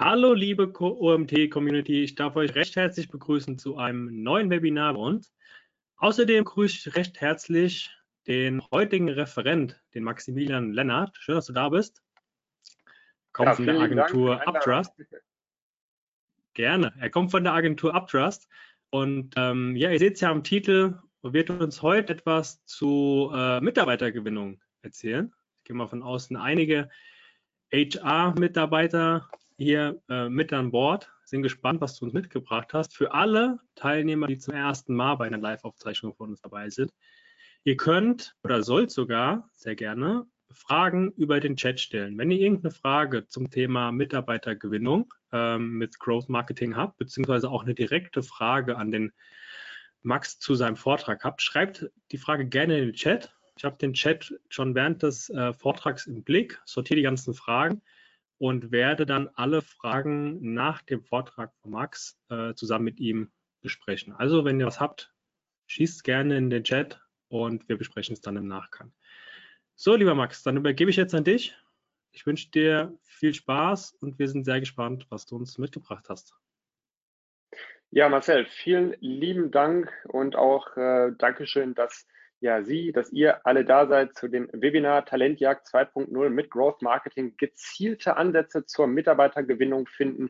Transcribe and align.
Hallo 0.00 0.32
liebe 0.32 0.72
OMT-Community, 0.80 2.04
ich 2.04 2.14
darf 2.14 2.36
euch 2.36 2.54
recht 2.54 2.76
herzlich 2.76 3.08
begrüßen 3.08 3.58
zu 3.58 3.78
einem 3.78 4.22
neuen 4.22 4.48
Webinar 4.48 4.94
bei 4.94 5.00
uns. 5.00 5.34
Außerdem 5.96 6.44
grüße 6.44 6.88
ich 6.88 6.94
recht 6.94 7.20
herzlich 7.20 7.90
den 8.28 8.62
heutigen 8.70 9.08
Referent, 9.08 9.82
den 9.94 10.04
Maximilian 10.04 10.72
Lennart. 10.72 11.16
Schön, 11.16 11.34
dass 11.34 11.46
du 11.46 11.52
da 11.52 11.68
bist. 11.68 12.00
Kommt 13.32 13.48
ja, 13.48 13.54
von 13.56 13.66
der 13.66 13.80
Agentur 13.80 14.46
Uptrust. 14.46 14.92
Gerne. 16.54 16.94
Er 17.00 17.10
kommt 17.10 17.32
von 17.32 17.42
der 17.42 17.54
Agentur 17.54 17.92
Uptrust. 17.92 18.48
Und 18.90 19.34
ähm, 19.36 19.74
ja, 19.74 19.90
ihr 19.90 19.98
seht 19.98 20.14
es 20.14 20.20
ja 20.20 20.30
am 20.30 20.44
Titel, 20.44 20.96
wird 21.22 21.50
uns 21.50 21.82
heute 21.82 22.12
etwas 22.12 22.64
zu 22.66 23.32
äh, 23.34 23.60
Mitarbeitergewinnung 23.60 24.60
erzählen. 24.80 25.34
Ich 25.56 25.64
gehe 25.64 25.74
mal 25.74 25.88
von 25.88 26.04
außen 26.04 26.36
einige 26.36 26.88
HR-Mitarbeiter 27.72 29.28
hier 29.58 30.00
äh, 30.08 30.28
mit 30.28 30.52
an 30.52 30.70
Bord. 30.70 31.12
Sind 31.24 31.42
gespannt, 31.42 31.80
was 31.80 31.98
du 31.98 32.06
uns 32.06 32.14
mitgebracht 32.14 32.72
hast. 32.72 32.96
Für 32.96 33.12
alle 33.12 33.58
Teilnehmer, 33.74 34.28
die 34.28 34.38
zum 34.38 34.54
ersten 34.54 34.94
Mal 34.94 35.16
bei 35.16 35.26
einer 35.26 35.38
Live-Aufzeichnung 35.38 36.14
von 36.14 36.30
uns 36.30 36.40
dabei 36.40 36.70
sind, 36.70 36.92
ihr 37.64 37.76
könnt 37.76 38.36
oder 38.44 38.62
sollt 38.62 38.90
sogar 38.90 39.50
sehr 39.52 39.74
gerne 39.74 40.26
Fragen 40.50 41.10
über 41.12 41.40
den 41.40 41.56
Chat 41.56 41.80
stellen. 41.80 42.16
Wenn 42.16 42.30
ihr 42.30 42.38
irgendeine 42.38 42.70
Frage 42.70 43.26
zum 43.26 43.50
Thema 43.50 43.92
Mitarbeitergewinnung 43.92 45.12
ähm, 45.32 45.76
mit 45.76 45.98
Growth 45.98 46.30
Marketing 46.30 46.76
habt, 46.76 46.96
beziehungsweise 46.96 47.50
auch 47.50 47.64
eine 47.64 47.74
direkte 47.74 48.22
Frage 48.22 48.78
an 48.78 48.90
den 48.90 49.12
Max 50.02 50.38
zu 50.38 50.54
seinem 50.54 50.76
Vortrag 50.76 51.24
habt, 51.24 51.42
schreibt 51.42 51.90
die 52.12 52.18
Frage 52.18 52.46
gerne 52.46 52.78
in 52.78 52.86
den 52.86 52.94
Chat. 52.94 53.34
Ich 53.56 53.64
habe 53.64 53.76
den 53.76 53.92
Chat 53.92 54.32
schon 54.48 54.76
während 54.76 55.02
des 55.02 55.28
äh, 55.30 55.52
Vortrags 55.52 56.06
im 56.06 56.22
Blick, 56.22 56.62
sortiere 56.64 56.96
die 56.96 57.02
ganzen 57.02 57.34
Fragen 57.34 57.82
und 58.38 58.70
werde 58.70 59.04
dann 59.04 59.28
alle 59.34 59.62
Fragen 59.62 60.54
nach 60.54 60.82
dem 60.82 61.02
Vortrag 61.02 61.52
von 61.60 61.72
Max 61.72 62.18
äh, 62.30 62.54
zusammen 62.54 62.84
mit 62.84 63.00
ihm 63.00 63.30
besprechen. 63.60 64.12
Also 64.14 64.44
wenn 64.44 64.60
ihr 64.60 64.66
was 64.66 64.80
habt, 64.80 65.12
schießt 65.66 66.04
gerne 66.04 66.36
in 66.36 66.48
den 66.48 66.64
Chat 66.64 67.00
und 67.28 67.68
wir 67.68 67.76
besprechen 67.76 68.14
es 68.14 68.20
dann 68.20 68.36
im 68.36 68.46
Nachgang. 68.46 68.92
So, 69.74 69.94
lieber 69.94 70.14
Max, 70.14 70.42
dann 70.42 70.56
übergebe 70.56 70.90
ich 70.90 70.96
jetzt 70.96 71.14
an 71.14 71.24
dich. 71.24 71.56
Ich 72.12 72.26
wünsche 72.26 72.50
dir 72.50 72.96
viel 73.04 73.34
Spaß 73.34 73.92
und 74.00 74.18
wir 74.18 74.28
sind 74.28 74.44
sehr 74.44 74.60
gespannt, 74.60 75.06
was 75.10 75.26
du 75.26 75.36
uns 75.36 75.58
mitgebracht 75.58 76.06
hast. 76.08 76.34
Ja, 77.90 78.08
Marcel, 78.08 78.46
vielen 78.46 78.94
lieben 79.00 79.50
Dank 79.50 79.90
und 80.08 80.36
auch 80.36 80.76
äh, 80.76 81.12
Dankeschön, 81.16 81.74
dass 81.74 82.06
ja, 82.40 82.62
Sie, 82.62 82.92
dass 82.92 83.12
ihr 83.12 83.44
alle 83.46 83.64
da 83.64 83.86
seid 83.86 84.14
zu 84.16 84.28
dem 84.28 84.48
Webinar 84.52 85.04
Talentjagd 85.04 85.66
2.0 85.66 86.28
mit 86.30 86.50
Growth 86.50 86.82
Marketing 86.82 87.36
gezielte 87.36 88.16
Ansätze 88.16 88.64
zur 88.64 88.86
Mitarbeitergewinnung 88.86 89.86
finden 89.86 90.28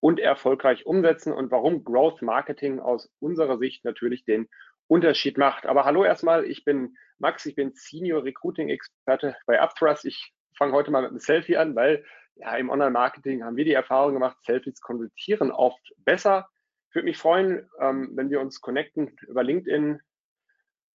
und 0.00 0.20
erfolgreich 0.20 0.84
umsetzen 0.84 1.32
und 1.32 1.50
warum 1.50 1.82
Growth 1.82 2.20
Marketing 2.20 2.78
aus 2.78 3.10
unserer 3.20 3.58
Sicht 3.58 3.84
natürlich 3.84 4.24
den 4.24 4.48
Unterschied 4.86 5.38
macht. 5.38 5.66
Aber 5.66 5.84
hallo 5.84 6.04
erstmal, 6.04 6.44
ich 6.44 6.64
bin 6.64 6.96
Max, 7.18 7.46
ich 7.46 7.54
bin 7.54 7.72
Senior 7.74 8.22
Recruiting 8.24 8.68
Experte 8.68 9.34
bei 9.46 9.60
Upthrust. 9.60 10.04
Ich 10.04 10.32
fange 10.56 10.72
heute 10.72 10.90
mal 10.90 11.02
mit 11.02 11.10
einem 11.10 11.20
Selfie 11.20 11.56
an, 11.56 11.74
weil 11.74 12.04
ja, 12.36 12.54
im 12.56 12.68
Online-Marketing 12.68 13.42
haben 13.42 13.56
wir 13.56 13.64
die 13.64 13.72
Erfahrung 13.72 14.12
gemacht, 14.12 14.36
Selfies 14.44 14.80
konvertieren 14.82 15.50
oft 15.50 15.94
besser. 16.04 16.48
Ich 16.90 16.94
würde 16.94 17.06
mich 17.06 17.16
freuen, 17.16 17.68
ähm, 17.80 18.10
wenn 18.14 18.28
wir 18.30 18.40
uns 18.40 18.60
connecten 18.60 19.16
über 19.26 19.42
LinkedIn, 19.42 20.00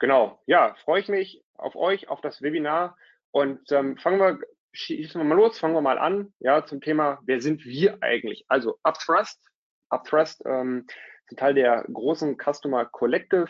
Genau, 0.02 0.42
ja, 0.48 0.74
freue 0.84 1.00
ich 1.00 1.10
mich 1.10 1.44
auf 1.54 1.76
euch, 1.76 2.10
auf 2.10 2.22
das 2.22 2.42
Webinar 2.42 2.98
und 3.30 3.72
ähm, 3.72 3.98
fangen 3.98 4.20
wir, 4.20 4.40
schießen 4.74 5.22
wir 5.22 5.26
mal 5.26 5.36
los, 5.36 5.60
fangen 5.60 5.76
wir 5.76 5.82
mal 5.82 6.00
an, 6.00 6.34
ja, 6.40 6.66
zum 6.66 6.82
Thema, 6.82 7.20
wer 7.28 7.40
sind 7.40 7.64
wir 7.66 8.00
eigentlich? 8.02 8.44
Also 8.48 8.80
Upthrust, 8.82 9.40
Upthrust 9.90 10.42
ähm, 10.48 10.88
ist 10.88 11.34
ein 11.34 11.38
Teil 11.38 11.54
der 11.54 11.86
großen 11.94 12.36
Customer 12.36 12.86
Collective. 12.86 13.48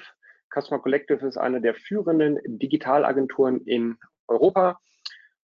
Customer 0.53 0.81
Collective 0.81 1.25
ist 1.25 1.37
eine 1.37 1.61
der 1.61 1.73
führenden 1.73 2.37
Digitalagenturen 2.43 3.61
in 3.61 3.97
Europa. 4.27 4.77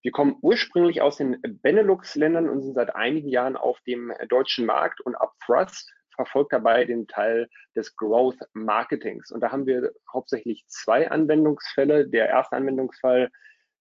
Wir 0.02 0.12
kommen 0.12 0.36
ursprünglich 0.42 1.02
aus 1.02 1.16
den 1.16 1.42
Benelux-Ländern 1.42 2.50
und 2.50 2.64
sind 2.64 2.74
seit 2.74 2.94
einigen 2.96 3.30
Jahren 3.30 3.56
auf 3.56 3.80
dem 3.88 4.12
deutschen 4.28 4.66
Markt 4.66 5.00
und 5.00 5.16
Upthrust 5.16 5.90
verfolgt 6.18 6.52
dabei 6.52 6.84
den 6.84 7.08
Teil 7.08 7.48
des 7.76 7.96
Growth 7.96 8.40
Marketings. 8.54 9.32
Und 9.32 9.40
da 9.40 9.52
haben 9.52 9.66
wir 9.66 9.94
hauptsächlich 10.12 10.66
zwei 10.68 11.10
Anwendungsfälle. 11.10 12.08
Der 12.10 12.28
erste 12.28 12.58
Anwendungsfall 12.58 13.30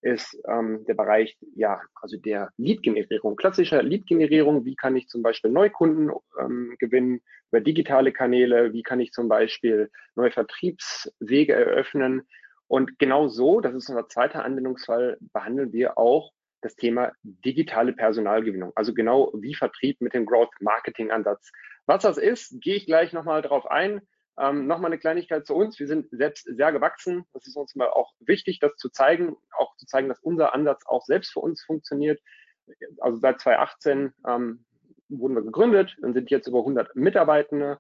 ist 0.02 0.38
ähm, 0.46 0.84
der 0.86 0.94
Bereich, 0.94 1.36
ja, 1.54 1.80
also 2.00 2.16
der 2.16 2.50
Lead-Generierung, 2.58 3.34
klassischer 3.34 3.82
Lead-Generierung. 3.82 4.64
Wie 4.64 4.76
kann 4.76 4.94
ich 4.94 5.08
zum 5.08 5.22
Beispiel 5.22 5.50
Neukunden 5.50 6.12
ähm, 6.38 6.76
gewinnen 6.78 7.22
über 7.50 7.60
digitale 7.60 8.12
Kanäle? 8.12 8.72
Wie 8.72 8.82
kann 8.82 9.00
ich 9.00 9.10
zum 9.10 9.28
Beispiel 9.28 9.90
neue 10.14 10.30
Vertriebswege 10.30 11.54
eröffnen? 11.54 12.22
Und 12.68 12.98
genau 12.98 13.28
so, 13.28 13.60
das 13.60 13.74
ist 13.74 13.88
unser 13.88 14.08
zweiter 14.08 14.44
Anwendungsfall, 14.44 15.18
behandeln 15.32 15.72
wir 15.72 15.98
auch 15.98 16.32
das 16.66 16.76
Thema 16.76 17.12
digitale 17.22 17.92
Personalgewinnung. 17.92 18.72
Also 18.74 18.92
genau 18.92 19.32
wie 19.34 19.54
Vertrieb 19.54 20.00
mit 20.00 20.14
dem 20.14 20.26
Growth 20.26 20.52
Marketing 20.60 21.10
Ansatz. 21.10 21.50
Was 21.86 22.02
das 22.02 22.18
ist, 22.18 22.60
gehe 22.60 22.74
ich 22.74 22.86
gleich 22.86 23.12
nochmal 23.12 23.42
drauf 23.42 23.66
ein. 23.70 24.00
Ähm, 24.38 24.66
nochmal 24.66 24.90
eine 24.90 24.98
Kleinigkeit 24.98 25.46
zu 25.46 25.54
uns. 25.54 25.78
Wir 25.78 25.86
sind 25.86 26.08
selbst 26.10 26.44
sehr 26.44 26.72
gewachsen. 26.72 27.24
Das 27.32 27.46
ist 27.46 27.56
uns 27.56 27.74
mal 27.74 27.88
auch 27.88 28.12
wichtig, 28.20 28.58
das 28.58 28.76
zu 28.76 28.90
zeigen, 28.90 29.36
auch 29.56 29.76
zu 29.76 29.86
zeigen, 29.86 30.08
dass 30.08 30.20
unser 30.20 30.52
Ansatz 30.52 30.84
auch 30.86 31.04
selbst 31.04 31.32
für 31.32 31.40
uns 31.40 31.62
funktioniert. 31.62 32.20
Also 32.98 33.18
seit 33.18 33.40
2018 33.40 34.12
ähm, 34.26 34.64
wurden 35.08 35.36
wir 35.36 35.42
gegründet 35.42 35.96
und 36.02 36.12
sind 36.14 36.30
jetzt 36.30 36.48
über 36.48 36.58
100 36.58 36.96
Mitarbeitende. 36.96 37.78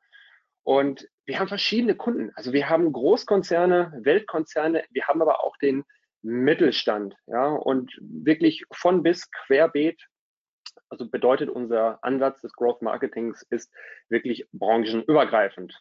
Und 0.62 1.08
wir 1.26 1.38
haben 1.38 1.48
verschiedene 1.48 1.94
Kunden. 1.94 2.30
Also 2.36 2.52
wir 2.52 2.70
haben 2.70 2.92
Großkonzerne, 2.92 4.00
Weltkonzerne, 4.02 4.84
wir 4.90 5.06
haben 5.06 5.20
aber 5.20 5.44
auch 5.44 5.56
den 5.58 5.84
Mittelstand, 6.22 7.14
ja, 7.26 7.48
und 7.48 7.96
wirklich 8.00 8.64
von 8.72 9.02
bis 9.02 9.30
querbeet. 9.30 10.06
Also 10.88 11.08
bedeutet 11.08 11.50
unser 11.50 12.02
Ansatz 12.02 12.40
des 12.42 12.52
Growth 12.52 12.82
Marketings 12.82 13.42
ist 13.50 13.72
wirklich 14.08 14.48
branchenübergreifend. 14.52 15.74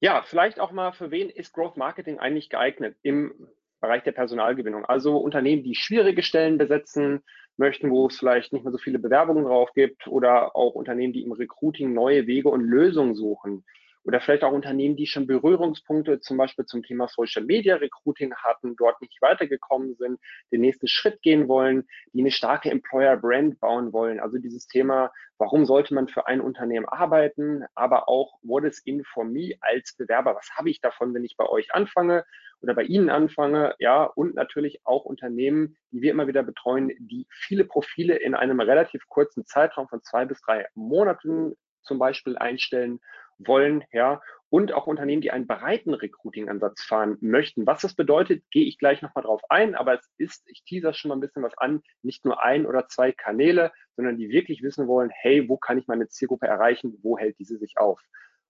Ja, 0.00 0.22
vielleicht 0.22 0.60
auch 0.60 0.72
mal, 0.72 0.92
für 0.92 1.10
wen 1.10 1.28
ist 1.28 1.52
Growth 1.52 1.76
Marketing 1.76 2.18
eigentlich 2.18 2.48
geeignet 2.48 2.96
im 3.02 3.48
Bereich 3.80 4.02
der 4.02 4.12
Personalgewinnung? 4.12 4.84
Also 4.84 5.18
Unternehmen, 5.18 5.62
die 5.62 5.74
schwierige 5.74 6.22
Stellen 6.22 6.56
besetzen 6.56 7.22
möchten, 7.56 7.90
wo 7.90 8.06
es 8.06 8.18
vielleicht 8.18 8.52
nicht 8.52 8.64
mehr 8.64 8.72
so 8.72 8.78
viele 8.78 8.98
Bewerbungen 8.98 9.44
drauf 9.44 9.72
gibt 9.74 10.06
oder 10.06 10.56
auch 10.56 10.74
Unternehmen, 10.74 11.12
die 11.12 11.22
im 11.22 11.32
Recruiting 11.32 11.92
neue 11.92 12.26
Wege 12.26 12.48
und 12.48 12.62
Lösungen 12.62 13.14
suchen 13.14 13.64
oder 14.04 14.20
vielleicht 14.20 14.44
auch 14.44 14.52
Unternehmen, 14.52 14.96
die 14.96 15.06
schon 15.06 15.26
Berührungspunkte 15.26 16.20
zum 16.20 16.36
Beispiel 16.36 16.64
zum 16.64 16.82
Thema 16.82 17.08
Social 17.08 17.44
Media 17.44 17.76
Recruiting 17.76 18.34
hatten, 18.34 18.76
dort 18.76 19.00
nicht 19.00 19.20
weitergekommen 19.20 19.94
sind, 19.96 20.18
den 20.52 20.62
nächsten 20.62 20.86
Schritt 20.86 21.20
gehen 21.22 21.48
wollen, 21.48 21.86
die 22.12 22.20
eine 22.20 22.30
starke 22.30 22.70
Employer 22.70 23.16
Brand 23.16 23.60
bauen 23.60 23.92
wollen. 23.92 24.20
Also 24.20 24.38
dieses 24.38 24.66
Thema, 24.66 25.12
warum 25.38 25.66
sollte 25.66 25.94
man 25.94 26.08
für 26.08 26.26
ein 26.26 26.40
Unternehmen 26.40 26.86
arbeiten, 26.86 27.64
aber 27.74 28.08
auch 28.08 28.38
what 28.42 28.64
is 28.64 28.78
in 28.80 29.04
for 29.04 29.24
me 29.24 29.54
als 29.60 29.94
Bewerber? 29.96 30.34
Was 30.34 30.50
habe 30.56 30.70
ich 30.70 30.80
davon, 30.80 31.12
wenn 31.14 31.24
ich 31.24 31.36
bei 31.36 31.46
euch 31.46 31.74
anfange 31.74 32.24
oder 32.62 32.74
bei 32.74 32.82
Ihnen 32.82 33.10
anfange? 33.10 33.74
Ja, 33.78 34.04
und 34.04 34.34
natürlich 34.34 34.80
auch 34.84 35.04
Unternehmen, 35.04 35.76
die 35.90 36.00
wir 36.00 36.10
immer 36.10 36.26
wieder 36.26 36.42
betreuen, 36.42 36.90
die 36.98 37.26
viele 37.30 37.64
Profile 37.64 38.16
in 38.16 38.34
einem 38.34 38.60
relativ 38.60 39.08
kurzen 39.08 39.44
Zeitraum 39.44 39.88
von 39.88 40.02
zwei 40.02 40.24
bis 40.24 40.40
drei 40.40 40.66
Monaten 40.74 41.54
zum 41.82 41.98
Beispiel 41.98 42.36
einstellen 42.36 43.00
wollen, 43.38 43.84
ja, 43.92 44.20
und 44.50 44.72
auch 44.72 44.86
Unternehmen, 44.88 45.22
die 45.22 45.30
einen 45.30 45.46
breiten 45.46 45.94
Recruiting-Ansatz 45.94 46.82
fahren 46.82 47.16
möchten. 47.20 47.66
Was 47.66 47.82
das 47.82 47.94
bedeutet, 47.94 48.42
gehe 48.50 48.66
ich 48.66 48.78
gleich 48.78 49.00
nochmal 49.00 49.22
drauf 49.22 49.42
ein, 49.48 49.76
aber 49.76 49.94
es 49.94 50.10
ist, 50.18 50.42
ich 50.48 50.64
teaser 50.64 50.92
schon 50.92 51.08
mal 51.08 51.14
ein 51.14 51.20
bisschen 51.20 51.44
was 51.44 51.56
an, 51.56 51.82
nicht 52.02 52.24
nur 52.24 52.42
ein 52.42 52.66
oder 52.66 52.88
zwei 52.88 53.12
Kanäle, 53.12 53.72
sondern 53.94 54.16
die 54.16 54.30
wirklich 54.30 54.62
wissen 54.62 54.88
wollen, 54.88 55.10
hey, 55.12 55.48
wo 55.48 55.56
kann 55.56 55.78
ich 55.78 55.86
meine 55.86 56.08
Zielgruppe 56.08 56.48
erreichen, 56.48 56.98
wo 57.02 57.16
hält 57.16 57.38
diese 57.38 57.58
sich 57.58 57.78
auf? 57.78 58.00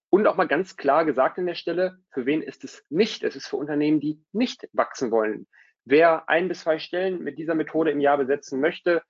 Und 0.09 0.27
auch 0.27 0.37
mal 0.37 0.49
ganz 0.49 0.77
klar 0.77 1.05
gesagt 1.05 1.39
an 1.39 1.47
der 1.47 1.55
Stelle, 1.55 1.99
für 2.11 2.27
wen 2.27 2.43
ist 2.43 2.65
es 2.65 2.85
nicht? 2.89 3.23
Es 3.23 3.37
ist 3.37 3.47
für 3.47 3.57
Unternehmen, 3.57 4.01
die 4.01 4.25
nicht 4.33 4.69
wachsen 4.73 5.11
wollen. 5.11 5.47
Wer 5.85 6.29
ein 6.29 6.49
bis 6.49 6.61
zwei 6.63 6.79
Stellen 6.79 7.23
mit 7.23 7.39
dieser 7.39 7.55
Methode 7.55 7.91
im 7.91 8.01
Jahr 8.01 8.19
besetzen 8.19 8.61
möchte, 8.61 9.03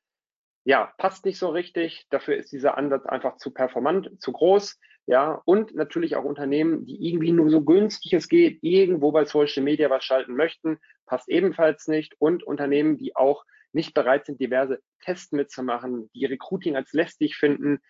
ja, 0.65 0.93
passt 0.99 1.25
nicht 1.25 1.39
so 1.39 1.49
richtig. 1.49 2.07
Dafür 2.11 2.37
ist 2.37 2.53
dieser 2.53 2.77
Ansatz 2.77 3.07
einfach 3.07 3.37
zu 3.37 3.51
performant, 3.53 4.11
zu 4.21 4.33
groß. 4.33 4.79
Ja, 5.07 5.41
und 5.45 5.75
natürlich 5.75 6.15
auch 6.17 6.25
Unternehmen, 6.25 6.87
die 6.87 7.09
irgendwie 7.09 7.33
nur 7.33 7.51
so 7.51 7.65
günstig 7.65 8.13
es 8.13 8.29
geht, 8.29 8.59
irgendwo 8.63 9.11
bei 9.11 9.25
Social 9.25 9.63
Media 9.63 9.91
was 9.91 10.05
schalten 10.05 10.37
möchten, 10.37 10.79
passt 11.07 11.29
ebenfalls 11.29 11.89
nicht. 11.89 12.15
Und 12.19 12.45
Unternehmen, 12.45 12.97
die 12.97 13.17
auch 13.17 13.45
nicht 13.73 13.95
bereit 13.95 14.27
sind, 14.27 14.41
diverse 14.41 14.81
Tests 15.01 15.33
mitzumachen, 15.33 16.11
die 16.15 16.27
Recruiting 16.27 16.77
als 16.77 16.93
lästig 16.93 17.37
finden. 17.37 17.81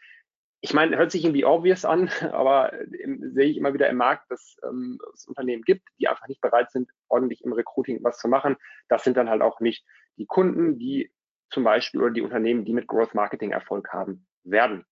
Ich 0.63 0.75
meine, 0.75 0.97
hört 0.97 1.11
sich 1.11 1.25
irgendwie 1.25 1.45
obvious 1.45 1.85
an, 1.85 2.11
aber 2.33 2.73
sehe 2.91 3.47
ich 3.47 3.57
immer 3.57 3.75
wieder 3.75 3.89
im 3.89 3.97
Markt, 3.97 4.31
dass 4.31 4.57
ähm, 4.63 4.99
es 5.13 5.27
Unternehmen 5.27 5.63
gibt, 5.63 5.89
die 5.99 6.09
einfach 6.09 6.29
nicht 6.29 6.41
bereit 6.41 6.71
sind, 6.71 6.91
ordentlich 7.09 7.43
im 7.45 7.53
Recruiting 7.53 8.03
was 8.03 8.19
zu 8.19 8.29
machen. 8.29 8.57
Das 8.89 9.05
sind 9.05 9.17
dann 9.17 9.29
halt 9.29 9.43
auch 9.43 9.61
nicht 9.61 9.85
die 10.17 10.27
Kunden, 10.27 10.79
die 10.79 11.11
zum 11.51 11.65
Beispiel 11.65 12.01
oder 12.01 12.13
die 12.13 12.23
Unternehmen, 12.23 12.65
die 12.65 12.73
mit 12.73 12.87
Growth 12.87 13.15
Marketing 13.15 13.51
Erfolg 13.51 13.93
haben 13.93 14.27
werden. 14.45 14.85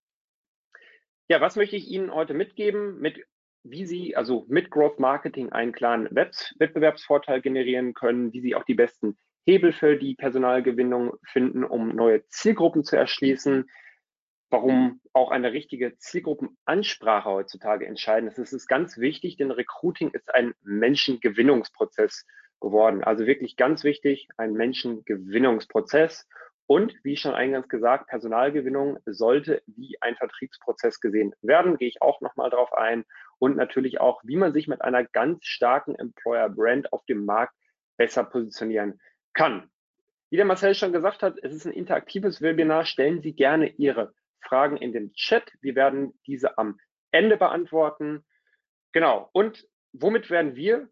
Ja, 1.29 1.41
was 1.41 1.57
möchte 1.57 1.77
ich 1.77 1.89
Ihnen 1.89 2.15
heute 2.15 2.35
mitgeben, 2.35 2.99
mit 3.01 3.25
wie 3.65 3.87
Sie 3.87 4.17
also 4.17 4.47
mit 4.49 4.71
Growth 4.71 4.99
Marketing 4.99 5.51
einen 5.53 5.73
klaren 5.73 6.09
Wettbewerbsvorteil 6.11 7.41
generieren 7.41 7.93
können, 7.95 8.33
wie 8.33 8.41
Sie 8.41 8.55
auch 8.55 8.65
die 8.65 8.75
besten 8.75 9.19
Hebel 9.47 9.73
für 9.73 9.97
die 9.97 10.15
Personalgewinnung 10.15 11.15
finden, 11.25 11.65
um 11.65 11.95
neue 11.95 12.27
Zielgruppen 12.29 12.85
zu 12.85 12.97
erschließen, 12.97 13.69
warum 14.51 15.01
auch 15.13 15.31
eine 15.31 15.53
richtige 15.53 15.97
Zielgruppenansprache 15.97 17.29
heutzutage 17.29 17.87
entscheidend 17.87 18.33
ist. 18.33 18.39
Es 18.39 18.53
ist 18.53 18.67
ganz 18.67 18.99
wichtig, 18.99 19.37
denn 19.37 19.51
Recruiting 19.51 20.11
ist 20.11 20.35
ein 20.35 20.55
Menschengewinnungsprozess 20.63 22.27
geworden. 22.61 23.05
Also 23.05 23.27
wirklich 23.27 23.57
ganz 23.57 23.85
wichtig, 23.85 24.29
ein 24.37 24.53
Menschengewinnungsprozess. 24.53 26.27
Und 26.69 26.95
wie 27.03 27.17
schon 27.17 27.33
eingangs 27.33 27.67
gesagt, 27.69 28.09
Personalgewinnung 28.09 28.99
sollte 29.07 29.63
wie 29.67 29.97
ein 30.03 30.17
Vertriebsprozess 30.17 31.01
gesehen 31.01 31.35
werden. 31.41 31.79
Gehe 31.79 31.89
ich 31.89 32.03
auch 32.03 32.21
nochmal 32.21 32.51
drauf 32.51 32.75
ein. 32.75 33.07
Und 33.39 33.57
natürlich 33.57 34.03
auch, 34.03 34.21
wie 34.23 34.37
man 34.37 34.53
sich 34.53 34.69
mit 34.69 34.83
einer 34.83 35.03
ganz 35.03 35.47
starken 35.47 35.95
Employer 35.95 36.51
Brand 36.51 36.93
auf 36.93 37.07
dem 37.07 37.25
Markt 37.25 37.55
besser 37.97 38.23
positionieren 38.23 39.01
kann. 39.33 39.71
Wie 40.29 40.37
der 40.37 40.45
Marcel 40.45 40.75
schon 40.75 40.93
gesagt 40.93 41.23
hat, 41.23 41.39
es 41.43 41.55
ist 41.55 41.65
ein 41.65 41.73
interaktives 41.73 42.43
Webinar. 42.43 42.85
Stellen 42.85 43.23
Sie 43.23 43.33
gerne 43.33 43.69
Ihre 43.79 44.13
Fragen 44.43 44.77
in 44.77 44.93
den 44.93 45.15
Chat. 45.15 45.51
Wir 45.63 45.75
werden 45.75 46.21
diese 46.27 46.59
am 46.59 46.79
Ende 47.13 47.39
beantworten. 47.39 48.27
Genau. 48.93 49.31
Und 49.33 49.67
womit 49.95 50.29
werden 50.29 50.55
wir 50.55 50.91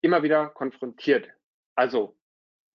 immer 0.00 0.22
wieder 0.22 0.48
konfrontiert? 0.48 1.28
Also, 1.74 2.16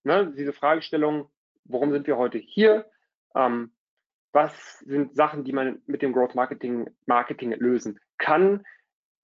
ne, 0.03 0.31
diese 0.37 0.53
Fragestellung, 0.53 1.31
worum 1.65 1.91
sind 1.91 2.07
wir 2.07 2.17
heute 2.17 2.37
hier? 2.37 2.89
Ähm, 3.35 3.71
was 4.31 4.79
sind 4.79 5.15
Sachen, 5.15 5.43
die 5.43 5.53
man 5.53 5.81
mit 5.85 6.01
dem 6.01 6.13
Growth 6.13 6.35
Marketing, 6.35 6.89
Marketing 7.05 7.53
lösen 7.53 7.99
kann? 8.17 8.65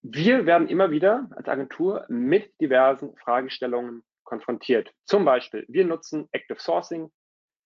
Wir 0.02 0.46
werden 0.46 0.68
immer 0.68 0.90
wieder 0.90 1.28
als 1.36 1.48
Agentur 1.48 2.06
mit 2.08 2.60
diversen 2.60 3.14
Fragestellungen 3.16 4.02
konfrontiert. 4.24 4.92
Zum 5.04 5.24
Beispiel, 5.24 5.64
wir 5.68 5.84
nutzen 5.84 6.28
Active 6.32 6.58
Sourcing, 6.58 7.10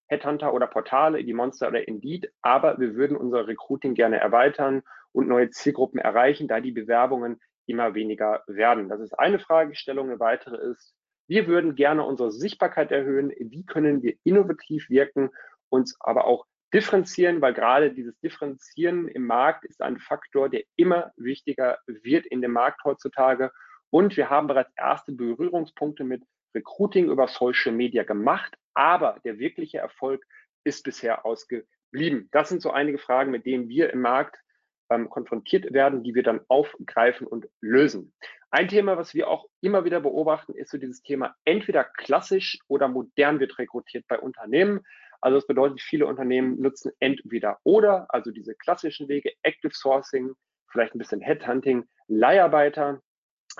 Headhunter 0.08 0.52
oder 0.52 0.66
Portale, 0.66 1.24
die 1.24 1.32
Monster 1.32 1.68
oder 1.68 1.86
Indeed, 1.86 2.32
aber 2.42 2.78
wir 2.78 2.94
würden 2.94 3.16
unser 3.16 3.46
Recruiting 3.46 3.94
gerne 3.94 4.18
erweitern 4.18 4.82
und 5.12 5.28
neue 5.28 5.50
Zielgruppen 5.50 5.98
erreichen, 5.98 6.48
da 6.48 6.60
die 6.60 6.72
Bewerbungen 6.72 7.40
immer 7.66 7.94
weniger 7.94 8.42
werden. 8.46 8.88
Das 8.88 9.00
ist 9.00 9.18
eine 9.18 9.38
Fragestellung. 9.38 10.08
Eine 10.08 10.20
weitere 10.20 10.56
ist, 10.56 10.94
wir 11.28 11.46
würden 11.46 11.74
gerne 11.74 12.04
unsere 12.04 12.30
Sichtbarkeit 12.30 12.92
erhöhen. 12.92 13.32
Wie 13.38 13.64
können 13.64 14.02
wir 14.02 14.14
innovativ 14.24 14.88
wirken, 14.90 15.30
uns 15.68 15.96
aber 16.00 16.26
auch 16.26 16.46
differenzieren, 16.72 17.40
weil 17.40 17.54
gerade 17.54 17.92
dieses 17.92 18.18
Differenzieren 18.20 19.08
im 19.08 19.26
Markt 19.26 19.64
ist 19.64 19.82
ein 19.82 19.98
Faktor, 19.98 20.48
der 20.48 20.62
immer 20.76 21.12
wichtiger 21.16 21.78
wird 21.86 22.26
in 22.26 22.42
dem 22.42 22.52
Markt 22.52 22.84
heutzutage. 22.84 23.52
Und 23.90 24.16
wir 24.16 24.30
haben 24.30 24.46
bereits 24.46 24.72
erste 24.76 25.12
Berührungspunkte 25.12 26.04
mit 26.04 26.22
Recruiting 26.54 27.08
über 27.10 27.28
Social 27.28 27.72
Media 27.72 28.02
gemacht, 28.02 28.54
aber 28.74 29.20
der 29.24 29.38
wirkliche 29.38 29.78
Erfolg 29.78 30.24
ist 30.64 30.82
bisher 30.84 31.24
ausgeblieben. 31.24 32.28
Das 32.32 32.48
sind 32.48 32.62
so 32.62 32.70
einige 32.70 32.98
Fragen, 32.98 33.30
mit 33.30 33.46
denen 33.46 33.68
wir 33.68 33.92
im 33.92 34.00
Markt 34.00 34.36
ähm, 34.90 35.08
konfrontiert 35.10 35.72
werden, 35.72 36.02
die 36.02 36.14
wir 36.14 36.22
dann 36.22 36.40
aufgreifen 36.48 37.26
und 37.26 37.48
lösen. 37.60 38.12
Ein 38.50 38.68
Thema, 38.68 38.96
was 38.96 39.14
wir 39.14 39.28
auch 39.28 39.46
immer 39.60 39.84
wieder 39.84 40.00
beobachten, 40.00 40.54
ist 40.54 40.70
so 40.70 40.78
dieses 40.78 41.02
Thema 41.02 41.34
entweder 41.44 41.84
klassisch 41.84 42.58
oder 42.68 42.88
modern 42.88 43.40
wird 43.40 43.58
rekrutiert 43.58 44.04
bei 44.08 44.18
Unternehmen. 44.18 44.80
Also 45.20 45.38
das 45.38 45.46
bedeutet, 45.46 45.80
viele 45.80 46.06
Unternehmen 46.06 46.60
nutzen 46.60 46.92
entweder 47.00 47.58
oder, 47.64 48.06
also 48.10 48.30
diese 48.30 48.54
klassischen 48.54 49.08
Wege, 49.08 49.32
Active 49.42 49.72
Sourcing, 49.74 50.32
vielleicht 50.70 50.94
ein 50.94 50.98
bisschen 50.98 51.20
Headhunting, 51.20 51.84
Leiharbeiter, 52.06 53.00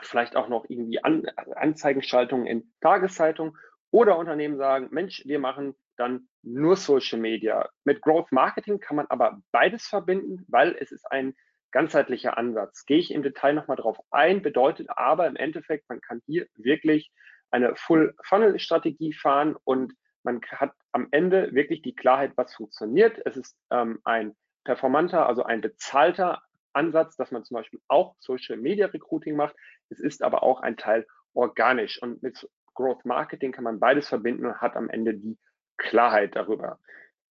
vielleicht 0.03 0.37
auch 0.37 0.49
noch 0.49 0.65
irgendwie 0.69 1.03
An 1.03 1.27
Anzeigenschaltungen 1.55 2.47
in 2.47 2.73
Tageszeitungen 2.81 3.57
oder 3.91 4.19
Unternehmen 4.19 4.59
sagen, 4.59 4.89
Mensch, 4.91 5.23
wir 5.25 5.39
machen 5.39 5.75
dann 5.97 6.29
nur 6.43 6.77
Social 6.77 7.19
Media. 7.19 7.69
Mit 7.85 8.03
Growth 8.03 8.33
Marketing 8.33 8.81
kann 8.81 8.97
man 8.97 9.07
aber 9.09 9.41
beides 9.53 9.87
verbinden, 9.87 10.45
weil 10.49 10.77
es 10.79 10.93
ist 10.93 11.05
ein 11.11 11.35
ganzheitlicher 11.73 12.39
Ansatz. 12.39 12.87
Gehe 12.87 12.99
ich 12.99 13.13
im 13.13 13.23
Detail 13.23 13.55
nochmal 13.55 13.77
drauf 13.77 13.99
ein, 14.11 14.43
bedeutet 14.43 14.89
aber 14.91 15.27
im 15.27 15.37
Endeffekt, 15.37 15.89
man 15.89 16.01
kann 16.01 16.23
hier 16.27 16.47
wirklich 16.55 17.11
eine 17.51 17.77
Full-Funnel-Strategie 17.77 19.13
fahren 19.13 19.57
und 19.65 19.93
man 20.23 20.41
hat 20.51 20.73
am 20.93 21.09
Ende 21.11 21.55
wirklich 21.55 21.83
die 21.83 21.95
Klarheit, 21.95 22.33
was 22.37 22.55
funktioniert. 22.55 23.21
Es 23.25 23.37
ist 23.37 23.57
ähm, 23.71 24.01
ein 24.05 24.35
performanter, 24.65 25.27
also 25.27 25.45
ein 25.45 25.61
bezahlter 25.61 26.43
Ansatz, 26.73 27.17
dass 27.17 27.31
man 27.31 27.45
zum 27.45 27.57
Beispiel 27.57 27.81
auch 27.89 28.17
Social 28.19 28.57
Media 28.57 28.87
Recruiting 28.87 29.37
macht. 29.37 29.55
Es 29.89 30.01
ist 30.01 30.23
aber 30.23 30.43
auch 30.43 30.61
ein 30.61 30.77
Teil 30.77 31.07
organisch. 31.33 32.03
Und 32.03 32.23
mit 32.23 32.49
Growth 32.75 33.05
Marketing 33.05 33.53
kann 33.53 33.65
man 33.65 33.81
beides 33.81 34.09
verbinden 34.09 34.47
und 34.47 34.61
hat 34.61 34.77
am 34.77 34.91
Ende 34.91 35.15
die 35.15 35.39
Klarheit 35.77 36.37
darüber. 36.37 36.79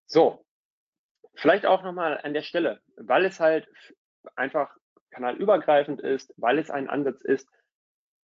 So, 0.06 0.45
vielleicht 1.36 1.65
auch 1.65 1.83
nochmal 1.83 2.19
an 2.24 2.33
der 2.33 2.44
Stelle, 2.44 2.80
weil 2.97 3.25
es 3.25 3.39
halt 3.39 3.68
einfach 4.36 4.75
kanalübergreifend 5.12 6.01
ist, 6.01 6.33
weil 6.38 6.59
es 6.59 6.69
ein 6.69 6.89
Ansatz 6.89 7.21
ist, 7.21 7.50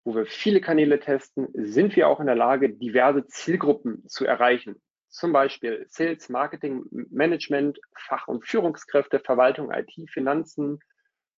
wo 0.04 0.14
wir 0.14 0.26
viele 0.26 0.60
Kanäle 0.60 0.98
testen, 0.98 1.48
sind 1.52 1.94
wir 1.94 2.08
auch 2.08 2.20
in 2.20 2.26
der 2.26 2.34
Lage, 2.34 2.70
diverse 2.70 3.26
Zielgruppen 3.26 4.06
zu 4.08 4.26
erreichen. 4.26 4.80
Zum 5.08 5.32
Beispiel 5.32 5.86
Sales, 5.88 6.28
Marketing, 6.28 6.84
Management, 6.90 7.78
Fach- 7.96 8.28
und 8.28 8.46
Führungskräfte, 8.46 9.20
Verwaltung, 9.20 9.72
IT, 9.72 9.92
Finanzen, 10.10 10.80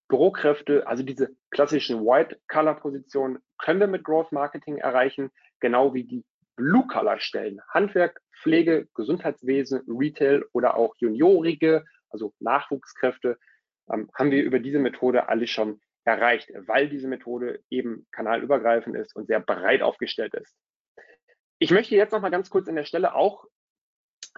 Bürokräfte, 0.09 0.87
also 0.87 1.03
diese 1.03 1.31
klassischen 1.51 2.05
White-Color-Positionen 2.05 3.39
können 3.59 3.81
wir 3.81 3.87
mit 3.87 4.05
Growth 4.05 4.31
Marketing 4.31 4.77
erreichen, 4.77 5.31
genau 5.61 5.95
wie 5.95 6.05
die 6.05 6.25
Blue-Color-Stellen. 6.57 7.61
Handwerk, 7.69 8.21
Pflege, 8.43 8.89
Gesundheitswesen, 8.95 9.83
Retail 9.87 10.45
oder 10.53 10.77
auch 10.77 10.95
Juniorige, 10.99 11.85
also 12.11 12.35
Nachwuchskräfte, 12.41 13.39
ähm, 13.91 14.11
haben 14.15 14.31
wir 14.31 14.43
über 14.43 14.59
diese 14.59 14.79
Methode 14.79 15.29
alle 15.29 15.47
schon 15.47 15.81
erreicht, 16.05 16.51
weil 16.67 16.89
diese 16.89 17.09
Methode 17.09 17.61
eben 17.71 18.07
kanalübergreifend 18.11 18.97
ist 18.97 19.15
und 19.15 19.29
sehr 19.29 19.41
breit 19.41 19.83
aufgestellt 19.83 20.35
ist. 20.35 20.55
Ich 21.59 21.71
möchte 21.71 21.95
jetzt 21.95 22.13
noch 22.13 22.21
mal 22.21 22.31
ganz 22.31 22.51
kurz 22.51 22.69
an 22.69 22.75
der 22.75 22.85
Stelle 22.85 23.15
auch, 23.15 23.45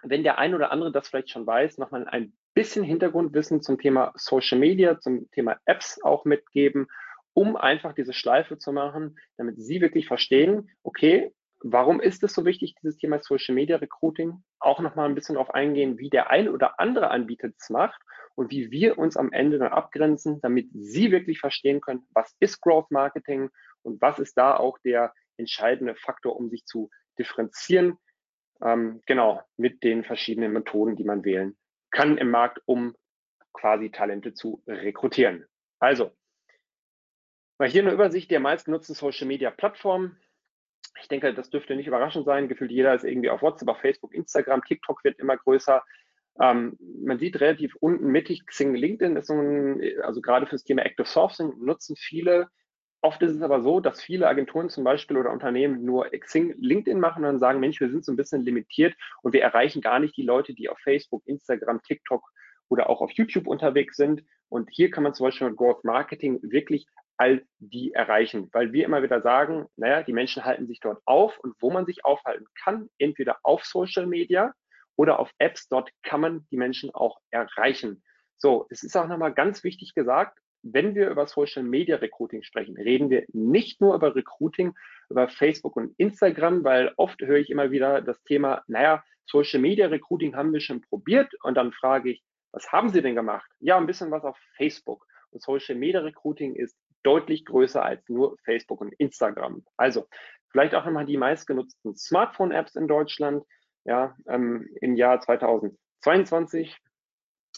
wenn 0.03 0.23
der 0.23 0.39
ein 0.39 0.55
oder 0.55 0.71
andere 0.71 0.93
das 0.93 1.09
vielleicht 1.09 1.31
schon 1.31 1.47
weiß, 1.47 1.79
noch 1.79 1.91
mal 1.91 2.07
ein 2.07 2.37
bisschen 2.53 2.85
Hintergrundwissen 2.85 3.63
zum 3.63 3.79
Thema 3.79 4.13
Social 4.17 4.59
Media, 4.59 5.01
zum 5.01 5.31
Thema 5.31 5.59
Apps 5.65 6.03
auch 6.03 6.27
mitgeben, 6.27 6.87
um 7.33 7.57
einfach 7.57 7.95
diese 7.95 8.13
Schleife 8.13 8.59
zu 8.59 8.73
machen, 8.73 9.19
damit 9.39 9.57
Sie 9.59 9.81
wirklich 9.81 10.07
verstehen, 10.07 10.71
okay, 10.83 11.33
warum 11.65 12.01
ist 12.01 12.23
es 12.23 12.35
so 12.35 12.45
wichtig, 12.45 12.75
dieses 12.81 12.99
Thema 12.99 13.21
Social 13.21 13.55
Media 13.55 13.77
Recruiting? 13.77 14.45
Auch 14.59 14.81
nochmal 14.81 15.09
ein 15.09 15.15
bisschen 15.15 15.35
darauf 15.35 15.55
eingehen, 15.55 15.99
wie 15.99 16.11
der 16.11 16.31
ein 16.31 16.49
oder 16.49 16.79
andere 16.79 17.11
Anbieter 17.11 17.49
das 17.49 17.71
macht 17.71 18.01
und 18.35 18.51
wie 18.51 18.71
wir 18.71 18.99
uns 18.99 19.17
am 19.17 19.33
Ende 19.33 19.59
dann 19.59 19.73
abgrenzen, 19.73 20.41
damit 20.43 20.69
Sie 20.73 21.11
wirklich 21.11 21.41
verstehen 21.41 21.81
können, 21.81 22.07
was 22.13 22.35
ist 22.39 22.61
Growth 22.61 22.91
Marketing 22.91 23.51
und 23.83 24.01
was 24.01 24.19
ist 24.19 24.37
da 24.37 24.57
auch 24.57 24.79
der 24.85 25.13
entscheidende 25.37 25.95
Faktor, 25.95 26.37
um 26.37 26.51
sich 26.51 26.65
zu 26.67 26.91
differenzieren. 27.19 27.99
Ähm, 28.63 29.03
genau, 29.07 29.43
mit 29.57 29.83
den 29.83 30.05
verschiedenen 30.05 30.53
Methoden, 30.53 30.97
die 30.97 31.05
man 31.05 31.25
wählen 31.25 31.57
kann 31.95 32.19
im 32.19 32.31
Markt, 32.31 32.61
um 32.67 32.95
quasi 33.53 33.91
Talente 33.91 34.35
zu 34.35 34.63
rekrutieren. 34.67 35.47
Also, 35.79 36.11
mal 37.59 37.69
hier 37.69 37.83
eine 37.83 37.93
Übersicht 37.93 38.31
der 38.31 38.41
meistgenutzten 38.41 38.95
Social 38.95 39.27
Media 39.27 39.51
Plattformen. 39.51 40.19
Ich 41.01 41.09
denke, 41.09 41.35
das 41.35 41.51
dürfte 41.51 41.77
nicht 41.77 41.87
überraschend 41.87 42.25
sein. 42.25 42.49
Gefühlt 42.49 42.71
jeder 42.71 42.95
ist 42.95 43.05
irgendwie 43.05 43.31
auf 43.31 43.43
WhatsApp, 43.43 43.69
auf 43.69 43.81
Facebook, 43.81 44.15
Instagram, 44.15 44.63
TikTok 44.65 45.05
wird 45.05 45.19
immer 45.19 45.37
größer. 45.37 45.83
Ähm, 46.41 46.77
man 47.05 47.19
sieht 47.19 47.41
relativ 47.41 47.77
unten 47.77 48.07
mittig, 48.09 48.47
Xing, 48.47 48.75
LinkedIn 48.75 49.17
ist 49.17 49.29
so 49.29 49.35
ein, 49.35 49.81
also 50.03 50.21
gerade 50.21 50.47
fürs 50.47 50.65
Thema 50.65 50.85
Active 50.85 51.07
Sourcing 51.07 51.53
nutzen 51.59 51.95
viele 51.97 52.49
Oft 53.05 53.21
ist 53.21 53.33
es 53.33 53.43
aber 53.43 53.61
so, 53.61 53.81
dass 53.81 54.01
viele 54.01 54.27
Agenturen 54.27 54.71
zum 54.71 54.83
Beispiel 54.83 55.19
oder 55.19 55.31
Unternehmen 55.31 55.85
nur 55.85 56.09
Xing, 56.09 56.55
LinkedIn 56.57 56.99
machen 56.99 57.19
und 57.19 57.25
dann 57.25 57.39
sagen, 57.39 57.61
Mensch, 57.61 57.79
wir 57.79 57.91
sind 57.91 58.03
so 58.03 58.11
ein 58.11 58.17
bisschen 58.17 58.41
limitiert 58.41 58.95
und 59.21 59.35
wir 59.35 59.43
erreichen 59.43 59.83
gar 59.83 59.99
nicht 59.99 60.17
die 60.17 60.23
Leute, 60.23 60.55
die 60.55 60.71
auf 60.71 60.79
Facebook, 60.79 61.23
Instagram, 61.27 61.83
TikTok 61.83 62.23
oder 62.71 62.89
auch 62.89 63.03
auf 63.03 63.11
YouTube 63.11 63.47
unterwegs 63.47 63.99
sind. 63.99 64.25
Und 64.49 64.71
hier 64.73 64.91
kann 64.91 65.03
man 65.03 65.13
zum 65.13 65.27
Beispiel 65.27 65.49
mit 65.49 65.59
Growth 65.59 65.85
Marketing 65.85 66.41
wirklich 66.45 66.87
all 67.17 67.45
die 67.59 67.93
erreichen, 67.93 68.49
weil 68.53 68.73
wir 68.73 68.85
immer 68.85 69.03
wieder 69.03 69.21
sagen, 69.23 69.67
naja, 69.77 70.03
die 70.03 70.13
Menschen 70.13 70.45
halten 70.45 70.67
sich 70.67 70.81
dort 70.81 71.01
auf 71.05 71.39
und 71.39 71.55
wo 71.61 71.71
man 71.71 71.87
sich 71.87 72.05
aufhalten 72.05 72.47
kann, 72.63 72.89
entweder 72.99 73.39
auf 73.43 73.65
Social 73.65 74.07
Media 74.07 74.53
oder 74.97 75.19
auf 75.19 75.31
Apps, 75.39 75.69
dort 75.69 75.91
kann 76.03 76.21
man 76.21 76.47
die 76.51 76.57
Menschen 76.57 76.91
auch 76.91 77.19
erreichen. 77.31 78.03
So, 78.37 78.67
es 78.71 78.83
ist 78.83 78.97
auch 78.97 79.07
nochmal 79.07 79.33
ganz 79.33 79.65
wichtig 79.65 79.95
gesagt, 79.95 80.39
wenn 80.63 80.95
wir 80.95 81.11
über 81.11 81.27
Social 81.27 81.63
Media 81.63 81.97
Recruiting 81.97 82.43
sprechen, 82.43 82.77
reden 82.77 83.11
wir 83.11 83.25
nicht 83.33 83.81
nur 83.81 83.95
über 83.95 84.15
Recruiting, 84.15 84.75
über 85.11 85.29
Facebook 85.29 85.77
und 85.77 85.95
Instagram, 85.99 86.65
weil 86.65 86.93
oft 86.97 87.21
höre 87.21 87.39
ich 87.39 87.51
immer 87.51 87.71
wieder 87.71 88.01
das 88.01 88.23
Thema, 88.25 88.63
naja, 88.67 89.05
Social 89.27 89.61
Media 89.61 89.87
Recruiting 89.87 90.35
haben 90.35 90.53
wir 90.53 90.61
schon 90.61 90.81
probiert 90.81 91.33
und 91.43 91.55
dann 91.55 91.73
frage 91.73 92.11
ich, 92.11 92.23
Was 92.53 92.71
haben 92.71 92.91
Sie 92.91 93.03
denn 93.03 93.17
gemacht? 93.17 93.51
Ja, 93.59 93.77
ein 93.77 93.87
bisschen 93.87 94.13
was 94.13 94.23
auf 94.23 94.39
Facebook. 94.57 95.05
Und 95.31 95.43
Social 95.43 95.75
Media 95.75 96.01
Recruiting 96.01 96.55
ist 96.55 96.77
deutlich 97.05 97.45
größer 97.45 97.85
als 97.85 98.09
nur 98.09 98.37
Facebook 98.45 98.81
und 98.81 98.93
Instagram. 98.95 99.65
Also 99.77 100.09
vielleicht 100.51 100.75
auch 100.75 100.85
nochmal 100.85 101.07
die 101.07 101.17
meistgenutzten 101.17 101.97
Smartphone-Apps 101.97 102.75
in 102.75 102.89
Deutschland 102.89 103.45
ja, 103.85 104.17
ähm, 104.27 104.69
im 104.81 104.97
Jahr 104.97 105.21
2022. 105.21 106.77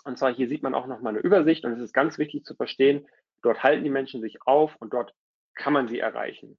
Und 0.05 0.19
zwar 0.19 0.35
hier 0.35 0.49
sieht 0.49 0.63
man 0.63 0.75
auch 0.75 0.87
nochmal 0.87 1.15
eine 1.15 1.23
Übersicht 1.23 1.65
und 1.65 1.73
es 1.73 1.81
ist 1.81 1.93
ganz 1.93 2.19
wichtig 2.19 2.45
zu 2.45 2.55
verstehen, 2.55 3.07
dort 3.43 3.63
halten 3.63 3.85
die 3.85 3.91
Menschen 3.91 4.21
sich 4.21 4.39
auf 4.45 4.77
und 4.77 4.93
dort 4.93 5.15
kann 5.55 5.73
man 5.73 5.89
sie 5.89 5.99
erreichen. 5.99 6.59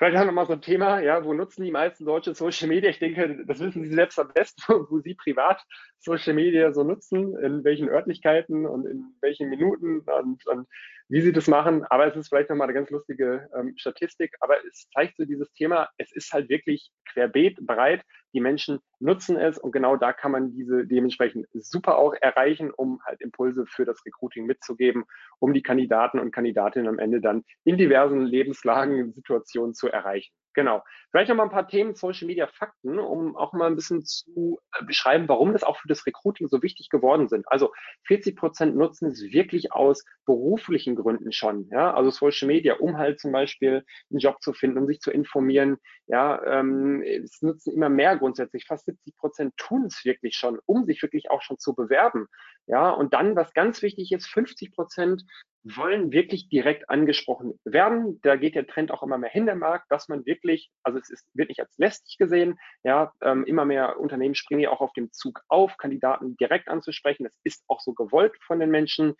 Vielleicht 0.00 0.16
haben 0.16 0.28
wir 0.28 0.32
mal 0.32 0.46
so 0.46 0.54
ein 0.54 0.62
Thema, 0.62 1.00
ja, 1.00 1.22
wo 1.26 1.34
nutzen 1.34 1.62
die 1.62 1.70
meisten 1.70 2.06
Deutsche 2.06 2.34
Social 2.34 2.68
Media? 2.68 2.88
Ich 2.88 3.00
denke, 3.00 3.44
das 3.44 3.60
wissen 3.60 3.84
Sie 3.84 3.94
selbst 3.94 4.18
am 4.18 4.32
besten, 4.32 4.62
wo 4.88 4.98
Sie 5.00 5.12
privat 5.14 5.62
Social 5.98 6.32
Media 6.32 6.72
so 6.72 6.84
nutzen, 6.84 7.36
in 7.36 7.64
welchen 7.64 7.90
Örtlichkeiten 7.90 8.64
und 8.64 8.86
in 8.86 9.14
welchen 9.20 9.50
Minuten 9.50 10.00
und, 10.00 10.46
und 10.46 10.66
wie 11.10 11.20
Sie 11.20 11.32
das 11.32 11.48
machen. 11.48 11.84
Aber 11.84 12.06
es 12.06 12.16
ist 12.16 12.30
vielleicht 12.30 12.48
nochmal 12.48 12.68
eine 12.68 12.78
ganz 12.78 12.88
lustige 12.88 13.50
ähm, 13.54 13.74
Statistik. 13.76 14.34
Aber 14.40 14.56
es 14.66 14.88
zeigt 14.88 15.18
so 15.18 15.26
dieses 15.26 15.52
Thema, 15.52 15.90
es 15.98 16.10
ist 16.12 16.32
halt 16.32 16.48
wirklich 16.48 16.90
querbeet 17.12 17.58
breit. 17.66 18.02
Die 18.32 18.40
Menschen 18.40 18.80
nutzen 19.00 19.36
es 19.36 19.58
und 19.58 19.72
genau 19.72 19.96
da 19.96 20.12
kann 20.12 20.32
man 20.32 20.52
diese 20.52 20.86
dementsprechend 20.86 21.46
super 21.52 21.98
auch 21.98 22.14
erreichen, 22.20 22.70
um 22.70 23.00
halt 23.04 23.20
Impulse 23.20 23.66
für 23.66 23.84
das 23.84 24.04
Recruiting 24.06 24.46
mitzugeben, 24.46 25.04
um 25.38 25.52
die 25.52 25.62
Kandidaten 25.62 26.18
und 26.18 26.30
Kandidatinnen 26.30 26.88
am 26.88 26.98
Ende 26.98 27.20
dann 27.20 27.44
in 27.64 27.76
diversen 27.76 28.22
Lebenslagen, 28.22 29.12
Situationen 29.12 29.74
zu 29.74 29.88
erreichen. 29.88 30.32
Genau. 30.54 30.82
Vielleicht 31.10 31.28
noch 31.28 31.36
mal 31.36 31.44
ein 31.44 31.50
paar 31.50 31.68
Themen 31.68 31.94
Social 31.94 32.26
Media 32.26 32.46
Fakten, 32.46 32.98
um 32.98 33.36
auch 33.36 33.52
mal 33.52 33.66
ein 33.66 33.76
bisschen 33.76 34.04
zu 34.04 34.58
äh, 34.78 34.84
beschreiben, 34.84 35.28
warum 35.28 35.52
das 35.52 35.62
auch 35.62 35.78
für 35.78 35.88
das 35.88 36.06
Recruiting 36.06 36.48
so 36.48 36.62
wichtig 36.62 36.88
geworden 36.88 37.28
sind. 37.28 37.46
Also 37.48 37.72
40 38.06 38.36
Prozent 38.36 38.76
nutzen 38.76 39.08
es 39.10 39.22
wirklich 39.22 39.72
aus 39.72 40.04
beruflichen 40.26 40.96
Gründen 40.96 41.32
schon. 41.32 41.68
Ja, 41.70 41.94
also 41.94 42.10
Social 42.10 42.48
Media, 42.48 42.74
um 42.74 42.98
halt 42.98 43.20
zum 43.20 43.32
Beispiel 43.32 43.84
einen 44.10 44.18
Job 44.18 44.42
zu 44.42 44.52
finden, 44.52 44.78
um 44.78 44.86
sich 44.86 45.00
zu 45.00 45.10
informieren. 45.10 45.78
Ja, 46.06 46.42
ähm, 46.44 47.02
es 47.02 47.42
nutzen 47.42 47.72
immer 47.72 47.88
mehr 47.88 48.16
grundsätzlich. 48.16 48.64
Fast 48.66 48.86
70 48.86 49.16
Prozent 49.16 49.56
tun 49.56 49.86
es 49.86 50.04
wirklich 50.04 50.34
schon, 50.34 50.58
um 50.66 50.84
sich 50.84 51.02
wirklich 51.02 51.30
auch 51.30 51.42
schon 51.42 51.58
zu 51.58 51.74
bewerben. 51.74 52.26
Ja, 52.66 52.90
und 52.90 53.14
dann, 53.14 53.36
was 53.36 53.52
ganz 53.52 53.82
wichtig 53.82 54.12
ist, 54.12 54.26
50 54.26 54.72
Prozent 54.72 55.24
wollen 55.62 56.12
wirklich 56.12 56.48
direkt 56.48 56.88
angesprochen 56.88 57.58
werden. 57.64 58.20
Da 58.22 58.36
geht 58.36 58.54
der 58.54 58.66
Trend 58.66 58.90
auch 58.90 59.02
immer 59.02 59.18
mehr 59.18 59.30
hin, 59.30 59.46
der 59.46 59.56
Markt, 59.56 59.90
dass 59.90 60.08
man 60.08 60.24
wirklich, 60.24 60.70
also 60.82 60.98
es 60.98 61.10
ist, 61.10 61.26
wird 61.34 61.48
nicht 61.48 61.60
als 61.60 61.76
lästig 61.76 62.16
gesehen, 62.18 62.58
ja, 62.82 63.12
ähm, 63.22 63.44
immer 63.44 63.64
mehr 63.64 64.00
Unternehmen 64.00 64.34
springen 64.34 64.62
ja 64.62 64.70
auch 64.70 64.80
auf 64.80 64.92
dem 64.94 65.12
Zug 65.12 65.42
auf, 65.48 65.76
Kandidaten 65.76 66.36
direkt 66.36 66.68
anzusprechen. 66.68 67.24
Das 67.24 67.38
ist 67.44 67.64
auch 67.68 67.80
so 67.80 67.92
gewollt 67.92 68.36
von 68.46 68.58
den 68.58 68.70
Menschen. 68.70 69.14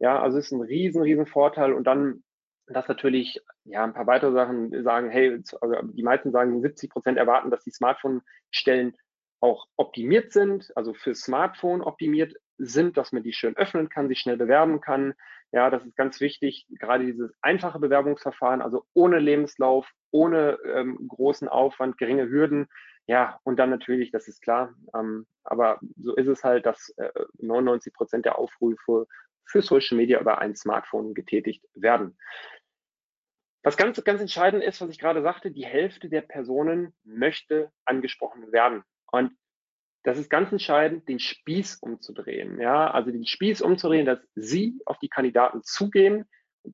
Ja, 0.00 0.20
also 0.20 0.38
es 0.38 0.46
ist 0.46 0.52
ein 0.52 0.62
riesen, 0.62 1.02
riesen 1.02 1.26
Vorteil. 1.26 1.72
Und 1.72 1.84
dann, 1.84 2.24
dass 2.66 2.88
natürlich, 2.88 3.40
ja, 3.64 3.84
ein 3.84 3.94
paar 3.94 4.08
weitere 4.08 4.32
Sachen 4.32 4.82
sagen, 4.82 5.10
hey, 5.10 5.40
also 5.60 5.76
die 5.92 6.02
meisten 6.02 6.32
sagen, 6.32 6.60
70 6.60 6.90
Prozent 6.90 7.18
erwarten, 7.18 7.50
dass 7.50 7.62
die 7.62 7.70
Smartphone-Stellen 7.70 8.96
auch 9.44 9.66
optimiert 9.76 10.32
sind, 10.32 10.72
also 10.74 10.94
für 10.94 11.14
Smartphone 11.14 11.82
optimiert 11.82 12.34
sind, 12.56 12.96
dass 12.96 13.12
man 13.12 13.22
die 13.22 13.34
schön 13.34 13.54
öffnen 13.58 13.90
kann, 13.90 14.08
sich 14.08 14.18
schnell 14.18 14.38
bewerben 14.38 14.80
kann. 14.80 15.12
Ja, 15.52 15.68
das 15.68 15.84
ist 15.84 15.96
ganz 15.96 16.18
wichtig, 16.20 16.66
gerade 16.70 17.04
dieses 17.04 17.30
einfache 17.42 17.78
Bewerbungsverfahren, 17.78 18.62
also 18.62 18.86
ohne 18.94 19.18
Lebenslauf, 19.18 19.86
ohne 20.10 20.58
ähm, 20.64 21.06
großen 21.08 21.46
Aufwand, 21.48 21.98
geringe 21.98 22.30
Hürden. 22.30 22.68
Ja, 23.06 23.38
und 23.44 23.58
dann 23.58 23.68
natürlich, 23.68 24.10
das 24.10 24.28
ist 24.28 24.40
klar, 24.40 24.72
ähm, 24.94 25.26
aber 25.42 25.78
so 25.98 26.16
ist 26.16 26.28
es 26.28 26.42
halt, 26.42 26.64
dass 26.64 26.94
äh, 26.96 27.10
99 27.36 27.92
Prozent 27.92 28.24
der 28.24 28.38
Aufrufe 28.38 29.06
für 29.44 29.60
Social 29.60 29.98
Media 29.98 30.18
über 30.20 30.38
ein 30.38 30.56
Smartphone 30.56 31.12
getätigt 31.12 31.62
werden. 31.74 32.16
Was 33.62 33.76
ganz, 33.76 34.02
ganz 34.04 34.22
entscheidend 34.22 34.64
ist, 34.64 34.80
was 34.80 34.88
ich 34.88 34.98
gerade 34.98 35.20
sagte, 35.20 35.50
die 35.50 35.66
Hälfte 35.66 36.08
der 36.08 36.22
Personen 36.22 36.94
möchte 37.04 37.70
angesprochen 37.84 38.50
werden. 38.52 38.84
Und 39.14 39.32
das 40.02 40.18
ist 40.18 40.28
ganz 40.28 40.52
entscheidend, 40.52 41.08
den 41.08 41.18
Spieß 41.18 41.76
umzudrehen. 41.76 42.60
Ja, 42.60 42.90
also 42.90 43.10
den 43.10 43.26
Spieß 43.26 43.62
umzudrehen, 43.62 44.06
dass 44.06 44.18
Sie 44.34 44.80
auf 44.84 44.98
die 44.98 45.08
Kandidaten 45.08 45.62
zugehen, 45.62 46.26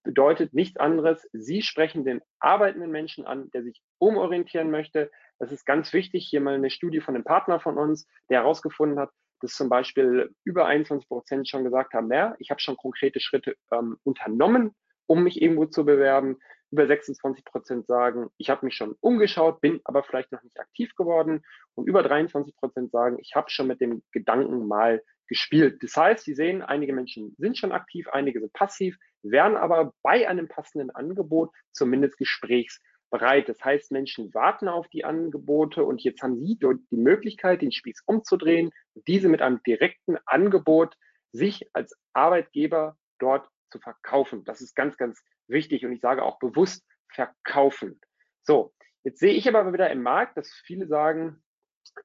bedeutet 0.02 0.54
nichts 0.54 0.78
anderes. 0.78 1.28
Sie 1.32 1.62
sprechen 1.62 2.04
den 2.04 2.22
arbeitenden 2.38 2.90
Menschen 2.90 3.26
an, 3.26 3.50
der 3.50 3.62
sich 3.62 3.82
umorientieren 3.98 4.70
möchte. 4.70 5.10
Das 5.38 5.52
ist 5.52 5.66
ganz 5.66 5.92
wichtig. 5.92 6.26
Hier 6.28 6.40
mal 6.40 6.54
eine 6.54 6.70
Studie 6.70 7.00
von 7.00 7.14
einem 7.14 7.24
Partner 7.24 7.60
von 7.60 7.76
uns, 7.76 8.08
der 8.28 8.40
herausgefunden 8.40 8.98
hat, 8.98 9.10
dass 9.40 9.52
zum 9.52 9.68
Beispiel 9.68 10.34
über 10.44 10.66
21 10.66 11.08
Prozent 11.08 11.48
schon 11.48 11.64
gesagt 11.64 11.94
haben, 11.94 12.08
naja, 12.08 12.34
ich 12.38 12.50
habe 12.50 12.60
schon 12.60 12.76
konkrete 12.76 13.20
Schritte 13.20 13.54
ähm, 13.72 13.98
unternommen, 14.02 14.74
um 15.06 15.24
mich 15.24 15.40
irgendwo 15.40 15.66
zu 15.66 15.84
bewerben. 15.84 16.38
Über 16.70 16.86
26 16.86 17.44
Prozent 17.44 17.86
sagen, 17.86 18.30
ich 18.36 18.50
habe 18.50 18.64
mich 18.64 18.74
schon 18.74 18.96
umgeschaut, 19.00 19.60
bin 19.60 19.80
aber 19.84 20.02
vielleicht 20.04 20.30
noch 20.32 20.42
nicht 20.42 20.58
aktiv 20.60 20.94
geworden. 20.94 21.42
Und 21.74 21.88
über 21.88 22.02
23 22.02 22.54
Prozent 22.56 22.92
sagen, 22.92 23.18
ich 23.20 23.34
habe 23.34 23.50
schon 23.50 23.66
mit 23.66 23.80
dem 23.80 24.02
Gedanken 24.12 24.68
mal 24.68 25.02
gespielt. 25.30 25.82
Das 25.82 25.96
heißt, 25.96 26.24
Sie 26.24 26.34
sehen, 26.34 26.60
einige 26.60 26.92
Menschen 26.92 27.34
sind 27.38 27.56
schon 27.56 27.72
aktiv, 27.72 28.08
einige 28.08 28.40
sind 28.40 28.52
passiv, 28.52 28.98
werden 29.22 29.56
aber 29.56 29.94
bei 30.02 30.28
einem 30.28 30.48
passenden 30.48 30.90
Angebot 30.90 31.50
zumindest 31.72 32.18
gesprächsbereit. 32.18 33.48
Das 33.48 33.64
heißt, 33.64 33.92
Menschen 33.92 34.34
warten 34.34 34.68
auf 34.68 34.88
die 34.88 35.04
Angebote 35.04 35.84
und 35.84 36.02
jetzt 36.02 36.22
haben 36.22 36.38
Sie 36.38 36.58
die 36.58 36.96
Möglichkeit, 36.96 37.62
den 37.62 37.72
Spieß 37.72 38.02
umzudrehen 38.06 38.72
und 38.94 39.06
diese 39.06 39.28
mit 39.28 39.40
einem 39.40 39.62
direkten 39.62 40.18
Angebot 40.26 40.96
sich 41.32 41.68
als 41.72 41.96
Arbeitgeber 42.12 42.96
dort 43.20 43.48
zu 43.70 43.78
verkaufen. 43.78 44.44
Das 44.44 44.60
ist 44.60 44.74
ganz, 44.74 44.96
ganz 44.96 45.22
wichtig 45.48 45.84
und 45.84 45.92
ich 45.92 46.00
sage 46.00 46.22
auch 46.22 46.38
bewusst 46.38 46.86
verkaufen. 47.08 48.00
So, 48.42 48.72
jetzt 49.02 49.18
sehe 49.18 49.34
ich 49.34 49.48
aber 49.48 49.72
wieder 49.72 49.90
im 49.90 50.02
Markt, 50.02 50.36
dass 50.36 50.50
viele 50.64 50.86
sagen, 50.86 51.42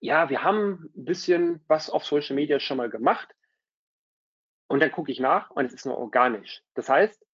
ja, 0.02 0.30
wir 0.30 0.44
haben 0.44 0.92
ein 0.96 1.06
bisschen 1.06 1.64
was 1.68 1.90
auf 1.90 2.06
Social 2.06 2.36
Media 2.36 2.60
schon 2.60 2.78
mal 2.78 2.90
gemacht 2.90 3.34
und 4.68 4.82
dann 4.82 4.92
gucke 4.92 5.12
ich 5.12 5.20
nach 5.20 5.52
und 5.52 5.66
es 5.66 5.74
ist 5.74 5.86
nur 5.86 5.98
organisch. 5.98 6.64
Das 6.74 6.90
heißt, 6.90 7.26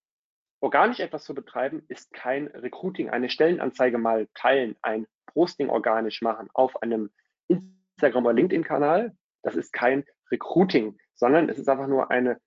organisch 0.60 1.00
etwas 1.00 1.24
zu 1.24 1.34
betreiben 1.34 1.84
ist 1.88 2.14
kein 2.14 2.48
Recruiting, 2.48 3.10
eine 3.10 3.30
Stellenanzeige 3.30 3.98
mal 3.98 4.28
teilen, 4.34 4.76
ein 4.82 5.08
Posting 5.28 5.70
organisch 5.70 6.22
machen 6.22 6.50
auf 6.54 6.82
einem 6.82 7.10
Instagram 7.48 8.26
oder 8.26 8.36
LinkedIn-Kanal. 8.36 9.16
Das 9.44 9.56
ist 9.56 9.72
kein 9.72 10.06
Recruiting, 10.30 10.98
sondern 11.16 11.50
es 11.50 11.58
ist 11.58 11.70
einfach 11.70 11.88
nur 11.88 12.12
eine 12.12 12.40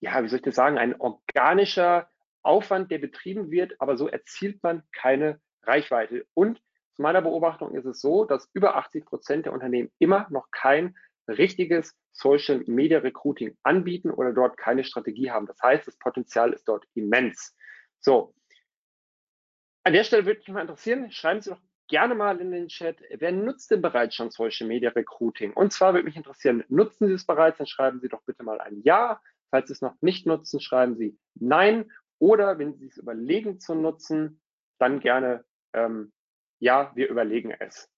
ja, 0.00 0.22
wie 0.22 0.28
soll 0.28 0.38
ich 0.38 0.44
das 0.44 0.54
sagen, 0.54 0.78
ein 0.78 0.98
organischer 1.00 2.08
Aufwand, 2.42 2.90
der 2.90 2.98
betrieben 2.98 3.50
wird, 3.50 3.80
aber 3.80 3.96
so 3.96 4.08
erzielt 4.08 4.62
man 4.62 4.82
keine 4.92 5.40
Reichweite. 5.62 6.26
Und 6.34 6.62
zu 6.94 7.02
meiner 7.02 7.22
Beobachtung 7.22 7.74
ist 7.74 7.84
es 7.84 8.00
so, 8.00 8.24
dass 8.24 8.48
über 8.54 8.76
80 8.76 9.04
Prozent 9.04 9.46
der 9.46 9.52
Unternehmen 9.52 9.90
immer 9.98 10.26
noch 10.30 10.50
kein 10.50 10.96
richtiges 11.28 11.94
Social 12.12 12.64
Media 12.66 12.98
Recruiting 12.98 13.56
anbieten 13.62 14.10
oder 14.10 14.32
dort 14.32 14.56
keine 14.56 14.84
Strategie 14.84 15.30
haben. 15.30 15.46
Das 15.46 15.60
heißt, 15.62 15.86
das 15.86 15.96
Potenzial 15.98 16.52
ist 16.52 16.66
dort 16.66 16.84
immens. 16.94 17.56
So. 18.00 18.34
An 19.84 19.92
der 19.92 20.04
Stelle 20.04 20.26
würde 20.26 20.40
mich 20.40 20.48
mal 20.48 20.62
interessieren, 20.62 21.10
schreiben 21.10 21.40
Sie 21.40 21.50
doch 21.50 21.60
gerne 21.88 22.14
mal 22.14 22.40
in 22.40 22.52
den 22.52 22.68
Chat, 22.68 23.02
wer 23.10 23.32
nutzt 23.32 23.70
denn 23.70 23.82
bereits 23.82 24.14
schon 24.14 24.30
Social 24.30 24.66
Media 24.66 24.90
Recruiting? 24.90 25.52
Und 25.52 25.72
zwar 25.72 25.94
würde 25.94 26.04
mich 26.04 26.16
interessieren, 26.16 26.64
nutzen 26.68 27.08
Sie 27.08 27.14
es 27.14 27.26
bereits? 27.26 27.58
Dann 27.58 27.66
schreiben 27.66 28.00
Sie 28.00 28.08
doch 28.08 28.22
bitte 28.22 28.42
mal 28.42 28.60
ein 28.60 28.80
Ja. 28.82 29.20
Falls 29.50 29.68
Sie 29.68 29.74
es 29.74 29.82
noch 29.82 30.00
nicht 30.00 30.26
nutzen, 30.26 30.60
schreiben 30.60 30.96
Sie 30.96 31.18
Nein. 31.34 31.90
Oder 32.18 32.58
wenn 32.58 32.74
Sie 32.74 32.86
es 32.86 32.98
überlegen 32.98 33.60
zu 33.60 33.74
nutzen, 33.74 34.40
dann 34.78 35.00
gerne 35.00 35.44
ähm, 35.72 36.12
Ja, 36.58 36.92
wir 36.94 37.08
überlegen 37.08 37.50
es. 37.50 37.88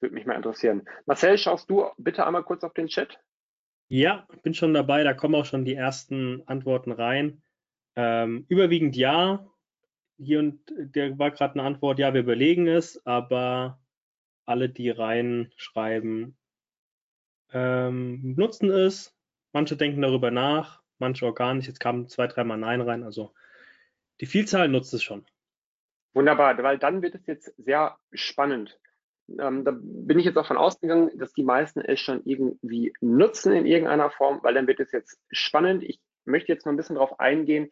Würde 0.00 0.14
mich 0.14 0.26
mal 0.26 0.36
interessieren. 0.36 0.88
Marcel, 1.06 1.38
schaust 1.38 1.68
du 1.70 1.86
bitte 1.96 2.26
einmal 2.26 2.44
kurz 2.44 2.62
auf 2.62 2.74
den 2.74 2.88
Chat? 2.88 3.18
Ja, 3.88 4.26
bin 4.42 4.54
schon 4.54 4.74
dabei. 4.74 5.02
Da 5.04 5.14
kommen 5.14 5.34
auch 5.34 5.44
schon 5.44 5.64
die 5.64 5.74
ersten 5.74 6.42
Antworten 6.46 6.92
rein. 6.92 7.42
Ähm, 7.96 8.46
überwiegend 8.48 8.96
ja. 8.96 9.46
Hier 10.16 10.38
und 10.38 10.60
der 10.76 11.18
war 11.18 11.32
gerade 11.32 11.54
eine 11.54 11.64
Antwort, 11.64 11.98
ja, 11.98 12.14
wir 12.14 12.20
überlegen 12.20 12.68
es, 12.68 13.04
aber 13.04 13.80
alle, 14.46 14.68
die 14.68 14.90
reinschreiben, 14.90 16.36
ähm, 17.52 18.34
nutzen 18.36 18.70
es, 18.70 19.16
Manche 19.54 19.76
denken 19.76 20.02
darüber 20.02 20.32
nach, 20.32 20.82
manche 20.98 21.24
organisch. 21.24 21.68
Jetzt 21.68 21.78
kamen 21.78 22.08
zwei, 22.08 22.26
dreimal 22.26 22.58
Nein 22.58 22.80
rein. 22.80 23.04
Also 23.04 23.32
die 24.20 24.26
Vielzahl 24.26 24.68
nutzt 24.68 24.92
es 24.92 25.02
schon. 25.04 25.24
Wunderbar, 26.12 26.60
weil 26.62 26.76
dann 26.76 27.02
wird 27.02 27.14
es 27.14 27.24
jetzt 27.26 27.54
sehr 27.56 27.96
spannend. 28.12 28.80
Ähm, 29.28 29.64
da 29.64 29.72
bin 29.72 30.18
ich 30.18 30.24
jetzt 30.24 30.36
auch 30.36 30.46
von 30.46 30.56
ausgegangen, 30.56 31.16
dass 31.18 31.32
die 31.32 31.44
meisten 31.44 31.80
es 31.80 32.00
schon 32.00 32.22
irgendwie 32.24 32.92
nutzen 33.00 33.52
in 33.52 33.64
irgendeiner 33.64 34.10
Form, 34.10 34.40
weil 34.42 34.54
dann 34.54 34.66
wird 34.66 34.80
es 34.80 34.90
jetzt 34.90 35.20
spannend. 35.30 35.84
Ich 35.84 36.00
möchte 36.24 36.52
jetzt 36.52 36.66
mal 36.66 36.72
ein 36.72 36.76
bisschen 36.76 36.96
darauf 36.96 37.20
eingehen, 37.20 37.70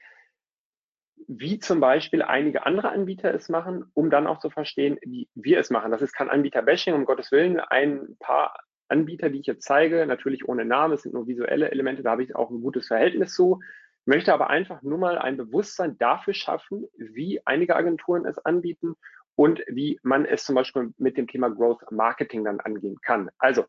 wie 1.27 1.59
zum 1.59 1.81
Beispiel 1.81 2.23
einige 2.23 2.65
andere 2.65 2.91
Anbieter 2.91 3.35
es 3.35 3.49
machen, 3.49 3.91
um 3.93 4.09
dann 4.09 4.29
auch 4.29 4.39
zu 4.39 4.51
verstehen, 4.51 4.99
wie 5.03 5.29
wir 5.35 5.59
es 5.59 5.71
machen. 5.71 5.91
Das 5.91 6.01
ist 6.03 6.13
kein 6.13 6.31
Anbieter-Bashing, 6.31 6.95
um 6.95 7.05
Gottes 7.05 7.33
Willen. 7.33 7.59
Ein 7.59 8.17
paar 8.21 8.57
Anbieter, 8.93 9.31
die 9.31 9.41
ich 9.41 9.47
jetzt 9.47 9.65
zeige, 9.65 10.07
natürlich 10.07 10.49
ohne 10.49 10.67
Namen, 10.67 10.95
es 10.95 11.03
sind 11.03 11.15
nur 11.15 11.27
visuelle 11.27 11.71
Elemente, 11.71 12.03
da 12.03 12.11
habe 12.13 12.23
ich 12.23 12.37
auch 12.37 12.51
ein 12.51 12.61
gutes 12.61 12.89
Verhältnis 12.89 13.35
zu, 13.35 13.61
möchte 14.05 14.35
aber 14.35 14.51
einfach 14.51 14.83
nur 14.83 14.99
mal 14.99 15.17
ein 15.19 15.39
Bewusstsein 15.39 15.97
dafür 15.97 16.35
schaffen, 16.35 16.87
wie 16.97 17.41
einige 17.47 17.75
Agenturen 17.75 18.27
es 18.27 18.39
anbieten 18.39 18.95
und 19.35 19.63
wie 19.67 19.99
man 20.03 20.27
es 20.27 20.45
zum 20.45 20.55
Beispiel 20.55 20.93
mit 20.99 21.17
dem 21.17 21.27
Thema 21.27 21.49
Growth 21.49 21.91
Marketing 21.91 22.45
dann 22.45 22.61
angehen 22.61 23.01
kann. 23.01 23.31
Also, 23.39 23.65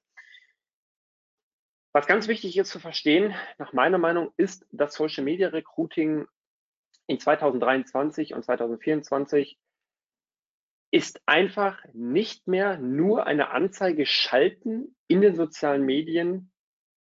was 1.93 2.05
ganz 2.05 2.27
wichtig 2.27 2.57
ist 2.57 2.69
zu 2.69 2.79
verstehen, 2.79 3.33
nach 3.59 3.71
meiner 3.71 3.99
Meinung, 3.99 4.33
ist, 4.35 4.65
dass 4.71 4.95
Social 4.95 5.23
Media 5.23 5.49
Recruiting 5.49 6.25
in 7.07 7.19
2023 7.19 8.33
und 8.33 8.43
2024 8.43 9.57
ist 10.93 11.19
einfach 11.25 11.83
nicht 11.93 12.47
mehr 12.47 12.77
nur 12.77 13.25
eine 13.25 13.49
Anzeige 13.49 14.05
schalten 14.05 14.95
in 15.07 15.21
den 15.21 15.35
sozialen 15.35 15.83
Medien 15.83 16.51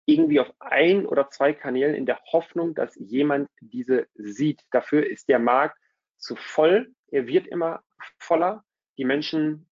irgendwie 0.06 0.38
auf 0.38 0.52
ein 0.60 1.06
oder 1.06 1.28
zwei 1.28 1.52
Kanälen 1.52 1.96
in 1.96 2.06
der 2.06 2.20
Hoffnung, 2.30 2.76
dass 2.76 2.94
jemand 2.94 3.48
diese 3.60 4.06
sieht. 4.14 4.62
Dafür 4.70 5.04
ist 5.04 5.28
der 5.28 5.40
Markt 5.40 5.76
zu 6.18 6.36
voll. 6.36 6.94
Er 7.08 7.26
wird 7.26 7.48
immer 7.48 7.82
voller. 8.16 8.64
Die 8.96 9.04
Menschen, 9.04 9.68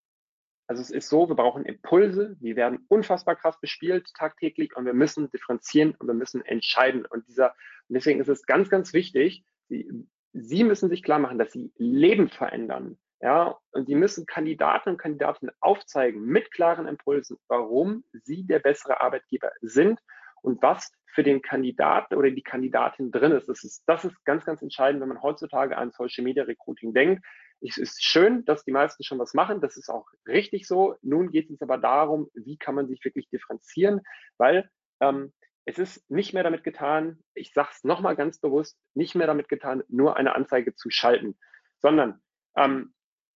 also 0.66 0.82
es 0.82 0.90
ist 0.90 1.08
so, 1.08 1.28
wir 1.28 1.37
brauchen 1.37 1.64
Impulse. 1.64 2.37
Wir 2.40 2.56
werden 2.56 2.87
unfassbar 2.88 3.37
krass 3.37 3.60
bespielt 3.60 4.10
tagtäglich 4.18 4.75
und 4.75 4.84
wir 4.84 4.94
müssen 4.94 5.30
differenzieren 5.30 5.94
und 5.96 6.08
wir 6.08 6.14
müssen 6.14 6.44
entscheiden. 6.44 7.06
Und 7.06 7.28
dieser, 7.28 7.54
deswegen 7.88 8.20
ist 8.20 8.28
es 8.28 8.46
ganz, 8.46 8.68
ganz 8.68 8.92
wichtig, 8.92 9.44
Sie, 9.68 9.88
Sie 10.32 10.64
müssen 10.64 10.88
sich 10.88 11.04
klar 11.04 11.20
machen, 11.20 11.38
dass 11.38 11.52
Sie 11.52 11.72
Leben 11.76 12.28
verändern. 12.28 12.98
Ja, 13.20 13.58
und 13.72 13.87
Sie 13.87 13.96
müssen 13.96 14.26
Kandidaten 14.26 14.90
und 14.90 14.98
Kandidatinnen 14.98 15.54
aufzeigen 15.60 16.25
mit 16.25 16.52
klaren 16.52 16.87
Impulsen, 16.87 17.38
warum 17.48 18.04
Sie 18.12 18.46
der 18.46 18.60
bessere 18.60 19.00
Arbeitgeber 19.00 19.50
sind 19.60 20.00
und 20.42 20.62
was 20.62 20.92
für 21.06 21.25
den 21.25 21.42
Kandidaten 21.42 22.14
oder 22.14 22.30
die 22.30 22.42
Kandidatin 22.42 23.10
drin 23.10 23.32
ist. 23.32 23.48
Das 23.48 23.64
ist, 23.64 23.82
das 23.87 24.04
ist 24.04 24.25
ganz, 24.25 24.44
ganz 24.44 24.62
entscheidend, 24.62 25.00
wenn 25.00 25.08
man 25.08 25.22
heutzutage 25.22 25.76
an 25.76 25.90
Social 25.90 26.22
Media 26.22 26.44
Recruiting 26.44 26.94
denkt. 26.94 27.25
Es 27.60 27.76
ist 27.76 28.04
schön, 28.04 28.44
dass 28.44 28.64
die 28.64 28.70
meisten 28.70 29.02
schon 29.02 29.18
was 29.18 29.34
machen. 29.34 29.60
Das 29.60 29.76
ist 29.76 29.88
auch 29.88 30.06
richtig 30.28 30.68
so. 30.68 30.94
Nun 31.02 31.32
geht 31.32 31.50
es 31.50 31.60
aber 31.60 31.76
darum, 31.76 32.30
wie 32.34 32.56
kann 32.56 32.76
man 32.76 32.87
sich 32.87 33.04
wirklich 33.04 33.28
differenzieren, 33.30 34.02
weil 34.37 34.70
ähm, 35.00 35.32
es 35.64 35.78
ist 35.78 36.08
nicht 36.08 36.34
mehr 36.34 36.44
damit 36.44 36.62
getan, 36.62 37.18
ich 37.34 37.52
sage 37.52 37.70
es 37.72 37.84
nochmal 37.84 38.14
ganz 38.14 38.38
bewusst, 38.38 38.78
nicht 38.94 39.16
mehr 39.16 39.26
damit 39.26 39.48
getan, 39.48 39.82
nur 39.88 40.16
eine 40.16 40.37
Anzeige 40.37 40.75
zu 40.75 40.88
schalten, 40.88 41.37
sondern 41.82 42.20
ähm, 42.56 42.94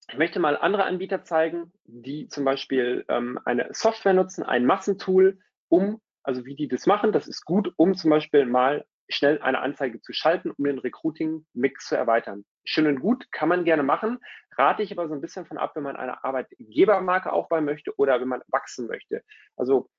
ich 0.08 0.18
möchte 0.18 0.40
mal 0.40 0.56
andere 0.56 0.84
Anbieter 0.84 1.24
zeigen, 1.24 1.72
die 1.84 2.28
zum 2.28 2.44
Beispiel 2.44 3.04
ähm, 3.08 3.38
eine 3.44 3.68
Software 3.72 4.14
nutzen, 4.14 4.42
ein 4.42 4.66
Massentool, 4.66 5.38
um 5.68 6.00
also 6.22 6.44
wie 6.44 6.54
die 6.54 6.68
das 6.68 6.86
machen. 6.86 7.12
Das 7.12 7.28
ist 7.28 7.44
gut, 7.44 7.72
um 7.76 7.94
zum 7.94 8.10
Beispiel 8.10 8.46
mal 8.46 8.84
schnell 9.08 9.40
eine 9.42 9.60
Anzeige 9.60 10.00
zu 10.00 10.12
schalten, 10.12 10.50
um 10.50 10.64
den 10.64 10.78
Recruiting-Mix 10.78 11.88
zu 11.88 11.96
erweitern. 11.96 12.44
Schön 12.64 12.86
und 12.86 13.00
gut, 13.00 13.30
kann 13.32 13.48
man 13.48 13.64
gerne 13.64 13.82
machen, 13.82 14.18
rate 14.56 14.82
ich 14.82 14.92
aber 14.92 15.08
so 15.08 15.14
ein 15.14 15.20
bisschen 15.20 15.44
von 15.46 15.58
ab, 15.58 15.72
wenn 15.74 15.82
man 15.82 15.96
eine 15.96 16.24
Arbeitgebermarke 16.24 17.32
aufbauen 17.32 17.64
möchte 17.64 17.96
oder 17.98 18.20
wenn 18.20 18.28
man 18.28 18.42
wachsen 18.48 18.86
möchte. 18.86 19.22
Also 19.56 19.90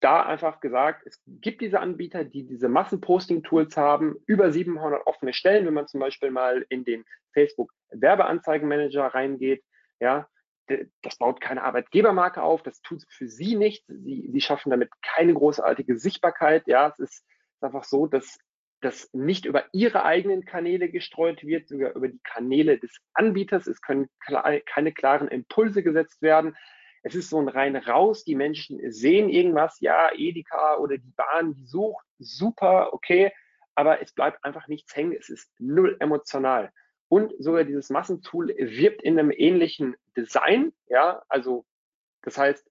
da 0.00 0.22
einfach 0.22 0.60
gesagt, 0.60 1.06
es 1.06 1.20
gibt 1.26 1.60
diese 1.60 1.80
Anbieter, 1.80 2.24
die 2.24 2.46
diese 2.46 2.68
Massenposting-Tools 2.68 3.76
haben, 3.76 4.16
über 4.26 4.52
700 4.52 5.06
offene 5.06 5.32
Stellen, 5.32 5.66
wenn 5.66 5.74
man 5.74 5.88
zum 5.88 6.00
Beispiel 6.00 6.30
mal 6.30 6.64
in 6.68 6.84
den 6.84 7.04
Facebook 7.32 7.72
Werbeanzeigenmanager 7.90 9.06
reingeht, 9.06 9.62
ja, 10.00 10.28
das 11.02 11.16
baut 11.16 11.40
keine 11.40 11.62
Arbeitgebermarke 11.62 12.42
auf, 12.42 12.62
das 12.62 12.82
tut 12.82 13.02
für 13.08 13.28
sie 13.28 13.56
nicht. 13.56 13.84
Sie, 13.88 14.28
sie 14.30 14.40
schaffen 14.40 14.70
damit 14.70 14.90
keine 15.02 15.34
großartige 15.34 15.98
Sichtbarkeit. 15.98 16.66
Ja, 16.66 16.88
es 16.88 16.98
ist 16.98 17.24
einfach 17.60 17.84
so, 17.84 18.06
dass 18.06 18.38
das 18.80 19.08
nicht 19.12 19.44
über 19.44 19.64
ihre 19.72 20.04
eigenen 20.04 20.44
Kanäle 20.44 20.88
gestreut 20.88 21.42
wird, 21.44 21.68
sogar 21.68 21.94
über 21.94 22.08
die 22.08 22.20
Kanäle 22.22 22.78
des 22.78 22.96
Anbieters. 23.12 23.66
Es 23.66 23.80
können 23.80 24.08
keine 24.66 24.92
klaren 24.92 25.28
Impulse 25.28 25.82
gesetzt 25.82 26.22
werden. 26.22 26.56
Es 27.08 27.14
ist 27.14 27.30
so 27.30 27.40
ein 27.40 27.48
rein 27.48 27.74
raus. 27.74 28.24
Die 28.24 28.34
Menschen 28.34 28.78
sehen 28.92 29.30
irgendwas, 29.30 29.80
ja, 29.80 30.10
Edeka 30.14 30.76
oder 30.76 30.98
die 30.98 31.12
Bahn, 31.16 31.54
die 31.54 31.64
sucht, 31.64 32.04
super, 32.18 32.92
okay, 32.92 33.32
aber 33.74 34.02
es 34.02 34.12
bleibt 34.12 34.44
einfach 34.44 34.68
nichts 34.68 34.94
hängen. 34.94 35.16
Es 35.18 35.30
ist 35.30 35.50
null 35.58 35.96
emotional. 36.00 36.70
Und 37.08 37.32
sogar 37.38 37.64
dieses 37.64 37.88
Massentool 37.88 38.48
wirbt 38.58 39.02
in 39.02 39.18
einem 39.18 39.30
ähnlichen 39.34 39.96
Design. 40.18 40.74
Ja, 40.88 41.22
also 41.28 41.64
das 42.20 42.36
heißt, 42.36 42.70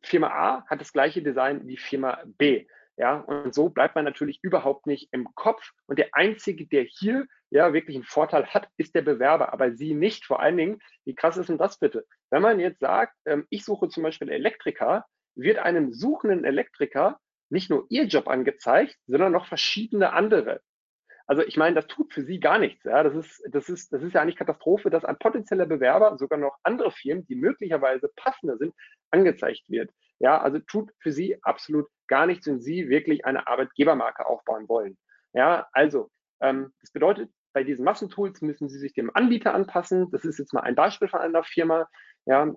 Firma 0.00 0.28
A 0.28 0.66
hat 0.66 0.80
das 0.80 0.94
gleiche 0.94 1.20
Design 1.20 1.66
wie 1.66 1.76
Firma 1.76 2.22
B. 2.24 2.66
Ja, 2.98 3.20
und 3.20 3.54
so 3.54 3.68
bleibt 3.68 3.94
man 3.94 4.04
natürlich 4.04 4.40
überhaupt 4.42 4.88
nicht 4.88 5.08
im 5.12 5.32
Kopf. 5.36 5.70
Und 5.86 6.00
der 6.00 6.08
einzige, 6.12 6.66
der 6.66 6.82
hier 6.82 7.26
ja 7.48 7.72
wirklich 7.72 7.96
einen 7.96 8.04
Vorteil 8.04 8.46
hat, 8.46 8.68
ist 8.76 8.96
der 8.96 9.02
Bewerber, 9.02 9.52
aber 9.52 9.72
sie 9.72 9.94
nicht. 9.94 10.26
Vor 10.26 10.40
allen 10.40 10.56
Dingen, 10.56 10.80
wie 11.04 11.14
krass 11.14 11.36
ist 11.36 11.48
denn 11.48 11.58
das 11.58 11.78
bitte? 11.78 12.04
Wenn 12.30 12.42
man 12.42 12.58
jetzt 12.58 12.80
sagt, 12.80 13.14
ähm, 13.24 13.46
ich 13.50 13.64
suche 13.64 13.88
zum 13.88 14.02
Beispiel 14.02 14.28
Elektriker, 14.28 15.06
wird 15.36 15.58
einem 15.58 15.92
suchenden 15.92 16.44
Elektriker 16.44 17.20
nicht 17.50 17.70
nur 17.70 17.86
ihr 17.88 18.06
Job 18.06 18.26
angezeigt, 18.26 18.96
sondern 19.06 19.32
noch 19.32 19.46
verschiedene 19.46 20.12
andere. 20.12 20.60
Also 21.28 21.42
ich 21.42 21.56
meine, 21.56 21.76
das 21.76 21.86
tut 21.86 22.12
für 22.12 22.24
sie 22.24 22.40
gar 22.40 22.58
nichts. 22.58 22.82
Ja. 22.82 23.04
Das, 23.04 23.14
ist, 23.14 23.40
das, 23.48 23.68
ist, 23.68 23.92
das 23.92 24.02
ist 24.02 24.14
ja 24.14 24.22
eigentlich 24.22 24.36
Katastrophe, 24.36 24.90
dass 24.90 25.04
ein 25.04 25.18
potenzieller 25.18 25.66
Bewerber 25.66 26.18
sogar 26.18 26.38
noch 26.38 26.56
andere 26.64 26.90
Firmen, 26.90 27.26
die 27.26 27.36
möglicherweise 27.36 28.10
passender 28.16 28.56
sind, 28.56 28.74
angezeigt 29.12 29.62
wird. 29.68 29.92
Ja, 30.20 30.40
also 30.40 30.58
tut 30.58 30.90
für 31.00 31.12
sie 31.12 31.38
absolut 31.42 31.86
gar 32.08 32.26
nichts, 32.26 32.46
wenn 32.46 32.60
sie 32.60 32.88
wirklich 32.88 33.24
eine 33.24 33.46
Arbeitgebermarke 33.46 34.26
aufbauen 34.26 34.68
wollen. 34.68 34.98
Ja, 35.32 35.68
also 35.72 36.10
ähm, 36.40 36.72
das 36.80 36.90
bedeutet, 36.90 37.30
bei 37.52 37.64
diesen 37.64 37.84
Massentools 37.84 38.42
müssen 38.42 38.68
sie 38.68 38.78
sich 38.78 38.92
dem 38.92 39.10
Anbieter 39.14 39.54
anpassen. 39.54 40.10
Das 40.10 40.24
ist 40.24 40.38
jetzt 40.38 40.52
mal 40.52 40.60
ein 40.60 40.74
Beispiel 40.74 41.08
von 41.08 41.20
einer 41.20 41.44
Firma, 41.44 41.88
ja, 42.26 42.54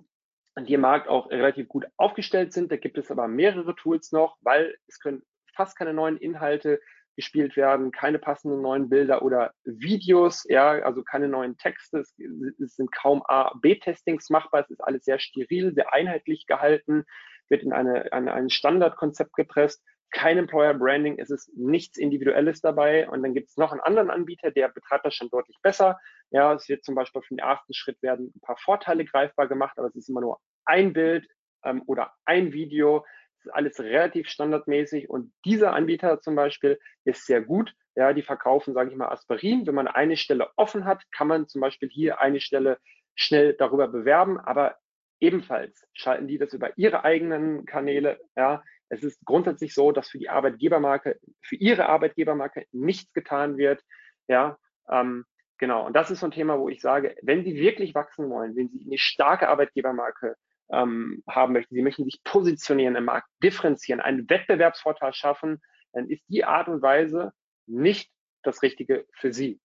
die 0.58 0.74
im 0.74 0.80
Markt 0.80 1.08
auch 1.08 1.30
relativ 1.30 1.68
gut 1.68 1.86
aufgestellt 1.96 2.52
sind. 2.52 2.70
Da 2.70 2.76
gibt 2.76 2.98
es 2.98 3.10
aber 3.10 3.28
mehrere 3.28 3.74
Tools 3.74 4.12
noch, 4.12 4.36
weil 4.42 4.76
es 4.86 4.98
können 4.98 5.22
fast 5.54 5.76
keine 5.76 5.94
neuen 5.94 6.16
Inhalte 6.16 6.80
gespielt 7.16 7.56
werden, 7.56 7.90
keine 7.90 8.18
passenden 8.18 8.62
neuen 8.62 8.88
Bilder 8.88 9.22
oder 9.22 9.52
Videos, 9.64 10.44
ja, 10.48 10.70
also 10.70 11.02
keine 11.02 11.28
neuen 11.28 11.58
Texte, 11.58 11.98
es, 11.98 12.14
es 12.58 12.76
sind 12.76 12.90
kaum 12.90 13.22
A-B-Testings 13.26 14.30
machbar, 14.30 14.62
es 14.62 14.70
ist 14.70 14.80
alles 14.80 15.04
sehr 15.04 15.18
steril, 15.18 15.74
sehr 15.74 15.92
einheitlich 15.92 16.46
gehalten, 16.46 17.04
wird 17.52 17.62
in 17.62 17.72
eine, 17.72 18.12
eine, 18.12 18.34
ein 18.34 18.50
Standardkonzept 18.50 19.34
gepresst, 19.34 19.84
kein 20.12 20.36
Employer 20.38 20.74
Branding, 20.74 21.18
es 21.18 21.30
ist 21.30 21.50
nichts 21.56 21.96
Individuelles 21.96 22.60
dabei. 22.60 23.08
Und 23.08 23.22
dann 23.22 23.34
gibt 23.34 23.48
es 23.48 23.56
noch 23.56 23.72
einen 23.72 23.80
anderen 23.80 24.10
Anbieter, 24.10 24.50
der 24.50 24.68
betreibt 24.68 25.06
das 25.06 25.14
schon 25.14 25.30
deutlich 25.30 25.56
besser. 25.62 25.98
Ja, 26.30 26.52
es 26.52 26.68
wird 26.68 26.84
zum 26.84 26.94
Beispiel 26.94 27.22
für 27.22 27.34
den 27.34 27.38
ersten 27.38 27.72
Schritt 27.72 28.00
werden 28.02 28.32
ein 28.34 28.40
paar 28.40 28.58
Vorteile 28.58 29.04
greifbar 29.04 29.48
gemacht, 29.48 29.78
aber 29.78 29.88
es 29.88 29.96
ist 29.96 30.08
immer 30.08 30.20
nur 30.20 30.38
ein 30.64 30.92
Bild 30.92 31.26
ähm, 31.64 31.82
oder 31.86 32.12
ein 32.24 32.52
Video 32.52 33.04
ist 33.38 33.52
alles 33.52 33.80
relativ 33.80 34.28
standardmäßig 34.28 35.10
und 35.10 35.32
dieser 35.44 35.72
Anbieter 35.72 36.20
zum 36.20 36.36
Beispiel 36.36 36.78
ist 37.04 37.26
sehr 37.26 37.40
gut. 37.40 37.74
Ja, 37.94 38.12
die 38.12 38.22
verkaufen, 38.22 38.72
sage 38.72 38.90
ich 38.90 38.96
mal, 38.96 39.08
Aspirin. 39.08 39.66
Wenn 39.66 39.74
man 39.74 39.88
eine 39.88 40.16
Stelle 40.16 40.50
offen 40.56 40.84
hat, 40.84 41.02
kann 41.10 41.28
man 41.28 41.48
zum 41.48 41.60
Beispiel 41.60 41.88
hier 41.90 42.20
eine 42.20 42.40
Stelle 42.40 42.78
schnell 43.14 43.54
darüber 43.54 43.88
bewerben, 43.88 44.38
aber 44.38 44.76
ebenfalls 45.22 45.86
schalten 45.94 46.26
die 46.26 46.36
das 46.36 46.52
über 46.52 46.76
ihre 46.76 47.04
eigenen 47.04 47.64
Kanäle. 47.64 48.20
Ja, 48.36 48.62
es 48.88 49.02
ist 49.02 49.24
grundsätzlich 49.24 49.72
so, 49.72 49.92
dass 49.92 50.10
für 50.10 50.18
die 50.18 50.28
Arbeitgebermarke, 50.28 51.18
für 51.40 51.56
ihre 51.56 51.88
Arbeitgebermarke 51.88 52.66
nichts 52.72 53.12
getan 53.14 53.56
wird. 53.56 53.82
Ja, 54.28 54.58
ähm, 54.90 55.24
genau. 55.58 55.86
Und 55.86 55.94
das 55.94 56.10
ist 56.10 56.20
so 56.20 56.26
ein 56.26 56.32
Thema, 56.32 56.58
wo 56.58 56.68
ich 56.68 56.82
sage, 56.82 57.16
wenn 57.22 57.44
Sie 57.44 57.54
wirklich 57.54 57.94
wachsen 57.94 58.28
wollen, 58.28 58.56
wenn 58.56 58.68
Sie 58.68 58.84
eine 58.84 58.98
starke 58.98 59.48
Arbeitgebermarke 59.48 60.36
ähm, 60.70 61.22
haben 61.28 61.52
möchten. 61.52 61.74
Sie 61.74 61.82
möchten 61.82 62.04
sich 62.04 62.20
positionieren 62.24 62.96
im 62.96 63.04
Markt, 63.04 63.28
differenzieren, 63.42 64.00
einen 64.00 64.28
Wettbewerbsvorteil 64.28 65.14
schaffen, 65.14 65.62
dann 65.92 66.08
ist 66.10 66.24
die 66.28 66.44
Art 66.44 66.68
und 66.68 66.82
Weise 66.82 67.32
nicht 67.66 68.10
das 68.42 68.62
Richtige 68.62 69.06
für 69.14 69.32
Sie. 69.32 69.60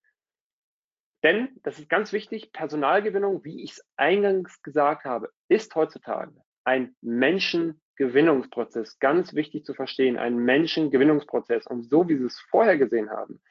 Denn, 1.24 1.50
das 1.64 1.80
ist 1.80 1.90
ganz 1.90 2.14
wichtig, 2.14 2.52
Personalgewinnung, 2.52 3.44
wie 3.44 3.64
ich 3.64 3.72
es 3.72 3.86
eingangs 3.96 4.62
gesagt 4.62 5.06
habe, 5.06 5.32
ist 5.48 5.74
heutzutage 5.76 6.34
ein 6.64 6.96
Menschengewinnungsprozess. 7.02 9.00
Ganz 9.00 9.34
wichtig 9.34 9.66
zu 9.66 9.74
verstehen, 9.74 10.18
ein 10.18 10.38
Menschengewinnungsprozess. 10.38 11.66
Und 11.66 11.84
so 11.84 12.08
wie 12.10 12.18
Sie 12.18 12.26
es 12.26 12.40
vorher 12.40 12.78
gesehen 12.78 13.10
haben, 13.10 13.42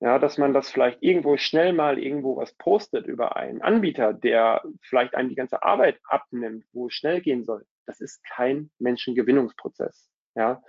ja, 0.00 0.18
dass 0.18 0.36
man 0.36 0.52
das 0.52 0.70
vielleicht 0.70 1.02
irgendwo 1.02 1.38
schnell 1.38 1.72
mal 1.72 1.98
irgendwo 1.98 2.36
was 2.36 2.52
postet 2.54 3.06
über 3.06 3.36
einen 3.36 3.62
Anbieter, 3.62 4.12
der 4.12 4.62
vielleicht 4.82 5.14
einem 5.14 5.30
die 5.30 5.34
ganze 5.34 5.62
Arbeit 5.62 5.98
abnimmt, 6.04 6.66
wo 6.72 6.88
es 6.88 6.92
schnell 6.92 7.22
gehen 7.22 7.44
soll. 7.44 7.64
Das 7.86 8.02
ist 8.02 8.22
kein 8.24 8.70
Menschengewinnungsprozess. 8.78 10.10
Ja. 10.34 10.62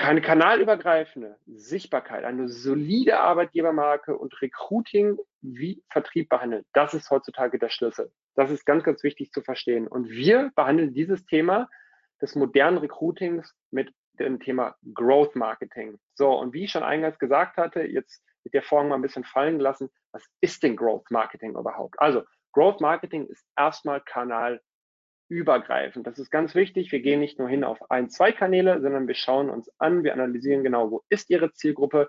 Keine 0.00 0.22
kanalübergreifende 0.22 1.36
Sichtbarkeit, 1.46 2.24
eine 2.24 2.48
solide 2.48 3.20
Arbeitgebermarke 3.20 4.16
und 4.16 4.40
Recruiting 4.40 5.18
wie 5.42 5.84
Vertrieb 5.90 6.30
behandeln. 6.30 6.64
Das 6.72 6.94
ist 6.94 7.10
heutzutage 7.10 7.58
der 7.58 7.68
Schlüssel. 7.68 8.10
Das 8.34 8.50
ist 8.50 8.64
ganz, 8.64 8.82
ganz 8.82 9.02
wichtig 9.02 9.30
zu 9.30 9.42
verstehen. 9.42 9.86
Und 9.86 10.08
wir 10.08 10.52
behandeln 10.56 10.94
dieses 10.94 11.26
Thema 11.26 11.68
des 12.22 12.34
modernen 12.34 12.78
Recruitings 12.78 13.54
mit 13.70 13.92
dem 14.18 14.40
Thema 14.40 14.74
Growth 14.94 15.36
Marketing. 15.36 15.98
So, 16.14 16.30
und 16.30 16.54
wie 16.54 16.64
ich 16.64 16.70
schon 16.70 16.82
eingangs 16.82 17.18
gesagt 17.18 17.58
hatte, 17.58 17.82
jetzt 17.82 18.24
mit 18.42 18.54
der 18.54 18.62
Vorhang 18.62 18.88
mal 18.88 18.94
ein 18.94 19.02
bisschen 19.02 19.24
fallen 19.24 19.58
gelassen, 19.58 19.90
was 20.12 20.24
ist 20.40 20.62
denn 20.62 20.76
Growth 20.76 21.10
Marketing 21.10 21.50
überhaupt? 21.50 22.00
Also, 22.00 22.22
Growth 22.52 22.80
Marketing 22.80 23.26
ist 23.26 23.44
erstmal 23.54 24.00
kanalübergreifend. 25.30 26.06
Das 26.06 26.18
ist 26.18 26.30
ganz 26.30 26.54
wichtig. 26.54 26.92
Wir 26.92 27.00
gehen 27.00 27.20
nicht 27.20 27.38
nur 27.38 27.48
hin 27.48 27.64
auf 27.64 27.90
ein, 27.90 28.10
zwei 28.10 28.32
Kanäle, 28.32 28.80
sondern 28.80 29.06
wir 29.06 29.14
schauen 29.14 29.48
uns 29.48 29.70
an, 29.78 30.04
wir 30.04 30.12
analysieren 30.12 30.62
genau, 30.62 30.90
wo 30.90 31.02
ist 31.08 31.30
Ihre 31.30 31.52
Zielgruppe, 31.52 32.08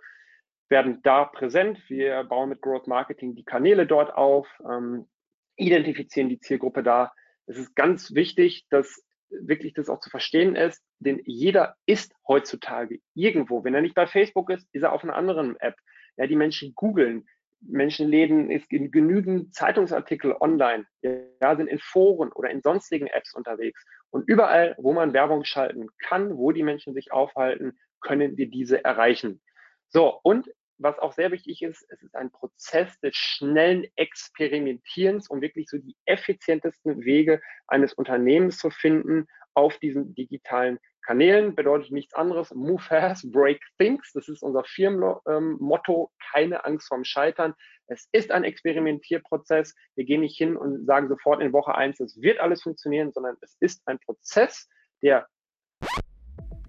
werden 0.69 1.01
da 1.03 1.25
präsent. 1.25 1.79
Wir 1.89 2.23
bauen 2.23 2.49
mit 2.49 2.61
Growth 2.61 2.87
Marketing 2.87 3.35
die 3.35 3.43
Kanäle 3.43 3.85
dort 3.85 4.13
auf, 4.13 4.47
ähm, 4.69 5.07
identifizieren 5.55 6.29
die 6.29 6.39
Zielgruppe 6.39 6.81
da. 6.83 7.11
Es 7.45 7.57
ist 7.57 7.75
ganz 7.75 8.13
wichtig, 8.13 8.65
dass 8.69 9.03
wirklich 9.29 9.73
das 9.73 9.89
auch 9.89 9.99
zu 9.99 10.09
verstehen 10.09 10.55
ist, 10.55 10.83
denn 10.99 11.21
jeder 11.25 11.75
ist 11.85 12.13
heutzutage 12.27 12.99
irgendwo. 13.13 13.63
Wenn 13.63 13.75
er 13.75 13.81
nicht 13.81 13.95
bei 13.95 14.07
Facebook 14.07 14.49
ist, 14.49 14.67
ist 14.73 14.83
er 14.83 14.93
auf 14.93 15.03
einer 15.03 15.15
anderen 15.15 15.55
App. 15.57 15.75
Ja, 16.17 16.27
die 16.27 16.35
Menschen 16.35 16.73
googeln. 16.75 17.25
Menschen 17.61 18.07
lesen 18.07 18.49
es 18.49 18.67
genügend 18.67 19.53
Zeitungsartikel 19.53 20.35
online, 20.39 20.85
ja, 21.01 21.55
sind 21.55 21.67
in 21.67 21.79
Foren 21.79 22.31
oder 22.31 22.49
in 22.49 22.61
sonstigen 22.61 23.07
Apps 23.07 23.33
unterwegs. 23.33 23.83
Und 24.09 24.27
überall, 24.27 24.75
wo 24.77 24.93
man 24.93 25.13
Werbung 25.13 25.45
schalten 25.45 25.87
kann, 25.99 26.37
wo 26.37 26.51
die 26.51 26.63
Menschen 26.63 26.93
sich 26.93 27.11
aufhalten, 27.11 27.77
können 28.01 28.35
wir 28.37 28.49
diese 28.49 28.83
erreichen. 28.83 29.41
So, 29.89 30.19
und 30.23 30.49
was 30.79 30.97
auch 30.97 31.13
sehr 31.13 31.31
wichtig 31.31 31.61
ist, 31.61 31.85
es 31.89 32.01
ist 32.01 32.15
ein 32.15 32.31
Prozess 32.31 32.99
des 33.01 33.15
schnellen 33.15 33.85
Experimentierens, 33.95 35.29
um 35.29 35.41
wirklich 35.41 35.69
so 35.69 35.77
die 35.77 35.95
effizientesten 36.05 37.05
Wege 37.05 37.41
eines 37.67 37.93
Unternehmens 37.93 38.57
zu 38.57 38.71
finden 38.71 39.27
auf 39.53 39.77
diesen 39.77 40.15
digitalen 40.15 40.79
Kanälen. 41.01 41.55
Bedeutet 41.55 41.91
nichts 41.91 42.13
anderes. 42.13 42.53
Move 42.53 42.81
fast, 42.81 43.31
break 43.31 43.59
things. 43.77 44.11
Das 44.13 44.27
ist 44.27 44.43
unser 44.43 44.63
Firmenmotto. 44.63 46.11
Keine 46.31 46.65
Angst 46.65 46.87
vorm 46.87 47.03
Scheitern. 47.03 47.53
Es 47.87 48.07
ist 48.11 48.31
ein 48.31 48.43
Experimentierprozess. 48.43 49.75
Wir 49.95 50.05
gehen 50.05 50.21
nicht 50.21 50.37
hin 50.37 50.55
und 50.55 50.85
sagen 50.85 51.09
sofort 51.09 51.41
in 51.41 51.51
Woche 51.51 51.75
eins, 51.75 51.99
es 51.99 52.21
wird 52.21 52.39
alles 52.39 52.61
funktionieren, 52.63 53.11
sondern 53.11 53.35
es 53.41 53.57
ist 53.59 53.81
ein 53.85 53.99
Prozess, 53.99 54.69
der 55.01 55.27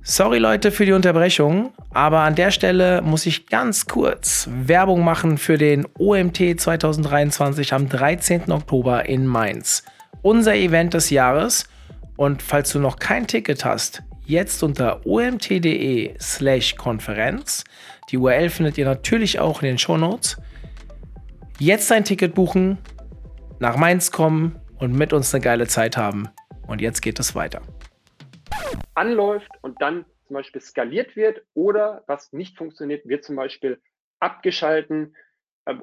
Sorry 0.05 0.39
Leute 0.39 0.73
für 0.73 0.85
die 0.85 0.95
Unterbrechung, 0.95 1.73
aber 1.91 2.21
an 2.23 2.35
der 2.35 2.51
Stelle 2.51 3.03
muss 3.03 3.25
ich 3.25 3.47
ganz 3.47 3.87
kurz 3.87 4.49
Werbung 4.51 5.05
machen 5.05 5.39
für 5.39 5.57
den 5.57 5.87
OMT 5.97 6.61
2023 6.61 7.73
am 7.73 7.89
13. 7.89 8.51
Oktober 8.51 9.07
in 9.09 9.29
Mainz. 9.29 9.85
Unser 10.21 10.57
Event 10.57 10.95
des 10.95 11.11
Jahres. 11.11 11.69
Und 12.17 12.43
falls 12.43 12.73
du 12.73 12.81
noch 12.81 12.99
kein 12.99 13.29
Ticket 13.29 13.65
hast, 13.65 14.03
jetzt 14.33 14.63
unter 14.65 15.07
omt.de 15.07 16.17
slash 16.21 16.77
Konferenz. 16.77 17.65
Die 18.11 18.19
URL 18.19 18.51
findet 18.51 18.77
ihr 18.79 18.85
natürlich 18.85 19.39
auch 19.39 19.63
in 19.63 19.69
den 19.69 19.79
Show 19.79 19.97
Notes. 19.97 20.37
Jetzt 21.61 21.93
ein 21.93 22.05
Ticket 22.05 22.35
buchen, 22.35 22.79
nach 23.61 23.77
Mainz 23.77 24.11
kommen 24.11 24.59
und 24.79 24.93
mit 24.93 25.13
uns 25.13 25.33
eine 25.33 25.45
geile 25.45 25.69
Zeit 25.69 25.97
haben. 25.97 26.29
Und 26.67 26.81
jetzt 26.81 27.01
geht 27.03 27.21
es 27.21 27.37
weiter 27.37 27.63
anläuft 28.95 29.51
und 29.63 29.81
dann 29.81 30.05
zum 30.27 30.35
Beispiel 30.35 30.61
skaliert 30.61 31.17
wird 31.17 31.43
oder 31.55 32.05
was 32.07 32.33
nicht 32.33 32.57
funktioniert, 32.57 33.07
wird 33.07 33.25
zum 33.25 33.37
Beispiel 33.37 33.81
abgeschalten 34.21 35.17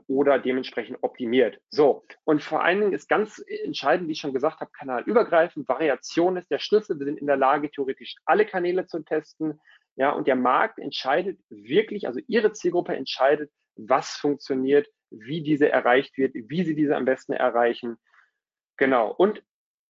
oder 0.08 0.40
dementsprechend 0.40 0.98
optimiert. 1.02 1.60
So, 1.70 2.06
und 2.26 2.44
vor 2.44 2.64
allen 2.64 2.82
Dingen 2.82 2.94
ist 2.94 3.08
ganz 3.08 3.44
entscheidend, 3.64 4.08
wie 4.08 4.12
ich 4.12 4.20
schon 4.20 4.34
gesagt 4.34 4.60
habe, 4.60 4.72
kanalübergreifend, 4.72 5.70
Variation 5.70 6.38
ist 6.38 6.52
der 6.52 6.60
Schlüssel. 6.60 7.00
Wir 7.00 7.06
sind 7.06 7.18
in 7.18 7.28
der 7.28 7.38
Lage, 7.38 7.72
theoretisch 7.72 8.16
alle 8.26 8.46
Kanäle 8.46 8.88
zu 8.88 9.00
testen. 9.04 9.60
Ja, 9.96 10.12
und 10.12 10.28
der 10.28 10.36
Markt 10.36 10.80
entscheidet 10.80 11.40
wirklich, 11.50 12.08
also 12.08 12.20
Ihre 12.28 12.52
Zielgruppe 12.52 12.96
entscheidet, 12.96 13.52
was 13.76 14.12
funktioniert, 14.12 14.88
wie 15.10 15.42
diese 15.42 15.70
erreicht 15.70 16.18
wird, 16.18 16.34
wie 16.36 16.64
Sie 16.64 16.76
diese 16.76 16.96
am 16.96 17.06
besten 17.06 17.34
erreichen. 17.34 17.98
Genau. 18.78 19.12
Und 19.12 19.44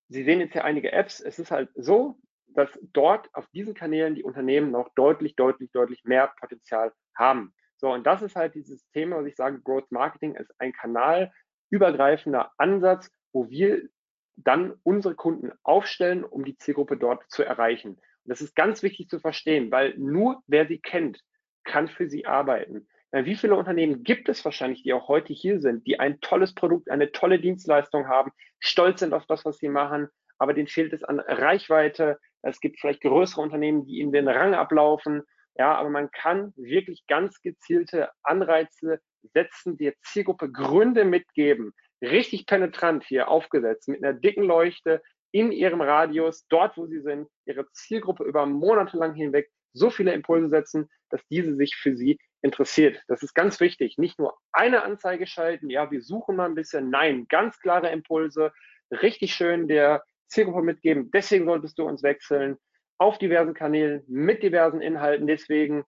Sie 0.08 0.24
sehen 0.24 0.40
jetzt 0.40 0.54
hier 0.54 0.66
einige 0.66 0.92
Apps. 0.92 1.20
Es 1.20 1.40
ist 1.40 1.52
halt 1.52 1.70
so, 1.76 2.20
dass 2.48 2.80
dort 2.94 3.30
auf 3.34 3.48
diesen 3.54 3.74
Kanälen 3.74 4.16
die 4.16 4.24
Unternehmen 4.24 4.72
noch 4.72 4.90
deutlich, 4.96 5.36
deutlich, 5.36 5.72
deutlich 5.72 6.04
mehr 6.04 6.34
Potenzial 6.40 6.92
haben. 7.16 7.54
So, 7.80 7.94
und 7.94 8.06
das 8.06 8.22
ist 8.22 8.36
halt 8.36 8.56
dieses 8.56 8.86
Thema, 8.92 9.18
was 9.18 9.26
ich 9.26 9.36
sage, 9.36 9.62
Growth 9.62 9.90
Marketing 9.92 10.36
ist 10.36 10.54
ein 10.60 10.74
kanalübergreifender 10.74 12.52
Ansatz, 12.58 13.10
wo 13.32 13.50
wir 13.50 13.88
dann 14.36 14.74
unsere 14.84 15.16
Kunden 15.16 15.52
aufstellen, 15.64 16.24
um 16.24 16.44
die 16.44 16.58
Zielgruppe 16.58 16.98
dort 16.98 17.24
zu 17.30 17.44
erreichen. 17.44 17.92
Und 17.92 18.02
das 18.26 18.42
ist 18.42 18.56
ganz 18.56 18.84
wichtig 18.84 19.08
zu 19.10 19.20
verstehen, 19.20 19.72
weil 19.72 19.98
nur 19.98 20.44
wer 20.48 20.68
sie 20.68 20.80
kennt, 20.80 21.22
kann 21.64 21.88
für 21.88 22.10
sie 22.10 22.26
arbeiten. 22.26 22.88
Wie 23.12 23.36
viele 23.36 23.56
Unternehmen 23.56 24.04
gibt 24.04 24.30
es 24.30 24.46
wahrscheinlich, 24.46 24.84
die 24.84 24.94
auch 24.94 25.08
heute 25.08 25.34
hier 25.34 25.60
sind, 25.60 25.88
die 25.88 26.00
ein 26.00 26.20
tolles 26.20 26.54
Produkt, 26.54 26.92
eine 26.92 27.12
tolle 27.12 27.40
Dienstleistung 27.40 28.08
haben, 28.08 28.32
stolz 28.60 29.00
sind 29.00 29.14
auf 29.14 29.26
das, 29.26 29.46
was 29.46 29.58
sie 29.58 29.70
machen, 29.70 30.10
aber 30.38 30.54
denen 30.54 30.68
fehlt 30.68 30.94
es 30.94 31.04
an 31.04 31.20
Reichweite, 31.20 32.20
es 32.42 32.60
gibt 32.60 32.80
vielleicht 32.80 33.02
größere 33.02 33.42
Unternehmen, 33.42 33.86
die 33.86 34.00
ihnen 34.00 34.12
den 34.12 34.28
Rang 34.28 34.54
ablaufen. 34.54 35.24
Ja, 35.60 35.76
aber 35.76 35.90
man 35.90 36.10
kann 36.12 36.54
wirklich 36.56 37.06
ganz 37.08 37.42
gezielte 37.42 38.10
Anreize 38.24 39.02
setzen, 39.34 39.78
der 39.78 39.94
Zielgruppe 40.04 40.50
Gründe 40.50 41.04
mitgeben. 41.04 41.74
Richtig 42.02 42.46
penetrant 42.46 43.04
hier 43.04 43.28
aufgesetzt 43.28 43.90
mit 43.90 44.02
einer 44.02 44.14
dicken 44.14 44.44
Leuchte 44.44 45.02
in 45.32 45.52
ihrem 45.52 45.82
Radius, 45.82 46.48
dort 46.48 46.78
wo 46.78 46.88
sie 46.88 47.02
sind, 47.02 47.28
ihre 47.46 47.70
Zielgruppe 47.74 48.24
über 48.24 48.46
Monate 48.46 48.96
lang 48.98 49.14
hinweg 49.16 49.52
so 49.74 49.90
viele 49.90 50.14
Impulse 50.14 50.48
setzen, 50.48 50.90
dass 51.10 51.22
diese 51.28 51.54
sich 51.58 51.76
für 51.76 51.94
sie 51.94 52.18
interessiert. 52.42 53.04
Das 53.10 53.22
ist 53.22 53.34
ganz 53.34 53.60
wichtig. 53.60 53.98
Nicht 53.98 54.18
nur 54.18 54.38
eine 54.54 54.84
Anzeige 54.84 55.28
schalten, 55.28 55.70
ja, 55.70 55.92
wir 55.92 56.02
suchen 56.02 56.38
mal 56.38 56.46
ein 56.46 56.56
bisschen. 56.56 56.90
Nein, 56.90 57.26
ganz 57.28 57.60
klare 57.60 57.92
Impulse. 57.92 58.54
Richtig 58.92 59.34
schön 59.34 59.68
der 59.68 60.06
Zielgruppe 60.30 60.64
mitgeben. 60.64 61.12
Deswegen 61.12 61.44
solltest 61.44 61.78
du 61.78 61.84
uns 61.84 62.02
wechseln 62.02 62.58
auf 63.00 63.18
diversen 63.18 63.54
Kanälen 63.54 64.04
mit 64.08 64.44
diversen 64.44 64.82
Inhalten. 64.82 65.26
Deswegen, 65.26 65.84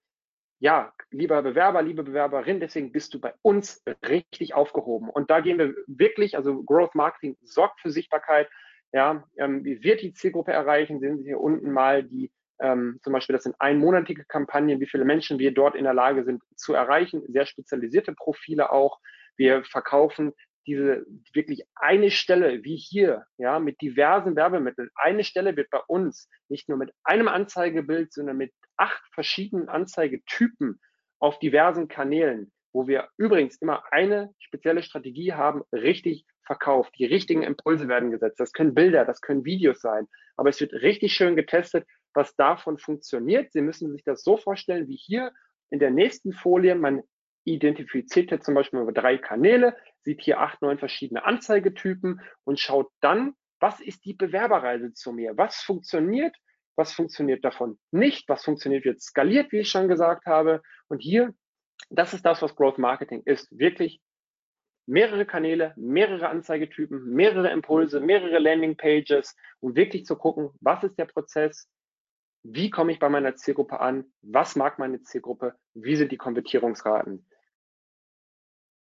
ja, 0.60 0.94
lieber 1.12 1.44
Bewerber, 1.44 1.82
liebe 1.82 2.04
Bewerberin, 2.04 2.60
deswegen 2.60 2.92
bist 2.92 3.14
du 3.14 3.20
bei 3.20 3.34
uns 3.42 3.84
richtig 4.08 4.54
aufgehoben. 4.54 5.10
Und 5.10 5.30
da 5.30 5.42
gehen 5.42 5.60
wir 5.60 5.76
wirklich, 5.88 6.36
also 6.38 6.64
Growth 6.64 6.96
Marketing 6.96 7.38
sorgt 7.44 7.82
für 7.82 7.92
Sichtbarkeit. 7.92 8.50
Ja, 8.94 9.26
ähm, 9.38 9.64
wie 9.64 9.84
wird 9.84 10.02
die 10.02 10.14
Zielgruppe 10.14 10.52
erreichen? 10.52 11.00
Sehen 11.00 11.18
Sie 11.18 11.26
hier 11.26 11.40
unten 11.40 11.72
mal 11.72 12.04
die, 12.04 12.32
ähm, 12.60 13.00
zum 13.04 13.14
Beispiel, 13.14 13.34
das 13.34 13.44
sind 13.44 13.56
einmonatige 13.60 14.26
Kampagnen, 14.26 14.80
wie 14.80 14.88
viele 14.88 15.06
Menschen 15.06 15.40
wir 15.40 15.54
dort 15.54 15.76
in 15.76 15.84
der 15.84 15.94
Lage 15.94 16.24
sind 16.24 16.42
zu 16.56 16.74
erreichen. 16.74 17.24
Sehr 17.28 17.46
spezialisierte 17.46 18.14
Profile 18.14 18.72
auch. 18.72 19.00
Wir 19.38 19.64
verkaufen 19.64 20.34
diese 20.68 21.06
wirklich 21.34 21.64
eine 21.76 22.12
Stelle 22.12 22.64
wie 22.64 22.76
hier, 22.76 23.26
ja, 23.38 23.60
mit 23.60 23.82
diversen 23.82 24.36
Werbemitteln, 24.36 24.90
eine 24.96 25.24
Stelle 25.24 25.56
wird 25.56 25.70
bei 25.70 25.80
uns 25.88 26.30
nicht 26.50 26.70
nur 26.70 26.78
mit 26.78 26.92
einem 27.04 27.28
Anzeigebild, 27.28 28.14
sondern 28.14 28.38
mit 28.38 28.54
acht 28.78 29.04
verschiedenen 29.14 29.70
Anzeigetypen 29.70 30.80
auf 31.20 31.40
diversen 31.40 31.88
Kanälen, 31.88 32.52
wo 32.74 32.88
wir 32.88 33.10
übrigens 33.18 33.58
immer 33.58 33.84
eine 33.92 34.34
spezielle 34.40 34.84
Strategie 34.84 35.34
haben, 35.34 35.64
richtig 35.72 36.26
verkauft. 36.44 36.94
Die 36.98 37.06
richtigen 37.06 37.44
Impulse 37.44 37.88
werden 37.88 38.12
gesetzt. 38.12 38.40
Das 38.40 38.54
können 38.54 38.74
Bilder, 38.74 39.06
das 39.06 39.22
können 39.22 39.46
Videos 39.46 39.82
sein. 39.82 40.08
Aber 40.36 40.50
es 40.50 40.60
wird 40.60 40.74
richtig 40.74 41.14
schön 41.14 41.36
getestet, 41.36 41.86
was 42.14 42.36
davon 42.36 42.78
funktioniert. 42.78 43.52
Sie 43.52 43.62
müssen 43.62 43.92
sich 43.92 44.04
das 44.04 44.24
so 44.24 44.38
vorstellen, 44.38 44.88
wie 44.88 44.98
hier 44.98 45.32
in 45.70 45.80
der 45.80 45.92
nächsten 45.92 46.34
Folie. 46.34 46.76
Man 46.76 47.04
identifiziert 47.44 48.32
jetzt 48.32 48.46
zum 48.46 48.56
Beispiel 48.56 48.80
über 48.80 48.92
drei 48.92 49.18
Kanäle, 49.18 49.76
sieht 50.04 50.22
hier 50.22 50.40
acht, 50.40 50.62
neun 50.62 50.80
verschiedene 50.80 51.24
Anzeigetypen 51.26 52.22
und 52.44 52.60
schaut 52.60 52.92
dann, 53.02 53.34
was 53.60 53.80
ist 53.80 54.06
die 54.06 54.14
Bewerberreise 54.14 54.94
zu 54.94 55.12
mir? 55.12 55.38
Was 55.38 55.58
funktioniert? 55.58 56.36
Was 56.76 56.94
funktioniert 56.94 57.46
davon 57.46 57.80
nicht? 57.92 58.28
Was 58.28 58.44
funktioniert 58.44 58.86
wird 58.86 59.02
skaliert, 59.02 59.52
wie 59.52 59.60
ich 59.60 59.70
schon 59.70 59.88
gesagt 59.88 60.26
habe? 60.26 60.62
Und 60.88 61.00
hier, 61.00 61.34
das 61.90 62.14
ist 62.14 62.26
das, 62.26 62.42
was 62.42 62.56
Growth 62.56 62.78
Marketing 62.78 63.22
ist. 63.26 63.48
Wirklich 63.58 64.02
mehrere 64.88 65.26
Kanäle, 65.26 65.74
mehrere 65.76 66.30
Anzeigetypen, 66.30 67.14
mehrere 67.14 67.52
Impulse, 67.52 68.00
mehrere 68.00 68.40
Landing 68.40 68.78
Pages, 68.78 69.36
um 69.60 69.76
wirklich 69.76 70.06
zu 70.06 70.16
gucken, 70.16 70.50
was 70.60 70.84
ist 70.84 70.98
der 70.98 71.06
Prozess? 71.06 71.70
Wie 72.44 72.72
komme 72.72 72.92
ich 72.92 73.00
bei 73.00 73.10
meiner 73.10 73.36
Zielgruppe 73.36 73.80
an? 73.80 74.12
Was 74.22 74.56
mag 74.56 74.80
meine 74.80 75.02
Zielgruppe? 75.04 75.56
Wie 75.76 75.96
sind 75.96 76.12
die 76.12 76.18
Konvertierungsraten? 76.18 77.28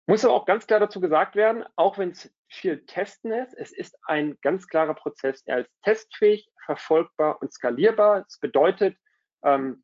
Muss 0.10 0.26
aber 0.26 0.34
auch 0.34 0.48
ganz 0.48 0.65
klar 0.65 0.80
dazu 0.80 1.00
gesagt 1.00 1.36
werden, 1.36 1.63
auch 1.76 2.00
wenn 2.00 2.10
es 2.10 2.34
viel 2.48 2.84
Testen 2.88 3.32
ist, 3.32 3.54
es 3.54 3.72
ist 3.72 3.95
ein 4.02 4.39
ganz 4.41 4.67
klarer 4.67 4.95
Prozess. 4.95 5.43
Er 5.45 5.60
ist 5.60 5.69
testfähig, 5.84 6.50
verfolgbar 6.65 7.39
und 7.43 7.54
skalierbar. 7.54 8.24
Das 8.24 8.39
bedeutet, 8.39 8.98
ähm, 9.43 9.84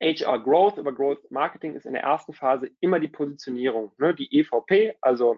HR 0.00 0.38
Growth 0.38 0.78
über 0.78 0.94
Growth 0.94 1.30
Marketing 1.30 1.74
ist 1.74 1.84
in 1.84 1.92
der 1.92 2.04
ersten 2.04 2.32
Phase 2.32 2.70
immer 2.80 3.00
die 3.00 3.08
Positionierung, 3.08 3.92
ne, 3.98 4.14
die 4.14 4.34
EVP, 4.40 4.96
also 5.02 5.36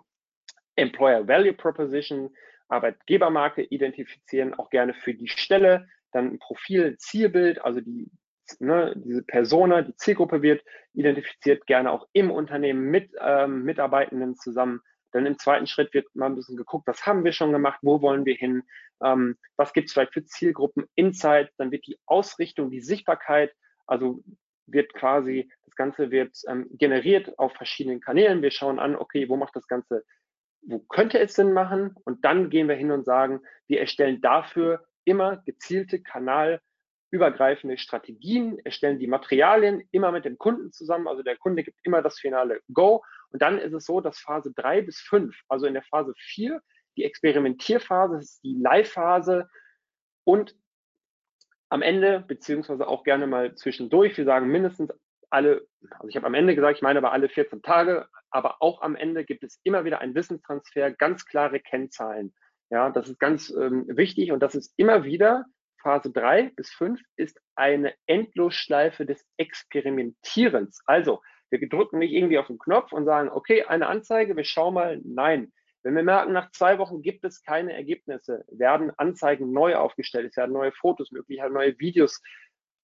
Employer 0.77 1.27
Value 1.27 1.55
Proposition, 1.55 2.31
Arbeitgebermarke 2.69 3.63
identifizieren, 3.63 4.55
auch 4.55 4.71
gerne 4.71 4.95
für 4.95 5.15
die 5.15 5.27
Stelle, 5.27 5.89
dann 6.13 6.35
ein 6.35 6.39
Profil, 6.39 6.97
Zielbild, 6.99 7.61
also 7.65 7.81
die, 7.81 8.09
ne, 8.61 8.95
diese 8.97 9.23
Persona, 9.23 9.83
die 9.83 9.95
Zielgruppe 9.97 10.43
wird 10.43 10.63
identifiziert, 10.95 11.67
gerne 11.67 11.91
auch 11.91 12.07
im 12.13 12.31
Unternehmen 12.31 12.91
mit 12.91 13.13
ähm, 13.21 13.65
Mitarbeitenden 13.65 14.37
zusammen. 14.37 14.81
Dann 15.13 15.27
im 15.27 15.39
zweiten 15.39 15.67
Schritt 15.67 15.95
wird 15.95 16.07
mal 16.15 16.27
ein 16.27 16.35
bisschen 16.35 16.57
geguckt, 16.57 16.87
was 16.87 17.07
haben 17.07 17.25
wir 17.25 17.33
schon 17.33 17.53
gemacht, 17.53 17.79
wo 17.83 18.03
wollen 18.03 18.25
wir 18.27 18.35
hin, 18.35 18.63
ähm, 19.03 19.37
was 19.57 19.73
gibt 19.73 19.89
es 19.89 19.93
vielleicht 19.93 20.13
für 20.13 20.25
Zielgruppen, 20.25 20.87
Insights, 20.95 21.57
dann 21.57 21.71
wird 21.71 21.87
die 21.87 21.99
Ausrichtung, 22.07 22.71
die 22.71 22.81
Sichtbarkeit, 22.81 23.53
also 23.87 24.23
wird 24.67 24.93
quasi, 24.93 25.51
das 25.65 25.75
Ganze 25.77 26.11
wird 26.11 26.37
ähm, 26.47 26.67
generiert 26.73 27.39
auf 27.39 27.55
verschiedenen 27.55 28.01
Kanälen. 28.01 28.43
Wir 28.43 28.51
schauen 28.51 28.79
an, 28.79 28.97
okay, 28.97 29.29
wo 29.29 29.37
macht 29.37 29.57
das 29.57 29.67
Ganze, 29.67 30.05
wo 30.63 30.79
könnte 30.81 31.19
es 31.19 31.35
Sinn 31.35 31.53
machen? 31.53 31.95
Und 32.05 32.25
dann 32.25 32.51
gehen 32.51 32.69
wir 32.69 32.77
hin 32.77 32.91
und 32.91 33.05
sagen, 33.05 33.41
wir 33.67 33.81
erstellen 33.81 34.21
dafür 34.21 34.85
immer 35.05 35.39
gezielte 35.47 36.03
kanalübergreifende 37.11 37.79
Strategien, 37.79 38.59
erstellen 38.65 38.99
die 38.99 39.07
Materialien 39.07 39.87
immer 39.91 40.13
mit 40.13 40.25
dem 40.25 40.39
Kunden 40.39 40.73
zusammen. 40.73 41.09
Also 41.09 41.23
der 41.23 41.37
Kunde 41.37 41.63
gibt 41.63 41.79
immer 41.83 42.03
das 42.03 42.19
finale 42.19 42.61
Go. 42.73 43.03
Und 43.31 43.43
dann 43.43 43.59
ist 43.59 43.73
es 43.73 43.85
so, 43.85 44.01
dass 44.01 44.19
Phase 44.19 44.53
drei 44.55 44.83
bis 44.83 45.01
fünf, 45.01 45.37
also 45.49 45.67
in 45.67 45.75
der 45.75 45.83
Phase 45.83 46.13
vier, 46.17 46.61
die 46.97 47.05
Experimentierphase, 47.05 48.19
ist 48.19 48.43
die 48.43 48.55
Live-Phase 48.55 49.49
und 50.25 50.55
am 51.71 51.83
Ende, 51.83 52.25
beziehungsweise 52.27 52.89
auch 52.89 53.05
gerne 53.05 53.27
mal 53.27 53.55
zwischendurch, 53.55 54.17
wir 54.17 54.25
sagen 54.25 54.49
mindestens 54.49 54.91
alle, 55.31 55.67
also 55.91 56.09
ich 56.09 56.17
habe 56.17 56.27
am 56.27 56.35
Ende 56.35 56.55
gesagt, 56.55 56.79
ich 56.79 56.83
meine 56.83 56.99
aber 56.99 57.13
alle 57.13 57.29
14 57.29 57.61
Tage, 57.61 58.09
aber 58.31 58.63
auch 58.63 58.81
am 58.81 58.97
Ende 58.97 59.25
gibt 59.25 59.45
es 59.45 59.61
immer 59.65 59.85
wieder 59.85 60.01
einen 60.01 60.15
Wissenstransfer, 60.15 60.91
ganz 60.93 61.27
klare 61.27 61.61
Kennzahlen. 61.61 62.35
Ja, 62.71 62.89
das 62.89 63.09
ist 63.09 63.21
ganz 63.21 63.51
ähm, 63.51 63.85
wichtig 63.89 64.33
und 64.33 64.41
das 64.41 64.55
ist 64.55 64.73
immer 64.79 65.05
wieder 65.05 65.45
Phase 65.83 66.11
3 66.11 66.53
bis 66.57 66.71
5 66.71 67.01
ist 67.17 67.41
eine 67.55 67.95
Endlosschleife 68.07 69.07
des 69.07 69.25
Experimentierens. 69.37 70.83
Also, 70.87 71.23
wir 71.51 71.67
drücken 71.69 71.99
nicht 71.99 72.13
irgendwie 72.13 72.39
auf 72.39 72.49
den 72.49 72.59
Knopf 72.59 72.93
und 72.93 73.05
sagen, 73.05 73.31
okay, 73.31 73.65
eine 73.65 73.87
Anzeige, 73.87 74.37
wir 74.37 74.45
schauen 74.45 74.75
mal. 74.75 75.01
Nein. 75.05 75.53
Wenn 75.83 75.95
wir 75.95 76.03
merken, 76.03 76.33
nach 76.33 76.51
zwei 76.51 76.79
Wochen 76.79 77.03
gibt 77.03 77.25
es 77.25 77.43
keine 77.43 77.73
Ergebnisse, 77.73 78.45
werden 78.49 78.93
Anzeigen 78.99 79.53
neu 79.53 79.77
aufgestellt, 79.77 80.27
es 80.29 80.37
werden 80.37 80.53
neue 80.53 80.73
Fotos, 80.73 81.13
möglicherweise 81.13 81.55
neue 81.55 81.79
Videos 81.79 82.21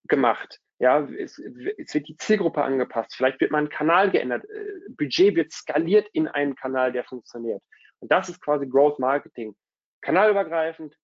gemacht. 0.09 0.61
Ja, 0.79 1.07
es, 1.19 1.39
es, 1.39 1.95
wird 1.95 2.09
die 2.09 2.17
Zielgruppe 2.17 2.63
angepasst. 2.63 3.15
Vielleicht 3.15 3.41
wird 3.41 3.51
mal 3.51 3.59
ein 3.59 3.69
Kanal 3.69 4.11
geändert. 4.11 4.45
Äh, 4.45 4.91
Budget 4.97 5.37
wird 5.37 5.53
skaliert 5.53 6.09
in 6.13 6.29
einen 6.29 6.55
Kanal, 6.55 6.93
der 6.93 7.05
funktioniert. 7.05 7.63
Und 8.01 8.11
das 8.11 8.29
ist 8.29 8.41
quasi 8.41 8.67
Growth 8.67 8.99
Marketing 8.99 9.55
kanalübergreifend, 10.05 10.97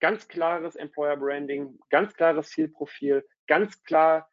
ganz 0.00 0.28
klares 0.28 0.76
Employer 0.76 1.16
Branding, 1.16 1.78
ganz 1.90 2.14
klares 2.14 2.50
Zielprofil, 2.50 3.26
ganz 3.46 3.82
klar 3.84 4.28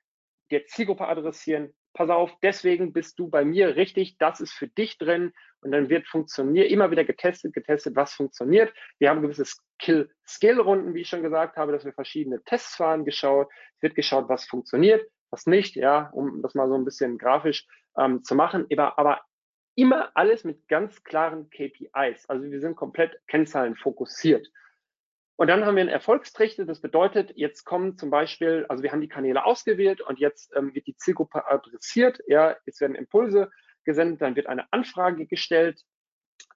der 0.51 0.65
Zielgruppe 0.65 1.07
adressieren. 1.07 1.73
Pass 1.93 2.09
auf, 2.09 2.31
deswegen 2.43 2.93
bist 2.93 3.17
du 3.17 3.29
bei 3.29 3.43
mir 3.43 3.75
richtig, 3.75 4.17
das 4.17 4.39
ist 4.39 4.53
für 4.53 4.67
dich 4.67 4.97
drin 4.97 5.33
und 5.61 5.71
dann 5.71 5.89
wird 5.89 6.07
funktionieren, 6.07 6.67
immer 6.67 6.91
wieder 6.91 7.03
getestet, 7.03 7.53
getestet, 7.53 7.95
was 7.95 8.13
funktioniert. 8.13 8.71
Wir 8.99 9.09
haben 9.09 9.21
gewisse 9.21 9.45
Skill-Runden, 10.27 10.93
wie 10.93 11.01
ich 11.01 11.09
schon 11.09 11.23
gesagt 11.23 11.57
habe, 11.57 11.71
dass 11.71 11.85
wir 11.85 11.93
verschiedene 11.93 12.43
Tests 12.43 12.75
fahren, 12.75 13.03
geschaut, 13.03 13.49
es 13.77 13.81
wird 13.81 13.95
geschaut, 13.95 14.29
was 14.29 14.45
funktioniert, 14.45 15.09
was 15.31 15.47
nicht, 15.47 15.75
ja, 15.75 16.09
um 16.13 16.41
das 16.43 16.53
mal 16.53 16.67
so 16.67 16.75
ein 16.75 16.85
bisschen 16.85 17.17
grafisch 17.17 17.67
ähm, 17.97 18.23
zu 18.23 18.35
machen. 18.35 18.67
Aber, 18.71 18.99
aber 18.99 19.21
immer 19.75 20.11
alles 20.13 20.43
mit 20.43 20.67
ganz 20.67 21.03
klaren 21.03 21.49
KPIs. 21.49 22.29
Also 22.29 22.43
wir 22.43 22.59
sind 22.59 22.75
komplett 22.75 23.19
Kennzahlen 23.27 23.75
fokussiert. 23.75 24.47
Und 25.37 25.47
dann 25.47 25.65
haben 25.65 25.75
wir 25.75 25.81
einen 25.81 25.89
Erfolgstrichter. 25.89 26.65
Das 26.65 26.81
bedeutet, 26.81 27.31
jetzt 27.35 27.63
kommen 27.63 27.95
zum 27.95 28.09
Beispiel, 28.09 28.65
also 28.69 28.81
wir 28.81 28.91
haben 28.91 29.01
die 29.01 29.07
Kanäle 29.07 29.45
ausgewählt 29.45 30.01
und 30.01 30.19
jetzt 30.19 30.51
ähm, 30.55 30.73
wird 30.73 30.87
die 30.87 30.97
Zielgruppe 30.97 31.47
adressiert. 31.47 32.19
Ja, 32.27 32.57
jetzt 32.65 32.81
werden 32.81 32.95
Impulse 32.95 33.51
gesendet, 33.83 34.21
dann 34.21 34.35
wird 34.35 34.47
eine 34.47 34.71
Anfrage 34.73 35.27
gestellt. 35.27 35.83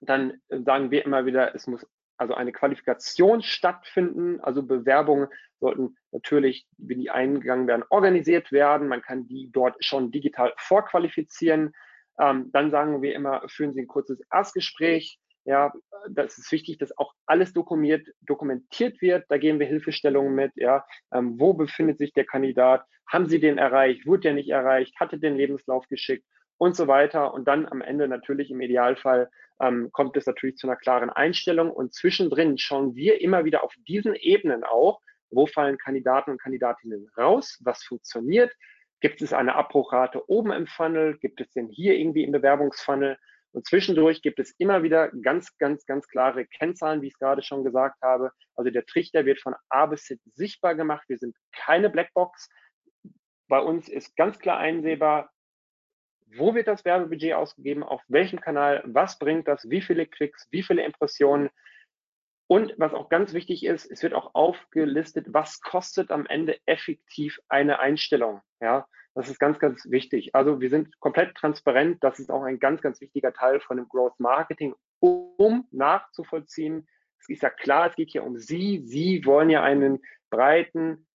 Dann 0.00 0.40
äh, 0.48 0.60
sagen 0.62 0.90
wir 0.90 1.04
immer 1.04 1.26
wieder, 1.26 1.54
es 1.54 1.68
muss 1.68 1.86
also 2.16 2.34
eine 2.34 2.52
Qualifikation 2.52 3.42
stattfinden. 3.42 4.40
Also 4.40 4.64
Bewerbungen 4.64 5.28
sollten 5.60 5.96
natürlich, 6.10 6.66
wenn 6.76 6.98
die 6.98 7.10
eingegangen 7.10 7.68
werden, 7.68 7.84
organisiert 7.88 8.50
werden. 8.50 8.88
Man 8.88 9.02
kann 9.02 9.28
die 9.28 9.48
dort 9.52 9.82
schon 9.84 10.10
digital 10.10 10.52
vorqualifizieren. 10.56 11.72
Ähm, 12.18 12.50
dann 12.52 12.72
sagen 12.72 13.00
wir 13.00 13.14
immer, 13.14 13.48
führen 13.48 13.74
Sie 13.74 13.80
ein 13.80 13.86
kurzes 13.86 14.20
Erstgespräch. 14.32 15.20
Ja, 15.44 15.72
das 16.08 16.38
ist 16.38 16.52
wichtig, 16.52 16.78
dass 16.78 16.96
auch 16.96 17.14
alles 17.26 17.52
dokumentiert, 17.52 18.06
dokumentiert 18.20 19.00
wird. 19.00 19.24
Da 19.28 19.38
geben 19.38 19.58
wir 19.58 19.66
Hilfestellungen 19.66 20.34
mit. 20.34 20.52
Ja, 20.54 20.84
ähm, 21.12 21.38
wo 21.38 21.52
befindet 21.54 21.98
sich 21.98 22.12
der 22.12 22.24
Kandidat? 22.24 22.84
Haben 23.10 23.26
Sie 23.26 23.40
den 23.40 23.58
erreicht? 23.58 24.06
Wurde 24.06 24.22
der 24.22 24.34
nicht 24.34 24.50
erreicht? 24.50 24.94
Hatte 25.00 25.18
den 25.18 25.36
Lebenslauf 25.36 25.86
geschickt? 25.88 26.24
Und 26.58 26.76
so 26.76 26.86
weiter. 26.86 27.34
Und 27.34 27.48
dann 27.48 27.66
am 27.66 27.80
Ende 27.80 28.06
natürlich 28.06 28.50
im 28.50 28.60
Idealfall 28.60 29.30
ähm, 29.60 29.90
kommt 29.92 30.16
es 30.16 30.26
natürlich 30.26 30.56
zu 30.56 30.68
einer 30.68 30.76
klaren 30.76 31.10
Einstellung. 31.10 31.70
Und 31.72 31.92
zwischendrin 31.92 32.56
schauen 32.56 32.94
wir 32.94 33.20
immer 33.20 33.44
wieder 33.44 33.64
auf 33.64 33.74
diesen 33.88 34.14
Ebenen 34.14 34.62
auch, 34.62 35.00
wo 35.30 35.46
fallen 35.46 35.78
Kandidaten 35.78 36.30
und 36.30 36.40
Kandidatinnen 36.40 37.08
raus? 37.16 37.58
Was 37.64 37.82
funktioniert? 37.82 38.52
Gibt 39.00 39.22
es 39.22 39.32
eine 39.32 39.56
Abbruchrate 39.56 40.28
oben 40.28 40.52
im 40.52 40.68
Funnel? 40.68 41.18
Gibt 41.18 41.40
es 41.40 41.50
denn 41.50 41.68
hier 41.68 41.98
irgendwie 41.98 42.22
im 42.22 42.30
Bewerbungsfunnel? 42.30 43.18
Und 43.52 43.66
zwischendurch 43.66 44.22
gibt 44.22 44.38
es 44.38 44.54
immer 44.58 44.82
wieder 44.82 45.10
ganz, 45.10 45.56
ganz, 45.58 45.84
ganz 45.84 46.08
klare 46.08 46.46
Kennzahlen, 46.46 47.02
wie 47.02 47.08
ich 47.08 47.12
es 47.12 47.18
gerade 47.18 47.42
schon 47.42 47.64
gesagt 47.64 48.00
habe. 48.02 48.32
Also 48.54 48.70
der 48.70 48.86
Trichter 48.86 49.26
wird 49.26 49.40
von 49.40 49.54
A 49.68 49.86
bis 49.86 50.04
Z 50.04 50.20
sichtbar 50.34 50.74
gemacht. 50.74 51.04
Wir 51.08 51.18
sind 51.18 51.36
keine 51.52 51.90
Blackbox. 51.90 52.48
Bei 53.48 53.60
uns 53.60 53.88
ist 53.88 54.16
ganz 54.16 54.38
klar 54.38 54.58
einsehbar, 54.58 55.30
wo 56.34 56.54
wird 56.54 56.66
das 56.66 56.84
Werbebudget 56.86 57.34
ausgegeben, 57.34 57.82
auf 57.82 58.02
welchem 58.08 58.40
Kanal, 58.40 58.82
was 58.86 59.18
bringt 59.18 59.48
das, 59.48 59.68
wie 59.68 59.82
viele 59.82 60.06
Klicks, 60.06 60.48
wie 60.50 60.62
viele 60.62 60.82
Impressionen. 60.84 61.50
Und 62.46 62.74
was 62.78 62.94
auch 62.94 63.08
ganz 63.08 63.34
wichtig 63.34 63.64
ist, 63.64 63.90
es 63.90 64.02
wird 64.02 64.14
auch 64.14 64.34
aufgelistet, 64.34 65.26
was 65.28 65.60
kostet 65.60 66.10
am 66.10 66.26
Ende 66.26 66.58
effektiv 66.66 67.38
eine 67.48 67.78
Einstellung. 67.78 68.40
Ja, 68.60 68.86
das 69.14 69.28
ist 69.28 69.38
ganz, 69.38 69.58
ganz 69.58 69.90
wichtig. 69.90 70.34
Also 70.34 70.60
wir 70.60 70.70
sind 70.70 70.98
komplett 71.00 71.34
transparent. 71.34 72.02
Das 72.02 72.18
ist 72.18 72.30
auch 72.30 72.42
ein 72.42 72.58
ganz, 72.58 72.80
ganz 72.80 73.00
wichtiger 73.00 73.32
Teil 73.32 73.60
von 73.60 73.76
dem 73.76 73.88
Growth 73.88 74.18
Marketing, 74.18 74.74
um 75.00 75.66
nachzuvollziehen. 75.70 76.88
Es 77.18 77.28
ist 77.28 77.42
ja 77.42 77.50
klar, 77.50 77.88
es 77.88 77.94
geht 77.94 78.10
hier 78.10 78.24
um 78.24 78.38
Sie. 78.38 78.82
Sie 78.84 79.24
wollen 79.24 79.50
ja 79.50 79.62
einen 79.62 80.00
breiten, 80.30 81.06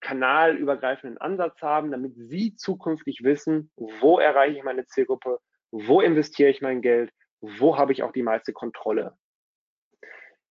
kanalübergreifenden 0.00 1.18
Ansatz 1.18 1.62
haben, 1.62 1.90
damit 1.90 2.14
Sie 2.16 2.56
zukünftig 2.56 3.22
wissen, 3.22 3.70
wo 3.76 4.18
erreiche 4.18 4.58
ich 4.58 4.64
meine 4.64 4.86
Zielgruppe, 4.86 5.38
wo 5.70 6.00
investiere 6.00 6.50
ich 6.50 6.60
mein 6.60 6.82
Geld, 6.82 7.12
wo 7.40 7.78
habe 7.78 7.92
ich 7.92 8.02
auch 8.02 8.12
die 8.12 8.22
meiste 8.22 8.52
Kontrolle. 8.52 9.16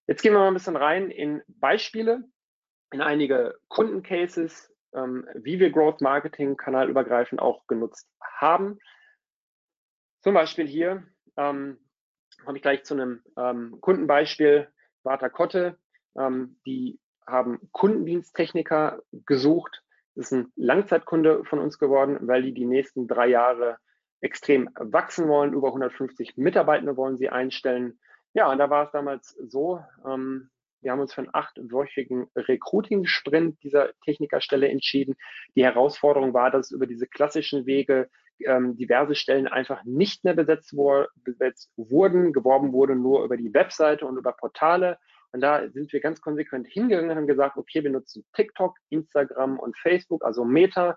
Jetzt 0.08 0.21
gehen 0.21 0.34
wir 0.34 0.39
mal 0.39 0.47
ein 0.47 0.53
bisschen 0.53 0.75
rein 0.75 1.10
in 1.10 1.41
Beispiele, 1.47 2.23
in 2.91 3.01
einige 3.01 3.58
Kundencases, 3.67 4.74
ähm, 4.95 5.27
wie 5.36 5.60
wir 5.60 5.71
Growth 5.71 6.01
Marketing 6.01 6.58
kanalübergreifend 6.58 7.41
auch 7.41 7.67
genutzt 7.67 8.10
haben. 8.21 8.79
Zum 10.21 10.34
Beispiel 10.34 10.67
hier 10.67 11.03
ähm, 11.38 11.77
komme 12.43 12.58
ich 12.58 12.62
gleich 12.62 12.84
zu 12.84 12.95
einem 12.95 13.21
ähm, 13.38 13.77
Kundenbeispiel, 13.81 14.67
Vata 15.03 15.29
Kotte. 15.29 15.77
Ähm, 16.17 16.60
die 16.65 16.99
haben 17.27 17.60
Kundendiensttechniker 17.71 19.01
gesucht. 19.25 19.84
Ist 20.15 20.31
ein 20.31 20.51
Langzeitkunde 20.55 21.43
von 21.43 21.60
uns 21.60 21.77
geworden, 21.77 22.17
weil 22.21 22.43
die 22.43 22.53
die 22.53 22.65
nächsten 22.65 23.08
drei 23.08 23.27
Jahre 23.27 23.77
extrem 24.21 24.69
wachsen 24.75 25.27
wollen. 25.27 25.53
Über 25.53 25.67
150 25.67 26.38
Mitarbeitende 26.38 26.95
wollen 26.95 27.17
sie 27.17 27.29
einstellen. 27.29 27.99
Ja, 28.34 28.51
und 28.51 28.58
da 28.58 28.69
war 28.69 28.86
es 28.86 28.91
damals 28.91 29.38
so, 29.47 29.84
ähm, 30.05 30.49
wir 30.81 30.91
haben 30.91 30.99
uns 30.99 31.13
für 31.13 31.21
einen 31.21 31.33
achtwöchigen 31.33 32.27
Recruiting-Sprint 32.35 33.63
dieser 33.63 33.91
Technikerstelle 34.03 34.69
entschieden. 34.69 35.15
Die 35.55 35.63
Herausforderung 35.63 36.33
war, 36.33 36.51
dass 36.51 36.71
über 36.71 36.88
diese 36.88 37.07
klassischen 37.07 37.65
Wege 37.65 38.09
ähm, 38.45 38.75
diverse 38.75 39.15
Stellen 39.15 39.47
einfach 39.47 39.83
nicht 39.83 40.23
mehr 40.23 40.33
besetzt, 40.33 40.75
wo, 40.75 41.05
besetzt 41.23 41.71
wurden. 41.75 42.33
Geworben 42.33 42.73
wurde 42.73 42.95
nur 42.95 43.23
über 43.23 43.38
die 43.38 43.53
Webseite 43.53 44.05
und 44.05 44.17
über 44.17 44.33
Portale. 44.33 44.97
Und 45.31 45.41
da 45.41 45.69
sind 45.69 45.91
wir 45.91 45.99
ganz 45.99 46.21
konsequent 46.21 46.67
hingegangen 46.67 47.09
und 47.09 47.17
haben 47.17 47.27
gesagt, 47.27 47.57
okay, 47.57 47.83
wir 47.83 47.91
nutzen 47.91 48.25
TikTok, 48.33 48.77
Instagram 48.89 49.59
und 49.59 49.77
Facebook, 49.77 50.23
also 50.23 50.45
Meta, 50.45 50.95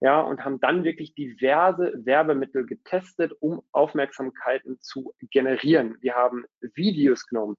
ja, 0.00 0.20
und 0.20 0.44
haben 0.44 0.60
dann 0.60 0.84
wirklich 0.84 1.14
diverse 1.14 1.92
Werbemittel 2.04 2.66
getestet, 2.66 3.32
um 3.40 3.62
Aufmerksamkeiten 3.72 4.78
zu 4.80 5.14
generieren. 5.30 5.96
Wir 6.00 6.14
haben 6.14 6.44
Videos 6.60 7.26
genommen, 7.26 7.56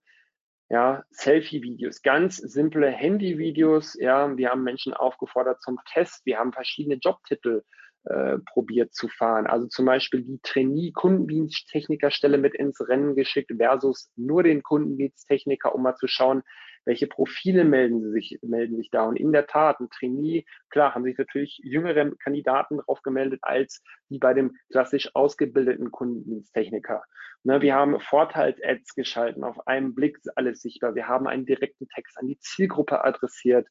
ja, 0.69 1.03
Selfie-Videos, 1.11 2.01
ganz 2.01 2.37
simple 2.37 2.89
Handy-Videos. 2.89 3.95
Ja, 3.99 4.35
wir 4.35 4.49
haben 4.49 4.63
Menschen 4.63 4.93
aufgefordert 4.93 5.61
zum 5.61 5.79
Test. 5.91 6.25
Wir 6.25 6.39
haben 6.39 6.53
verschiedene 6.53 6.95
Jobtitel 6.95 7.63
äh, 8.05 8.39
probiert 8.51 8.93
zu 8.93 9.07
fahren. 9.07 9.47
Also 9.47 9.67
zum 9.67 9.85
Beispiel 9.85 10.23
die 10.23 10.39
Trainee-Kundendiensttechnikerstelle 10.41 12.37
mit 12.37 12.55
ins 12.55 12.79
Rennen 12.87 13.15
geschickt 13.15 13.51
versus 13.57 14.11
nur 14.15 14.43
den 14.43 14.63
Kundendiensttechniker, 14.63 15.73
um 15.73 15.83
mal 15.83 15.95
zu 15.95 16.07
schauen, 16.07 16.43
welche 16.85 17.07
Profile 17.07 17.65
melden 17.65 18.01
sie 18.01 18.11
sich, 18.11 18.39
melden 18.41 18.77
sich 18.77 18.89
da. 18.91 19.03
Und 19.03 19.17
in 19.17 19.31
der 19.31 19.47
Tat, 19.47 19.79
ein 19.79 19.89
Trainee, 19.89 20.45
klar, 20.69 20.95
haben 20.95 21.03
sich 21.03 21.17
natürlich 21.17 21.59
jüngere 21.63 22.11
Kandidaten 22.17 22.77
drauf 22.77 23.01
gemeldet 23.01 23.39
als 23.41 23.83
die 24.09 24.19
bei 24.19 24.33
dem 24.33 24.55
klassisch 24.71 25.09
ausgebildeten 25.13 25.91
Kundendiensttechniker. 25.91 27.03
Ne, 27.43 27.61
wir 27.61 27.75
haben 27.75 27.99
Vorteils-Ads 27.99 28.95
geschalten, 28.95 29.43
auf 29.43 29.67
einen 29.67 29.93
Blick 29.93 30.17
ist 30.17 30.35
alles 30.37 30.61
sichtbar. 30.61 30.95
Wir 30.95 31.07
haben 31.07 31.27
einen 31.27 31.45
direkten 31.45 31.87
Text 31.89 32.17
an 32.17 32.27
die 32.27 32.39
Zielgruppe 32.39 33.03
adressiert. 33.03 33.67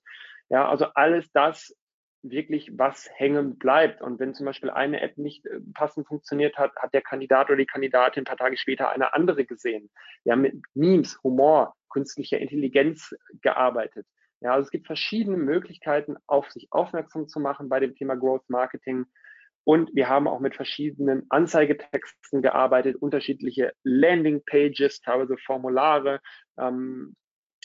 Ja, 0.49 0.69
also 0.69 0.87
alles 0.95 1.31
das 1.33 1.75
wirklich 2.25 2.71
was 2.77 3.09
hängen 3.15 3.59
bleibt. 3.59 4.01
Und 4.01 4.19
wenn 4.19 4.35
zum 4.35 4.47
Beispiel 4.47 4.71
eine 4.71 5.01
App 5.01 5.19
nicht 5.19 5.47
äh, 5.47 5.61
passend 5.75 6.07
funktioniert 6.07 6.57
hat, 6.57 6.75
hat 6.77 6.95
der 6.95 7.03
Kandidat 7.03 7.49
oder 7.49 7.57
die 7.57 7.67
Kandidatin 7.67 8.23
ein 8.23 8.25
paar 8.25 8.37
Tage 8.37 8.57
später 8.57 8.89
eine 8.91 9.13
andere 9.15 9.45
gesehen. 9.45 9.91
Haben 10.29 10.43
mit 10.43 10.55
Memes, 10.75 11.23
Humor, 11.23 11.75
künstlicher 11.95 12.39
Intelligenz 12.39 13.15
gearbeitet. 13.41 14.07
Ja, 14.41 14.53
also 14.53 14.67
es 14.67 14.71
gibt 14.71 14.87
verschiedene 14.87 15.39
Möglichkeiten, 15.39 16.17
auf 16.27 16.51
sich 16.51 16.69
aufmerksam 16.71 17.29
zu 17.29 17.41
machen 17.41 17.71
bei 17.71 17.81
dem 17.81 17.95
Thema 17.95 18.15
Growth 18.15 18.49
Marketing. 18.49 19.07
Und 19.65 19.95
wir 19.95 20.11
haben 20.11 20.29
auch 20.29 20.41
mit 20.41 20.55
verschiedenen 20.55 21.25
Anzeigetexten 21.31 22.43
gearbeitet, 22.43 22.97
unterschiedliche 22.97 23.73
Landing 23.83 24.43
Pages, 24.45 25.01
teilweise 25.01 25.39
Formulare, 25.39 26.21
ähm, 26.59 27.17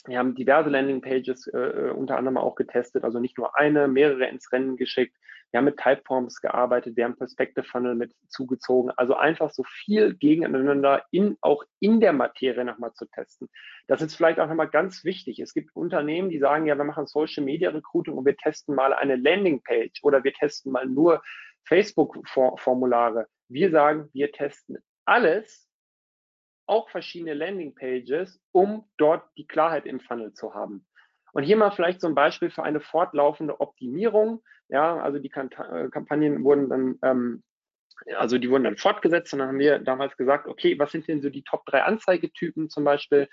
wir 0.05 0.17
haben 0.17 0.35
diverse 0.35 0.69
Landingpages 0.69 1.47
äh, 1.47 1.57
äh, 1.57 1.91
unter 1.91 2.17
anderem 2.17 2.37
auch 2.37 2.55
getestet, 2.55 3.03
also 3.03 3.19
nicht 3.19 3.37
nur 3.37 3.57
eine, 3.57 3.87
mehrere 3.87 4.27
ins 4.27 4.51
Rennen 4.51 4.77
geschickt. 4.77 5.15
Wir 5.51 5.57
haben 5.57 5.65
mit 5.65 5.77
Typeforms 5.77 6.41
gearbeitet, 6.41 6.95
wir 6.95 7.05
haben 7.05 7.17
Perspective 7.17 7.63
Funnel 7.63 7.95
mit 7.95 8.13
zugezogen. 8.27 8.91
Also 8.97 9.15
einfach 9.15 9.49
so 9.49 9.63
viel 9.63 10.15
gegeneinander 10.15 11.03
in, 11.12 11.38
auch 11.41 11.63
in 11.79 11.99
der 11.99 12.13
Materie 12.13 12.63
nochmal 12.63 12.93
zu 12.93 13.05
testen. 13.07 13.49
Das 13.88 14.01
ist 14.01 14.15
vielleicht 14.15 14.39
auch 14.39 14.47
nochmal 14.47 14.69
ganz 14.69 15.03
wichtig. 15.03 15.39
Es 15.39 15.53
gibt 15.53 15.75
Unternehmen, 15.75 16.29
die 16.29 16.39
sagen, 16.39 16.67
ja, 16.67 16.75
wir 16.75 16.83
machen 16.83 17.07
Social 17.07 17.43
Media 17.43 17.71
Recruiting 17.71 18.13
und 18.13 18.25
wir 18.25 18.38
testen 18.38 18.75
mal 18.75 18.93
eine 18.93 19.15
Landingpage 19.15 20.03
oder 20.03 20.23
wir 20.23 20.33
testen 20.33 20.71
mal 20.71 20.85
nur 20.85 21.21
Facebook-Formulare. 21.65 23.27
Wir 23.47 23.71
sagen, 23.71 24.09
wir 24.13 24.31
testen 24.31 24.77
alles 25.05 25.67
auch 26.67 26.89
verschiedene 26.89 27.33
Landingpages, 27.33 28.39
um 28.51 28.88
dort 28.97 29.27
die 29.38 29.47
Klarheit 29.47 29.88
im 29.88 29.99
Funnel 29.99 30.33
zu 30.33 30.53
haben. 30.53 30.85
Und 31.33 31.43
hier 31.43 31.57
mal 31.57 31.71
vielleicht 31.71 32.01
so 32.01 32.07
ein 32.07 32.15
Beispiel 32.15 32.49
für 32.49 32.63
eine 32.63 32.79
fortlaufende 32.79 33.59
Optimierung. 33.59 34.41
Ja, 34.69 34.97
also 34.97 35.19
die 35.19 35.31
äh, 35.31 35.89
Kampagnen 35.89 36.43
wurden 36.43 36.69
dann, 36.69 36.99
ähm, 37.03 37.43
also 38.15 38.37
die 38.37 38.49
wurden 38.49 38.63
dann 38.63 38.77
fortgesetzt 38.77 39.33
und 39.33 39.39
dann 39.39 39.49
haben 39.49 39.59
wir 39.59 39.79
damals 39.79 40.15
gesagt, 40.17 40.47
okay, 40.47 40.77
was 40.79 40.91
sind 40.91 41.07
denn 41.07 41.21
so 41.21 41.29
die 41.29 41.43
Top 41.43 41.65
3 41.65 41.83
Anzeigetypen 41.83 42.69
zum 42.69 42.83
Beispiel 42.83 43.27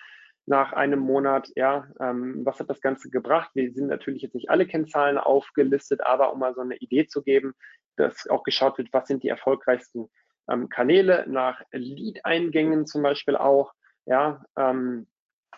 nach 0.46 0.72
einem 0.72 1.00
Monat? 1.00 1.50
Ja, 1.56 1.88
ähm, 2.00 2.44
was 2.44 2.58
hat 2.60 2.70
das 2.70 2.80
Ganze 2.80 3.10
gebracht? 3.10 3.50
Wir 3.54 3.72
sind 3.72 3.88
natürlich 3.88 4.22
jetzt 4.22 4.34
nicht 4.34 4.50
alle 4.50 4.66
Kennzahlen 4.66 5.18
aufgelistet, 5.18 6.00
aber 6.00 6.32
um 6.32 6.40
mal 6.40 6.54
so 6.54 6.62
eine 6.62 6.76
Idee 6.76 7.06
zu 7.06 7.22
geben, 7.22 7.54
dass 7.96 8.28
auch 8.28 8.42
geschaut 8.42 8.78
wird, 8.78 8.92
was 8.92 9.08
sind 9.08 9.22
die 9.22 9.28
erfolgreichsten 9.28 10.08
ähm, 10.50 10.68
Kanäle, 10.68 11.24
nach 11.28 11.62
Lead-Eingängen 11.72 12.86
zum 12.86 13.02
Beispiel 13.02 13.36
auch, 13.36 13.72
ja, 14.06 14.44
ähm, 14.56 15.06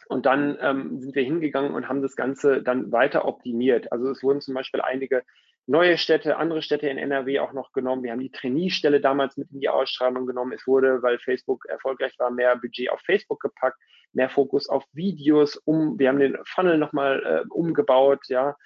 und 0.09 0.27
dann 0.27 0.57
ähm, 0.61 1.01
sind 1.01 1.15
wir 1.15 1.23
hingegangen 1.23 1.75
und 1.75 1.89
haben 1.89 2.03
das 2.03 2.17
Ganze 2.17 2.63
dann 2.63 2.91
weiter 2.93 3.27
optimiert. 3.27 3.93
Also 3.93 4.11
es 4.11 4.23
wurden 4.23 4.41
zum 4.41 4.55
Beispiel 4.55 4.81
einige 4.81 5.23
neue 5.67 5.99
Städte, 5.99 6.39
andere 6.39 6.63
Städte 6.63 6.89
in 6.89 6.97
NRW 6.97 7.41
auch 7.41 7.53
noch 7.53 7.73
genommen. 7.73 8.03
Wir 8.03 8.13
haben 8.13 8.21
die 8.21 8.31
Trainee-Stelle 8.31 9.01
damals 9.01 9.37
mit 9.37 9.51
in 9.51 9.61
die 9.61 9.69
Ausschreibung 9.69 10.27
genommen. 10.27 10.53
Es 10.53 10.67
wurde, 10.67 11.03
weil 11.03 11.19
Facebook 11.19 11.67
erfolgreich 11.69 12.19
war, 12.19 12.31
mehr 12.31 12.57
Budget 12.57 12.91
auf 12.91 13.01
Facebook 13.03 13.41
gepackt, 13.41 13.79
mehr 14.15 14.31
Fokus 14.31 14.69
auf 14.69 14.85
Videos. 14.93 15.57
Um, 15.57 15.99
wir 15.99 16.09
haben 16.09 16.21
den 16.21 16.39
Funnel 16.45 16.79
nochmal 16.79 17.23
äh, 17.25 17.49
umgebaut, 17.51 18.29
ja. 18.29 18.57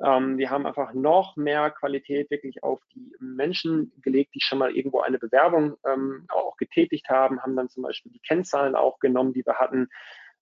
Ähm, 0.00 0.38
wir 0.38 0.50
haben 0.50 0.66
einfach 0.66 0.94
noch 0.94 1.36
mehr 1.36 1.70
Qualität 1.70 2.30
wirklich 2.30 2.62
auf 2.62 2.80
die 2.94 3.14
Menschen 3.18 3.92
gelegt, 4.02 4.34
die 4.34 4.40
schon 4.40 4.58
mal 4.58 4.74
irgendwo 4.74 5.00
eine 5.00 5.18
Bewerbung 5.18 5.76
ähm, 5.86 6.26
auch 6.28 6.56
getätigt 6.56 7.08
haben, 7.08 7.42
haben 7.42 7.56
dann 7.56 7.68
zum 7.68 7.82
Beispiel 7.82 8.12
die 8.12 8.20
Kennzahlen 8.20 8.74
auch 8.74 8.98
genommen, 9.00 9.32
die 9.32 9.44
wir 9.44 9.56
hatten, 9.56 9.88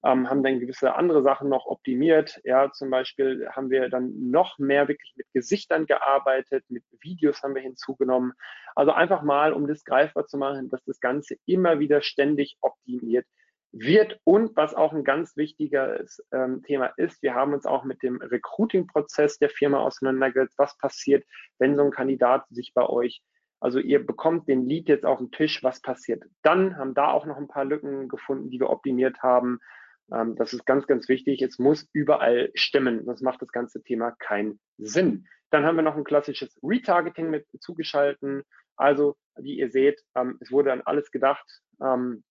ähm, 0.05 0.29
haben 0.31 0.43
dann 0.43 0.61
gewisse 0.61 0.95
andere 0.95 1.23
Sachen 1.23 1.49
noch 1.49 1.67
optimiert. 1.67 2.41
Ja, 2.45 2.73
zum 2.73 2.91
Beispiel 2.91 3.49
haben 3.51 3.71
wir 3.71 3.89
dann 3.89 4.31
noch 4.31 4.59
mehr 4.59 4.89
wirklich 4.89 5.13
mit 5.17 5.27
Gesichtern 5.33 5.87
gearbeitet, 5.87 6.65
mit 6.69 6.85
Videos 7.01 7.43
haben 7.43 7.55
wir 7.55 7.63
hinzugenommen. 7.63 8.33
Also 8.75 8.93
einfach 8.93 9.23
mal, 9.23 9.53
um 9.53 9.67
das 9.67 9.85
greifbar 9.85 10.27
zu 10.27 10.39
machen, 10.39 10.71
dass 10.71 10.83
das 10.85 11.01
Ganze 11.01 11.37
immer 11.47 11.79
wieder 11.81 12.03
ständig 12.03 12.57
optimiert 12.61 13.27
wird. 13.73 14.19
Und 14.25 14.57
was 14.57 14.75
auch 14.75 14.93
ein 14.93 15.05
ganz 15.05 15.37
wichtiges 15.37 16.23
ähm, 16.33 16.63
Thema 16.63 16.87
ist, 16.97 17.23
wir 17.23 17.35
haben 17.35 17.53
uns 17.53 17.67
auch 17.67 17.85
mit 17.85 18.03
dem 18.03 18.21
Recruiting-Prozess 18.21 19.39
der 19.39 19.51
Firma 19.51 19.79
auseinandergesetzt. 19.79 20.59
Was 20.59 20.77
passiert, 20.79 21.25
wenn 21.59 21.77
so 21.77 21.83
ein 21.83 21.91
Kandidat 21.91 22.47
sich 22.49 22.73
bei 22.75 22.87
euch, 22.87 23.23
also 23.61 23.79
ihr 23.79 24.05
bekommt 24.05 24.49
den 24.49 24.67
Lead 24.67 24.89
jetzt 24.89 25.05
auf 25.05 25.19
den 25.19 25.31
Tisch, 25.31 25.63
was 25.63 25.83
passiert 25.83 26.25
dann? 26.43 26.79
Haben 26.79 26.95
da 26.95 27.11
auch 27.11 27.27
noch 27.27 27.37
ein 27.37 27.49
paar 27.49 27.67
Lücken 27.67 28.09
gefunden, 28.09 28.51
die 28.51 28.59
wir 28.59 28.71
optimiert 28.71 29.23
haben. 29.23 29.61
Ähm, 30.13 30.37
das 30.37 30.53
ist 30.53 30.67
ganz, 30.67 30.87
ganz 30.87 31.09
wichtig. 31.09 31.43
Es 31.43 31.59
muss 31.59 31.89
überall 31.93 32.51
stimmen, 32.55 33.05
sonst 33.05 33.23
macht 33.23 33.43
das 33.43 33.53
ganze 33.53 33.83
Thema 33.83 34.13
keinen 34.13 34.61
Sinn. 34.79 35.27
Dann 35.51 35.65
haben 35.65 35.77
wir 35.77 35.83
noch 35.83 35.97
ein 35.97 36.05
klassisches 36.05 36.59
Retargeting 36.63 37.31
mit 37.31 37.47
zugeschalten. 37.61 38.43
Also, 38.77 39.17
wie 39.37 39.59
ihr 39.59 39.71
seht, 39.71 40.01
ähm, 40.15 40.39
es 40.41 40.51
wurde 40.51 40.73
an 40.73 40.83
alles 40.83 41.11
gedacht. 41.11 41.47
Ähm, 41.83 42.25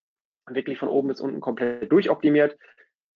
wirklich 0.47 0.79
von 0.79 0.89
oben 0.89 1.09
bis 1.09 1.21
unten 1.21 1.41
komplett 1.41 1.91
durchoptimiert. 1.91 2.57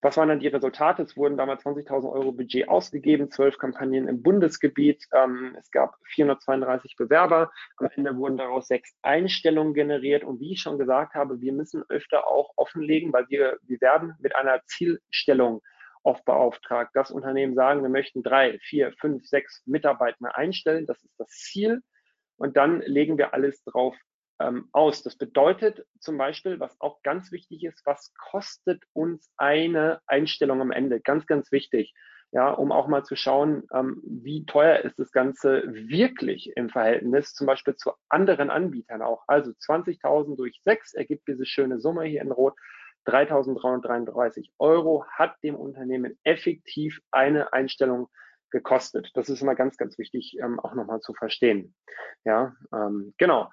Was 0.04 0.18
waren 0.18 0.28
dann 0.28 0.42
die 0.42 0.50
Resultate? 0.50 1.02
Es 1.04 1.16
wurden 1.16 1.38
damals 1.38 1.64
20.000 1.66 2.12
Euro 2.12 2.34
Budget 2.34 2.68
ausgegeben, 2.68 3.32
zwölf 3.32 3.58
Kampagnen 3.58 4.10
im 4.10 4.22
Bundesgebiet. 4.22 5.08
Ähm, 5.14 5.56
es 5.58 5.72
gab 5.72 5.96
432 6.08 6.98
Bewerber. 6.98 7.54
Am 7.78 7.88
Ende 7.96 8.18
wurden 8.18 8.36
daraus 8.36 8.68
sechs 8.68 8.94
Einstellungen 9.02 9.74
generiert. 9.74 10.26
Und 10.26 10.42
wie 10.42 10.52
ich 10.52 10.60
schon 10.60 10.78
gesagt 10.78 11.14
habe, 11.14 11.40
wir 11.40 11.54
müssen 11.54 11.86
öfter 11.88 12.28
auch 12.28 12.52
offenlegen, 12.58 13.14
weil 13.14 13.30
wir, 13.30 13.58
wir 13.64 13.80
werden 13.80 14.16
mit 14.20 14.36
einer 14.36 14.62
Zielstellung 14.66 15.62
oft 16.04 16.26
beauftragt. 16.26 16.92
Das 16.96 17.10
Unternehmen 17.10 17.56
sagen, 17.56 17.82
wir 17.82 17.90
möchten 17.90 18.24
drei, 18.24 18.60
vier, 18.60 18.92
fünf, 19.00 19.26
sechs 19.26 19.64
Mitarbeiter 19.66 20.36
einstellen. 20.36 20.86
Das 20.86 21.02
ist 21.02 21.18
das 21.18 21.30
Ziel. 21.30 21.82
Und 22.36 22.58
dann 22.58 22.82
legen 22.82 23.18
wir 23.18 23.34
alles 23.34 23.64
drauf 23.64 23.96
ähm, 24.44 24.70
aus. 24.72 25.04
Das 25.04 25.16
bedeutet 25.16 25.86
zum 26.00 26.18
Beispiel, 26.18 26.60
was 26.60 26.80
auch 26.82 27.02
ganz 27.04 27.32
wichtig 27.32 27.64
ist, 27.64 27.86
was 27.86 28.14
kostet 28.16 28.84
uns 28.94 29.32
eine 29.38 30.02
Einstellung 30.06 30.62
am 30.62 30.72
Ende? 30.72 31.00
Ganz, 31.00 31.26
ganz 31.26 31.52
wichtig. 31.52 31.94
Ja, 32.32 32.50
um 32.50 32.72
auch 32.72 32.88
mal 32.88 33.04
zu 33.04 33.16
schauen, 33.16 33.68
ähm, 33.72 34.02
wie 34.04 34.44
teuer 34.46 34.80
ist 34.80 34.98
das 34.98 35.12
Ganze 35.12 35.64
wirklich 35.68 36.52
im 36.56 36.70
Verhältnis 36.70 37.34
zum 37.36 37.46
Beispiel 37.46 37.76
zu 37.76 37.92
anderen 38.10 38.50
Anbietern 38.50 39.04
auch. 39.04 39.24
Also 39.28 39.52
20.000 39.52 40.36
durch 40.36 40.60
6 40.64 40.96
ergibt 40.96 41.28
diese 41.28 41.46
schöne 41.46 41.80
Summe 41.80 42.06
hier 42.06 42.22
in 42.22 42.32
Rot. 42.32 42.56
3.333 43.06 44.50
Euro 44.58 45.06
hat 45.12 45.36
dem 45.44 45.56
Unternehmen 45.56 46.18
effektiv 46.24 47.02
eine 47.12 47.54
Einstellung 47.54 48.08
gekostet. 48.50 49.12
Das 49.14 49.30
ist 49.30 49.42
immer 49.42 49.56
ganz, 49.56 49.78
ganz 49.78 49.98
wichtig, 50.00 50.38
ähm, 50.42 50.60
auch 50.60 50.74
nochmal 50.74 51.02
zu 51.02 51.14
verstehen. 51.14 51.76
Ja, 52.26 52.56
ähm, 52.74 53.14
genau. 53.18 53.52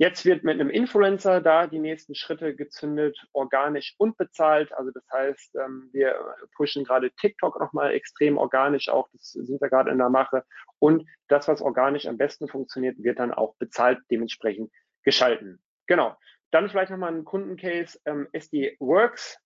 Jetzt 0.00 0.24
wird 0.24 0.44
mit 0.44 0.60
einem 0.60 0.70
Influencer 0.70 1.40
da 1.40 1.66
die 1.66 1.80
nächsten 1.80 2.14
Schritte 2.14 2.54
gezündet, 2.54 3.18
organisch 3.32 3.96
und 3.98 4.16
bezahlt. 4.16 4.72
Also 4.72 4.92
das 4.92 5.02
heißt, 5.12 5.56
ähm, 5.56 5.90
wir 5.92 6.14
pushen 6.54 6.84
gerade 6.84 7.10
TikTok 7.10 7.58
nochmal 7.58 7.90
extrem 7.90 8.38
organisch 8.38 8.88
auch. 8.88 9.08
Das 9.12 9.32
sind 9.32 9.60
wir 9.60 9.68
gerade 9.68 9.90
in 9.90 9.98
der 9.98 10.08
Mache. 10.08 10.44
Und 10.78 11.04
das, 11.26 11.48
was 11.48 11.60
organisch 11.60 12.06
am 12.06 12.16
besten 12.16 12.46
funktioniert, 12.46 13.02
wird 13.02 13.18
dann 13.18 13.34
auch 13.34 13.56
bezahlt 13.56 13.98
dementsprechend 14.08 14.70
geschalten. 15.02 15.60
Genau. 15.88 16.16
Dann 16.52 16.70
vielleicht 16.70 16.92
nochmal 16.92 17.12
ein 17.12 17.24
Kundencase, 17.24 17.98
ähm, 18.04 18.28
SD 18.32 18.76
Works 18.78 19.36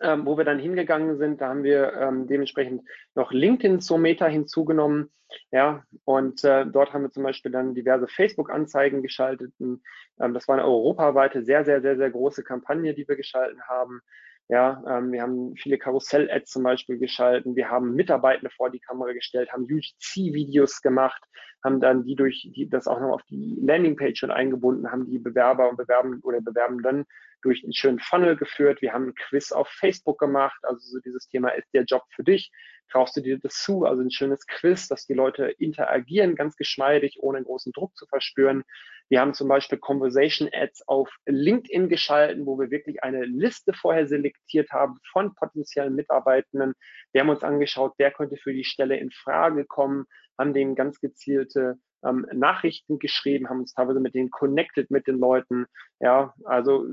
ähm, 0.00 0.26
wo 0.26 0.36
wir 0.36 0.44
dann 0.44 0.58
hingegangen 0.58 1.18
sind. 1.18 1.40
Da 1.40 1.48
haben 1.48 1.64
wir 1.64 1.92
ähm, 1.94 2.26
dementsprechend 2.26 2.82
noch 3.14 3.32
LinkedIn 3.32 3.80
zur 3.80 3.98
Meta 3.98 4.26
hinzugenommen. 4.26 5.10
Ja, 5.50 5.84
und 6.04 6.42
äh, 6.44 6.64
dort 6.66 6.94
haben 6.94 7.02
wir 7.02 7.10
zum 7.10 7.22
Beispiel 7.22 7.52
dann 7.52 7.74
diverse 7.74 8.08
Facebook-Anzeigen 8.08 9.02
geschaltet. 9.02 9.52
Ähm, 9.60 9.82
das 10.18 10.48
war 10.48 10.56
eine 10.56 10.64
europaweite, 10.64 11.44
sehr, 11.44 11.64
sehr, 11.64 11.82
sehr, 11.82 11.96
sehr 11.96 12.10
große 12.10 12.42
Kampagne, 12.44 12.94
die 12.94 13.06
wir 13.06 13.16
geschalten 13.16 13.60
haben. 13.62 14.00
Ja, 14.48 14.82
ähm, 14.88 15.12
wir 15.12 15.20
haben 15.20 15.54
viele 15.56 15.76
Karussell-Ads 15.76 16.50
zum 16.50 16.62
Beispiel 16.62 16.98
geschalten. 16.98 17.54
Wir 17.54 17.70
haben 17.70 17.94
Mitarbeitende 17.94 18.50
vor 18.50 18.70
die 18.70 18.80
Kamera 18.80 19.12
gestellt, 19.12 19.52
haben 19.52 19.64
UGC-Videos 19.64 20.80
gemacht, 20.80 21.22
haben 21.62 21.80
dann 21.80 22.04
die 22.04 22.14
durch 22.14 22.50
die, 22.54 22.66
das 22.66 22.88
auch 22.88 22.98
noch 22.98 23.12
auf 23.12 23.22
die 23.24 23.58
Landingpage 23.60 24.18
schon 24.18 24.30
eingebunden, 24.30 24.90
haben 24.90 25.04
die 25.04 25.18
Bewerber 25.18 25.68
und 25.68 25.76
Bewerben 25.76 26.20
oder 26.22 26.40
Bewerbenden 26.40 27.04
durch 27.42 27.62
einen 27.62 27.72
schönen 27.72 28.00
Funnel 28.00 28.36
geführt. 28.36 28.82
Wir 28.82 28.92
haben 28.92 29.08
ein 29.08 29.14
Quiz 29.14 29.52
auf 29.52 29.68
Facebook 29.68 30.18
gemacht, 30.18 30.58
also 30.62 30.80
so 30.80 30.98
dieses 31.00 31.28
Thema 31.28 31.50
ist 31.50 31.68
der 31.72 31.84
Job 31.84 32.02
für 32.14 32.24
dich. 32.24 32.50
Traust 32.90 33.16
du 33.16 33.20
dir 33.20 33.38
das 33.38 33.62
zu? 33.62 33.84
Also 33.84 34.02
ein 34.02 34.10
schönes 34.10 34.46
Quiz, 34.46 34.88
dass 34.88 35.06
die 35.06 35.14
Leute 35.14 35.54
interagieren, 35.58 36.36
ganz 36.36 36.56
geschmeidig, 36.56 37.18
ohne 37.20 37.42
großen 37.42 37.72
Druck 37.72 37.94
zu 37.96 38.06
verspüren. 38.06 38.64
Wir 39.10 39.20
haben 39.20 39.34
zum 39.34 39.48
Beispiel 39.48 39.78
Conversation 39.78 40.48
Ads 40.52 40.86
auf 40.88 41.10
LinkedIn 41.26 41.88
geschalten, 41.88 42.46
wo 42.46 42.58
wir 42.58 42.70
wirklich 42.70 43.02
eine 43.02 43.24
Liste 43.24 43.72
vorher 43.72 44.06
selektiert 44.06 44.70
haben 44.70 44.98
von 45.12 45.34
potenziellen 45.34 45.94
Mitarbeitenden. 45.94 46.74
Wir 47.12 47.22
haben 47.22 47.30
uns 47.30 47.42
angeschaut, 47.42 47.94
wer 47.98 48.10
könnte 48.10 48.36
für 48.36 48.52
die 48.52 48.64
Stelle 48.64 48.96
in 48.96 49.10
Frage 49.10 49.64
kommen, 49.64 50.04
haben 50.38 50.54
denen 50.54 50.74
ganz 50.74 51.00
gezielte 51.00 51.78
ähm, 52.04 52.26
Nachrichten 52.32 52.98
geschrieben, 52.98 53.48
haben 53.48 53.60
uns 53.60 53.74
teilweise 53.74 54.00
mit 54.00 54.14
denen 54.14 54.30
connected 54.30 54.90
mit 54.90 55.06
den 55.06 55.18
Leuten. 55.18 55.66
Ja, 56.00 56.34
also 56.44 56.86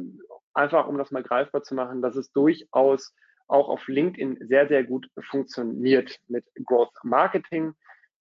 einfach, 0.54 0.88
um 0.88 0.98
das 0.98 1.12
mal 1.12 1.24
greifbar 1.24 1.64
zu 1.64 1.76
machen, 1.76 2.02
dass 2.02 2.16
es 2.16 2.32
durchaus 2.32 3.14
auch 3.48 3.70
auf 3.70 3.88
LinkedIn 3.88 4.48
sehr, 4.48 4.68
sehr 4.68 4.84
gut 4.84 5.08
funktioniert 5.30 6.20
mit 6.28 6.46
Growth 6.66 6.94
Marketing. 7.04 7.74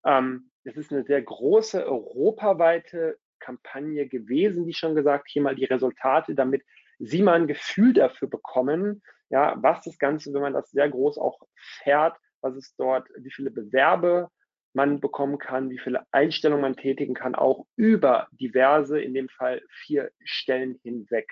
Ähm, 0.04 0.50
es 0.64 0.76
ist 0.76 0.92
eine 0.92 1.04
sehr 1.04 1.22
große 1.22 1.86
europaweite 1.86 3.18
Kampagne 3.38 4.06
gewesen, 4.08 4.66
wie 4.66 4.72
schon 4.72 4.94
gesagt, 4.94 5.28
hier 5.28 5.42
mal 5.42 5.54
die 5.54 5.64
Resultate, 5.66 6.34
damit 6.34 6.62
Sie 6.98 7.22
mal 7.22 7.34
ein 7.34 7.46
Gefühl 7.46 7.92
dafür 7.92 8.28
bekommen, 8.28 9.02
ja, 9.28 9.56
was 9.58 9.82
das 9.84 9.98
Ganze, 9.98 10.32
wenn 10.32 10.42
man 10.42 10.52
das 10.52 10.70
sehr 10.70 10.88
groß 10.88 11.18
auch 11.18 11.40
fährt, 11.82 12.16
was 12.40 12.54
es 12.56 12.74
dort, 12.76 13.08
wie 13.16 13.30
viele 13.30 13.50
Bewerbe 13.50 14.28
man 14.74 15.00
bekommen 15.00 15.38
kann, 15.38 15.70
wie 15.70 15.78
viele 15.78 16.04
Einstellungen 16.10 16.62
man 16.62 16.76
tätigen 16.76 17.14
kann, 17.14 17.34
auch 17.34 17.66
über 17.76 18.28
diverse, 18.32 19.00
in 19.00 19.14
dem 19.14 19.28
Fall 19.28 19.62
vier 19.68 20.10
Stellen 20.24 20.78
hinweg. 20.82 21.30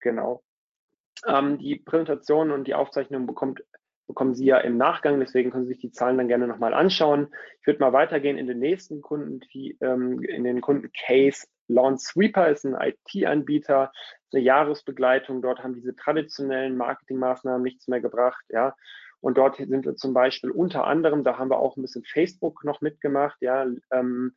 Genau. 0.00 0.42
Ähm, 1.26 1.58
die 1.58 1.76
Präsentation 1.76 2.50
und 2.50 2.66
die 2.66 2.74
Aufzeichnung 2.74 3.26
bekommt, 3.26 3.62
bekommen 4.06 4.34
Sie 4.34 4.46
ja 4.46 4.58
im 4.58 4.78
Nachgang, 4.78 5.20
deswegen 5.20 5.50
können 5.50 5.66
Sie 5.66 5.74
sich 5.74 5.82
die 5.82 5.92
Zahlen 5.92 6.16
dann 6.16 6.28
gerne 6.28 6.46
nochmal 6.46 6.74
anschauen. 6.74 7.28
Ich 7.60 7.66
würde 7.66 7.80
mal 7.80 7.92
weitergehen 7.92 8.38
in 8.38 8.46
den 8.46 8.58
nächsten 8.58 9.02
Kunden, 9.02 9.40
die, 9.52 9.76
ähm, 9.80 10.22
in 10.22 10.44
den 10.44 10.60
Kunden 10.60 10.90
Case 10.92 11.46
Lawn 11.70 11.98
Sweeper 11.98 12.48
ist 12.48 12.66
ein 12.66 12.74
IT-Anbieter, 12.74 13.92
eine 14.32 14.42
Jahresbegleitung. 14.42 15.40
Dort 15.40 15.62
haben 15.62 15.74
diese 15.74 15.94
traditionellen 15.94 16.76
Marketingmaßnahmen 16.76 17.62
nichts 17.62 17.86
mehr 17.86 18.00
gebracht. 18.00 18.44
Ja, 18.48 18.74
und 19.20 19.36
dort 19.36 19.56
sind 19.56 19.84
wir 19.84 19.96
zum 19.96 20.14
Beispiel 20.14 20.50
unter 20.50 20.86
anderem, 20.86 21.24
da 21.24 21.38
haben 21.38 21.50
wir 21.50 21.58
auch 21.58 21.76
ein 21.76 21.82
bisschen 21.82 22.04
Facebook 22.04 22.64
noch 22.64 22.80
mitgemacht, 22.80 23.36
ja, 23.40 23.66
ähm, 23.92 24.34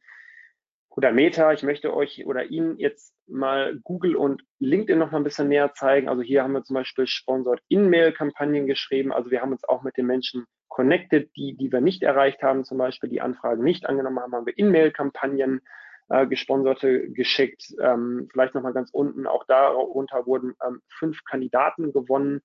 oder 0.96 1.12
Meta. 1.12 1.52
Ich 1.54 1.64
möchte 1.64 1.96
euch 1.96 2.26
oder 2.26 2.46
Ihnen 2.46 2.78
jetzt 2.78 3.16
mal 3.28 3.80
Google 3.84 4.16
und 4.16 4.44
LinkedIn 4.60 5.00
noch 5.00 5.12
mal 5.12 5.18
ein 5.18 5.24
bisschen 5.24 5.48
näher 5.48 5.74
zeigen. 5.74 6.08
Also 6.08 6.22
hier 6.22 6.44
haben 6.44 6.54
wir 6.54 6.64
zum 6.64 6.76
Beispiel 6.76 7.08
Sponsored 7.08 7.62
In-Mail-Kampagnen 7.68 8.68
geschrieben. 8.68 9.12
Also 9.12 9.32
wir 9.32 9.42
haben 9.42 9.52
uns 9.52 9.64
auch 9.64 9.82
mit 9.84 9.98
den 9.98 10.06
Menschen 10.06 10.46
connected, 10.68 11.36
die, 11.36 11.56
die 11.56 11.72
wir 11.72 11.82
nicht 11.82 12.04
erreicht 12.04 12.44
haben, 12.44 12.64
zum 12.64 12.78
Beispiel 12.78 13.10
die 13.10 13.22
Anfragen 13.22 13.64
nicht 13.64 13.88
angenommen 13.88 14.20
haben, 14.20 14.34
haben 14.34 14.46
wir 14.46 14.58
In-Mail-Kampagnen 14.58 15.62
äh, 16.10 16.28
gesponserte 16.28 17.10
geschickt. 17.10 17.74
Ähm, 17.80 18.28
vielleicht 18.32 18.54
noch 18.54 18.62
mal 18.62 18.74
ganz 18.74 18.90
unten, 18.92 19.26
auch 19.26 19.46
darunter 19.46 20.26
wurden 20.26 20.54
ähm, 20.66 20.82
fünf 20.90 21.24
Kandidaten 21.26 21.94
gewonnen 21.94 22.42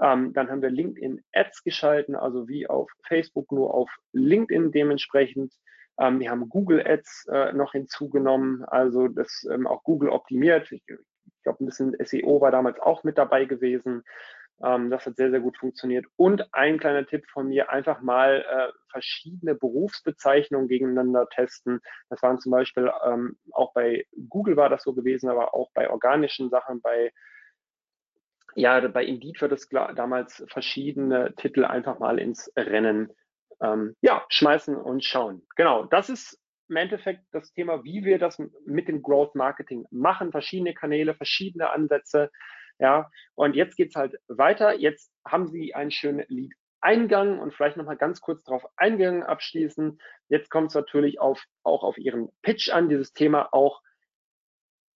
ähm, 0.00 0.32
dann 0.32 0.50
haben 0.50 0.62
wir 0.62 0.70
LinkedIn 0.70 1.22
Ads 1.32 1.62
geschalten, 1.62 2.16
also 2.16 2.48
wie 2.48 2.66
auf 2.66 2.90
Facebook, 3.06 3.52
nur 3.52 3.74
auf 3.74 3.90
LinkedIn 4.12 4.72
dementsprechend. 4.72 5.52
Ähm, 5.98 6.20
wir 6.20 6.30
haben 6.30 6.48
Google 6.48 6.84
Ads 6.84 7.26
äh, 7.30 7.52
noch 7.52 7.72
hinzugenommen, 7.72 8.64
also 8.64 9.08
das 9.08 9.46
ähm, 9.50 9.66
auch 9.66 9.84
Google 9.84 10.10
optimiert. 10.10 10.72
Ich, 10.72 10.82
ich 10.88 11.42
glaube, 11.42 11.62
ein 11.62 11.66
bisschen 11.66 11.96
SEO 12.04 12.40
war 12.40 12.50
damals 12.50 12.80
auch 12.80 13.04
mit 13.04 13.18
dabei 13.18 13.44
gewesen. 13.44 14.02
Ähm, 14.62 14.90
das 14.90 15.06
hat 15.06 15.16
sehr, 15.16 15.30
sehr 15.30 15.40
gut 15.40 15.56
funktioniert. 15.58 16.06
Und 16.16 16.52
ein 16.52 16.78
kleiner 16.78 17.06
Tipp 17.06 17.26
von 17.30 17.48
mir, 17.48 17.70
einfach 17.70 18.00
mal 18.00 18.44
äh, 18.48 18.72
verschiedene 18.90 19.54
Berufsbezeichnungen 19.54 20.68
gegeneinander 20.68 21.28
testen. 21.28 21.80
Das 22.08 22.22
waren 22.22 22.38
zum 22.38 22.52
Beispiel 22.52 22.90
ähm, 23.04 23.36
auch 23.52 23.72
bei 23.72 24.06
Google 24.28 24.56
war 24.56 24.68
das 24.68 24.82
so 24.82 24.94
gewesen, 24.94 25.28
aber 25.28 25.54
auch 25.54 25.70
bei 25.74 25.90
organischen 25.90 26.50
Sachen, 26.50 26.80
bei 26.80 27.12
ja, 28.56 28.86
bei 28.88 29.04
Indeed 29.04 29.40
wird 29.40 29.52
es 29.52 29.68
damals 29.68 30.44
verschiedene 30.48 31.34
Titel 31.36 31.64
einfach 31.64 31.98
mal 31.98 32.18
ins 32.18 32.50
Rennen 32.56 33.12
ähm, 33.62 33.94
ja, 34.00 34.24
schmeißen 34.28 34.76
und 34.76 35.04
schauen. 35.04 35.42
Genau, 35.56 35.84
das 35.84 36.10
ist 36.10 36.40
im 36.68 36.76
Endeffekt 36.76 37.22
das 37.32 37.52
Thema, 37.52 37.84
wie 37.84 38.04
wir 38.04 38.18
das 38.18 38.42
mit 38.66 38.88
dem 38.88 39.02
Growth 39.02 39.34
Marketing 39.34 39.84
machen. 39.90 40.32
Verschiedene 40.32 40.74
Kanäle, 40.74 41.14
verschiedene 41.14 41.70
Ansätze. 41.70 42.30
Ja, 42.78 43.10
und 43.34 43.54
jetzt 43.54 43.76
geht's 43.76 43.94
halt 43.94 44.16
weiter. 44.28 44.74
Jetzt 44.74 45.12
haben 45.26 45.46
Sie 45.46 45.74
einen 45.74 45.90
schönen 45.90 46.24
Lead 46.28 46.52
Eingang 46.80 47.38
und 47.38 47.54
vielleicht 47.54 47.78
nochmal 47.78 47.96
ganz 47.96 48.20
kurz 48.20 48.44
darauf 48.44 48.66
eingehen, 48.76 49.22
abschließen. 49.22 49.98
Jetzt 50.28 50.50
kommt 50.50 50.68
es 50.68 50.74
natürlich 50.74 51.18
auf, 51.18 51.42
auch 51.62 51.82
auf 51.82 51.96
Ihren 51.96 52.28
Pitch 52.42 52.68
an, 52.68 52.90
dieses 52.90 53.14
Thema 53.14 53.48
auch 53.52 53.80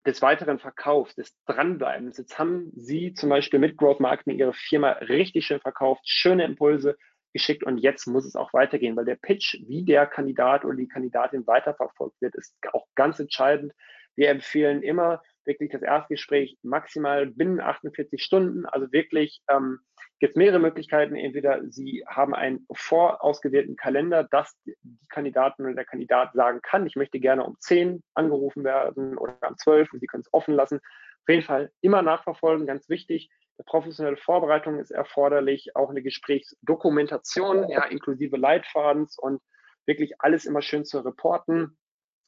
des 0.09 0.23
weiteren 0.23 0.59
Verkaufs, 0.59 1.15
des 1.15 1.37
Dranbleibens. 1.45 2.17
Jetzt 2.17 2.39
haben 2.39 2.73
Sie 2.75 3.13
zum 3.13 3.29
Beispiel 3.29 3.59
mit 3.59 3.77
Growth 3.77 4.01
Marketing 4.01 4.39
Ihre 4.39 4.55
Firma 4.55 4.93
richtig 4.93 5.45
schön 5.45 5.61
verkauft, 5.61 6.01
schöne 6.07 6.45
Impulse 6.45 6.97
geschickt 7.35 7.63
und 7.63 7.77
jetzt 7.77 8.07
muss 8.07 8.25
es 8.25 8.35
auch 8.35 8.55
weitergehen, 8.55 8.97
weil 8.97 9.05
der 9.05 9.17
Pitch, 9.17 9.59
wie 9.67 9.85
der 9.85 10.07
Kandidat 10.07 10.65
oder 10.65 10.77
die 10.77 10.89
Kandidatin 10.89 11.47
weiterverfolgt 11.47 12.19
wird, 12.23 12.35
ist 12.37 12.57
auch 12.73 12.87
ganz 12.95 13.21
entscheidend. 13.21 13.75
Wir 14.17 14.31
empfehlen 14.31 14.83
immer 14.83 15.23
wirklich 15.45 15.71
das 15.71 15.83
Erstgespräch 15.83 16.57
maximal 16.63 17.27
binnen 17.27 17.61
48 17.61 18.23
Stunden, 18.23 18.65
also 18.65 18.91
wirklich 18.93 19.43
ähm, 19.51 19.81
gibt 20.19 20.33
es 20.33 20.37
mehrere 20.37 20.59
Möglichkeiten. 20.59 21.17
Entweder 21.17 21.63
Sie 21.71 22.05
haben 22.07 22.35
einen 22.35 22.67
vorausgewählten 22.73 23.77
Kalender, 23.77 24.25
dass 24.25 24.57
die 24.65 24.77
Kandidatin 25.09 25.67
oder 25.67 25.75
der 25.75 25.85
Kandidat 25.85 26.33
sagen 26.35 26.61
kann, 26.63 26.87
ich 26.87 26.97
möchte 26.97 27.21
gerne 27.21 27.45
um 27.45 27.57
10 27.59 28.03
angerufen 28.15 28.65
werden 28.65 29.17
oder 29.17 29.37
um 29.49 29.57
12 29.57 29.93
und 29.93 30.01
Sie 30.01 30.07
können 30.07 30.23
es 30.23 30.33
offen 30.33 30.55
lassen. 30.55 30.77
Auf 30.79 31.29
jeden 31.29 31.43
Fall 31.43 31.71
immer 31.81 32.03
nachverfolgen, 32.03 32.67
ganz 32.67 32.89
wichtig. 32.89 33.31
Eine 33.59 33.65
professionelle 33.65 34.17
Vorbereitung 34.17 34.79
ist 34.79 34.91
erforderlich, 34.91 35.75
auch 35.75 35.91
eine 35.91 36.03
Gesprächsdokumentation, 36.03 37.69
ja, 37.69 37.85
inklusive 37.85 38.37
Leitfadens 38.37 39.19
und 39.19 39.41
wirklich 39.87 40.21
alles 40.21 40.45
immer 40.45 40.63
schön 40.63 40.85
zu 40.85 41.01
reporten. 41.01 41.77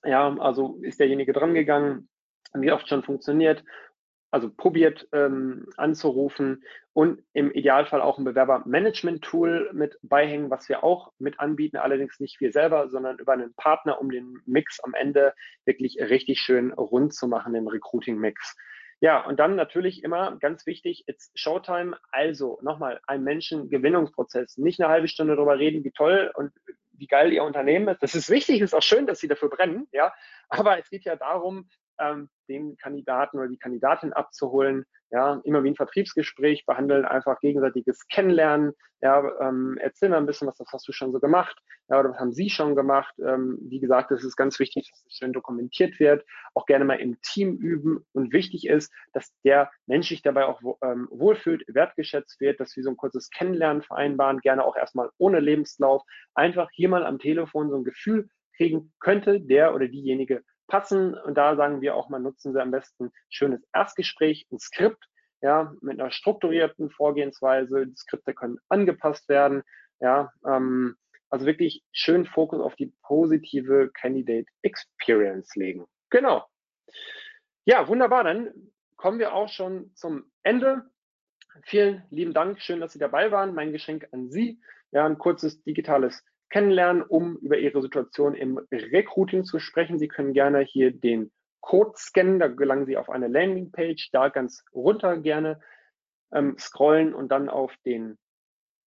Ja, 0.04 0.34
also 0.38 0.78
ist 0.82 0.98
derjenige 0.98 1.32
dran 1.32 1.54
gegangen, 1.54 2.08
wie 2.54 2.72
oft 2.72 2.88
schon 2.88 3.02
funktioniert, 3.02 3.64
also 4.30 4.50
probiert 4.50 5.08
ähm, 5.12 5.66
anzurufen 5.76 6.62
und 6.92 7.22
im 7.32 7.50
Idealfall 7.50 8.00
auch 8.00 8.18
ein 8.18 8.24
Bewerbermanagement-Tool 8.24 9.70
mit 9.72 9.98
beihängen, 10.02 10.50
was 10.50 10.68
wir 10.68 10.84
auch 10.84 11.12
mit 11.18 11.40
anbieten, 11.40 11.76
allerdings 11.76 12.20
nicht 12.20 12.40
wir 12.40 12.52
selber, 12.52 12.88
sondern 12.88 13.18
über 13.18 13.32
einen 13.32 13.54
Partner, 13.54 14.00
um 14.00 14.10
den 14.10 14.40
Mix 14.46 14.80
am 14.80 14.94
Ende 14.94 15.34
wirklich 15.64 15.98
richtig 16.00 16.40
schön 16.40 16.72
rund 16.72 17.14
zu 17.14 17.28
machen, 17.28 17.54
den 17.54 17.68
Recruiting-Mix. 17.68 18.56
Ja, 19.00 19.24
und 19.24 19.40
dann 19.40 19.56
natürlich 19.56 20.04
immer 20.04 20.36
ganz 20.40 20.66
wichtig, 20.66 21.04
it's 21.06 21.32
Showtime. 21.34 21.96
Also 22.12 22.58
nochmal 22.60 23.00
ein 23.06 23.24
Menschengewinnungsprozess. 23.24 24.58
Nicht 24.58 24.78
eine 24.80 24.90
halbe 24.90 25.08
Stunde 25.08 25.36
darüber 25.36 25.58
reden, 25.58 25.84
wie 25.84 25.90
toll 25.90 26.30
und 26.34 26.52
wie 26.92 27.06
geil 27.06 27.32
Ihr 27.32 27.44
Unternehmen 27.44 27.88
ist. 27.88 28.02
Das 28.02 28.14
ist 28.14 28.28
wichtig, 28.28 28.60
ist 28.60 28.74
auch 28.74 28.82
schön, 28.82 29.06
dass 29.06 29.20
Sie 29.20 29.28
dafür 29.28 29.48
brennen, 29.48 29.88
ja. 29.90 30.12
Aber 30.50 30.78
es 30.78 30.90
geht 30.90 31.04
ja 31.04 31.16
darum, 31.16 31.70
ähm, 32.00 32.28
den 32.48 32.76
Kandidaten 32.76 33.38
oder 33.38 33.48
die 33.48 33.58
Kandidatin 33.58 34.12
abzuholen. 34.12 34.84
Ja, 35.12 35.40
immer 35.44 35.64
wie 35.64 35.70
ein 35.70 35.76
Vertriebsgespräch, 35.76 36.66
behandeln 36.66 37.04
einfach 37.04 37.40
gegenseitiges 37.40 38.06
Kennenlernen. 38.08 38.72
Ja, 39.00 39.24
ähm, 39.40 39.76
erzähl 39.80 40.08
mal 40.08 40.18
ein 40.18 40.26
bisschen, 40.26 40.46
was 40.46 40.56
das 40.56 40.68
hast 40.72 40.86
du 40.86 40.92
schon 40.92 41.10
so 41.12 41.18
gemacht. 41.18 41.58
Ja, 41.88 41.98
oder 41.98 42.10
was 42.10 42.18
haben 42.18 42.32
Sie 42.32 42.50
schon 42.50 42.76
gemacht? 42.76 43.12
Ähm, 43.18 43.58
wie 43.62 43.80
gesagt, 43.80 44.12
es 44.12 44.22
ist 44.22 44.36
ganz 44.36 44.58
wichtig, 44.60 44.88
dass 44.88 45.04
es 45.06 45.16
schön 45.16 45.32
dokumentiert 45.32 45.98
wird. 45.98 46.24
Auch 46.54 46.66
gerne 46.66 46.84
mal 46.84 47.00
im 47.00 47.20
Team 47.22 47.56
üben. 47.56 48.06
Und 48.12 48.32
wichtig 48.32 48.68
ist, 48.68 48.92
dass 49.12 49.32
der 49.42 49.70
Mensch 49.86 50.08
sich 50.08 50.22
dabei 50.22 50.44
auch 50.44 50.60
ähm, 50.82 51.08
wohlfühlt, 51.10 51.64
wertgeschätzt 51.66 52.40
wird, 52.40 52.60
dass 52.60 52.76
wir 52.76 52.84
so 52.84 52.90
ein 52.90 52.96
kurzes 52.96 53.30
Kennenlernen 53.30 53.82
vereinbaren, 53.82 54.38
gerne 54.38 54.64
auch 54.64 54.76
erstmal 54.76 55.10
ohne 55.18 55.40
Lebenslauf. 55.40 56.02
Einfach 56.34 56.68
hier 56.72 56.88
mal 56.88 57.04
am 57.04 57.18
Telefon 57.18 57.70
so 57.70 57.76
ein 57.76 57.84
Gefühl 57.84 58.28
kriegen, 58.56 58.92
könnte 59.00 59.40
der 59.40 59.74
oder 59.74 59.88
diejenige 59.88 60.44
passen. 60.70 61.14
Und 61.14 61.34
da 61.34 61.56
sagen 61.56 61.82
wir 61.82 61.94
auch 61.94 62.08
mal, 62.08 62.18
nutzen 62.18 62.54
Sie 62.54 62.62
am 62.62 62.70
besten 62.70 63.12
schönes 63.28 63.60
Erstgespräch, 63.74 64.46
ein 64.50 64.58
Skript, 64.58 65.04
ja, 65.42 65.74
mit 65.82 66.00
einer 66.00 66.10
strukturierten 66.10 66.90
Vorgehensweise. 66.90 67.86
Die 67.86 67.96
Skripte 67.96 68.32
können 68.32 68.58
angepasst 68.70 69.28
werden, 69.28 69.62
ja, 70.00 70.32
ähm, 70.46 70.96
also 71.28 71.46
wirklich 71.46 71.84
schön 71.92 72.24
Fokus 72.24 72.60
auf 72.60 72.74
die 72.76 72.92
positive 73.02 73.90
Candidate 73.92 74.46
Experience 74.62 75.54
legen. 75.54 75.86
Genau. 76.10 76.46
Ja, 77.64 77.86
wunderbar. 77.86 78.24
Dann 78.24 78.52
kommen 78.96 79.18
wir 79.18 79.34
auch 79.34 79.48
schon 79.48 79.94
zum 79.94 80.24
Ende. 80.42 80.90
Vielen 81.64 82.04
lieben 82.10 82.34
Dank. 82.34 82.60
Schön, 82.60 82.80
dass 82.80 82.92
Sie 82.92 82.98
dabei 82.98 83.30
waren. 83.30 83.54
Mein 83.54 83.72
Geschenk 83.72 84.08
an 84.12 84.30
Sie. 84.30 84.60
Ja, 84.92 85.06
ein 85.06 85.18
kurzes 85.18 85.62
digitales 85.62 86.24
kennenlernen, 86.50 87.02
um 87.02 87.36
über 87.38 87.58
Ihre 87.58 87.80
Situation 87.80 88.34
im 88.34 88.58
Recruiting 88.70 89.44
zu 89.44 89.58
sprechen. 89.58 89.98
Sie 89.98 90.08
können 90.08 90.32
gerne 90.32 90.60
hier 90.60 90.92
den 90.92 91.30
Code 91.60 91.92
scannen, 91.96 92.38
da 92.38 92.48
gelangen 92.48 92.86
Sie 92.86 92.96
auf 92.96 93.10
eine 93.10 93.28
Landingpage, 93.28 94.10
da 94.12 94.28
ganz 94.28 94.64
runter 94.74 95.16
gerne 95.18 95.60
ähm, 96.32 96.56
scrollen 96.58 97.14
und 97.14 97.30
dann 97.30 97.48
auf 97.48 97.74
den 97.84 98.18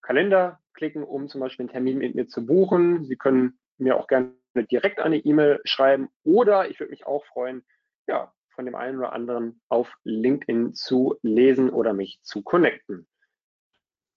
Kalender 0.02 0.60
klicken, 0.74 1.04
um 1.04 1.30
zum 1.30 1.42
Beispiel 1.42 1.64
einen 1.64 1.72
Termin 1.72 1.98
mit 1.98 2.16
mir 2.16 2.28
zu 2.28 2.46
buchen. 2.46 3.06
Sie 3.06 3.16
können 3.16 3.60
mir 3.78 3.98
auch 3.98 4.08
gerne 4.08 4.34
direkt 4.72 5.00
eine 5.00 5.18
E-Mail 5.18 5.62
schreiben 5.64 6.10
oder 6.24 6.70
ich 6.70 6.80
würde 6.80 6.92
mich 6.92 7.06
auch 7.06 7.26
freuen, 7.26 7.64
ja, 8.08 8.34
von 8.50 8.66
dem 8.66 8.76
einen 8.76 8.98
oder 9.00 9.14
anderen 9.14 9.62
auf 9.70 9.92
LinkedIn 10.04 10.74
zu 10.74 11.18
lesen 11.22 11.70
oder 11.70 11.94
mich 11.94 12.20
zu 12.22 12.44
connecten. 12.44 13.08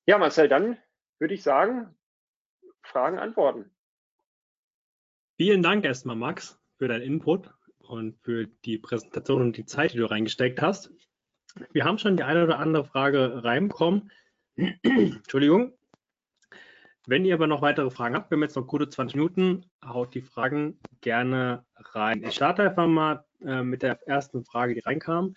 Ja, 0.06 0.18
Marcel, 0.18 0.48
dann 0.48 0.78
würde 1.18 1.34
ich 1.34 1.42
sagen, 1.42 1.95
Fragen, 2.86 3.18
Antworten. 3.18 3.70
Vielen 5.36 5.62
Dank 5.62 5.84
erstmal, 5.84 6.16
Max, 6.16 6.58
für 6.78 6.88
deinen 6.88 7.02
Input 7.02 7.50
und 7.78 8.16
für 8.22 8.46
die 8.64 8.78
Präsentation 8.78 9.42
und 9.42 9.56
die 9.56 9.66
Zeit, 9.66 9.92
die 9.92 9.98
du 9.98 10.10
reingesteckt 10.10 10.62
hast. 10.62 10.90
Wir 11.72 11.84
haben 11.84 11.98
schon 11.98 12.16
die 12.16 12.22
eine 12.22 12.44
oder 12.44 12.58
andere 12.58 12.84
Frage 12.84 13.44
reinbekommen. 13.44 14.10
Entschuldigung. 14.82 15.72
Wenn 17.06 17.24
ihr 17.24 17.34
aber 17.34 17.46
noch 17.46 17.62
weitere 17.62 17.90
Fragen 17.90 18.16
habt, 18.16 18.30
wir 18.30 18.36
haben 18.36 18.42
jetzt 18.42 18.56
noch 18.56 18.66
gute 18.66 18.88
20 18.88 19.16
Minuten, 19.16 19.64
haut 19.84 20.14
die 20.14 20.22
Fragen 20.22 20.80
gerne 21.02 21.64
rein. 21.76 22.24
Ich 22.24 22.34
starte 22.34 22.64
einfach 22.64 22.88
mal 22.88 23.24
äh, 23.44 23.62
mit 23.62 23.82
der 23.82 24.00
ersten 24.08 24.44
Frage, 24.44 24.74
die 24.74 24.80
reinkam. 24.80 25.36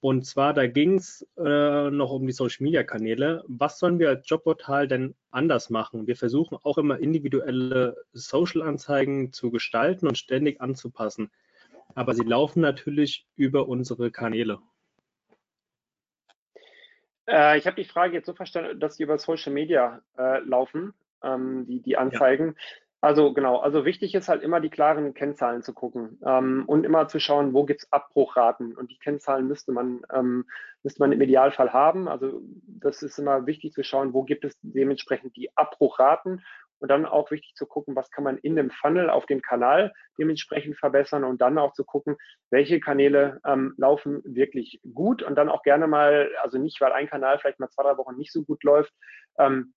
Und 0.00 0.26
zwar, 0.26 0.52
da 0.52 0.66
ging 0.66 0.96
es 0.96 1.26
äh, 1.38 1.90
noch 1.90 2.12
um 2.12 2.26
die 2.26 2.32
Social-Media-Kanäle. 2.32 3.44
Was 3.48 3.78
sollen 3.78 3.98
wir 3.98 4.10
als 4.10 4.28
Jobportal 4.28 4.86
denn 4.86 5.14
anders 5.30 5.70
machen? 5.70 6.06
Wir 6.06 6.16
versuchen 6.16 6.58
auch 6.62 6.78
immer 6.78 6.98
individuelle 6.98 7.96
Social-Anzeigen 8.12 9.32
zu 9.32 9.50
gestalten 9.50 10.06
und 10.06 10.18
ständig 10.18 10.60
anzupassen. 10.60 11.30
Aber 11.94 12.14
sie 12.14 12.24
laufen 12.24 12.60
natürlich 12.60 13.26
über 13.36 13.68
unsere 13.68 14.10
Kanäle. 14.10 14.58
Äh, 17.26 17.58
ich 17.58 17.66
habe 17.66 17.76
die 17.76 17.88
Frage 17.88 18.14
jetzt 18.14 18.26
so 18.26 18.34
verstanden, 18.34 18.78
dass 18.78 18.96
sie 18.96 19.02
über 19.02 19.18
Social 19.18 19.52
Media 19.52 20.02
äh, 20.18 20.40
laufen, 20.40 20.94
ähm, 21.22 21.66
die, 21.66 21.80
die 21.80 21.96
Anzeigen. 21.96 22.54
Ja. 22.56 22.85
Also 23.06 23.32
genau, 23.32 23.58
also 23.58 23.84
wichtig 23.84 24.16
ist 24.16 24.28
halt 24.28 24.42
immer 24.42 24.58
die 24.58 24.68
klaren 24.68 25.14
Kennzahlen 25.14 25.62
zu 25.62 25.72
gucken 25.72 26.18
ähm, 26.26 26.64
und 26.66 26.82
immer 26.82 27.06
zu 27.06 27.20
schauen, 27.20 27.54
wo 27.54 27.62
gibt 27.62 27.84
es 27.84 27.92
Abbruchraten. 27.92 28.76
Und 28.76 28.90
die 28.90 28.98
Kennzahlen 28.98 29.46
müsste 29.46 29.70
man, 29.70 30.00
ähm, 30.12 30.44
müsste 30.82 31.00
man 31.00 31.12
im 31.12 31.20
Idealfall 31.20 31.72
haben. 31.72 32.08
Also 32.08 32.42
das 32.66 33.04
ist 33.04 33.20
immer 33.20 33.46
wichtig 33.46 33.74
zu 33.74 33.84
schauen, 33.84 34.12
wo 34.12 34.24
gibt 34.24 34.44
es 34.44 34.58
dementsprechend 34.60 35.36
die 35.36 35.56
Abbruchraten 35.56 36.42
und 36.80 36.90
dann 36.90 37.06
auch 37.06 37.30
wichtig 37.30 37.54
zu 37.54 37.64
gucken, 37.64 37.94
was 37.94 38.10
kann 38.10 38.24
man 38.24 38.38
in 38.38 38.56
dem 38.56 38.70
Funnel 38.70 39.08
auf 39.08 39.24
dem 39.26 39.40
Kanal 39.40 39.92
dementsprechend 40.18 40.76
verbessern 40.76 41.22
und 41.22 41.40
dann 41.40 41.58
auch 41.58 41.74
zu 41.74 41.84
gucken, 41.84 42.16
welche 42.50 42.80
Kanäle 42.80 43.38
ähm, 43.46 43.74
laufen 43.76 44.20
wirklich 44.24 44.80
gut 44.94 45.22
und 45.22 45.36
dann 45.36 45.48
auch 45.48 45.62
gerne 45.62 45.86
mal, 45.86 46.28
also 46.42 46.58
nicht, 46.58 46.80
weil 46.80 46.90
ein 46.90 47.08
Kanal 47.08 47.38
vielleicht 47.38 47.60
mal 47.60 47.70
zwei, 47.70 47.84
drei 47.84 47.96
Wochen 47.98 48.16
nicht 48.16 48.32
so 48.32 48.42
gut 48.42 48.64
läuft, 48.64 48.92
ähm, 49.38 49.74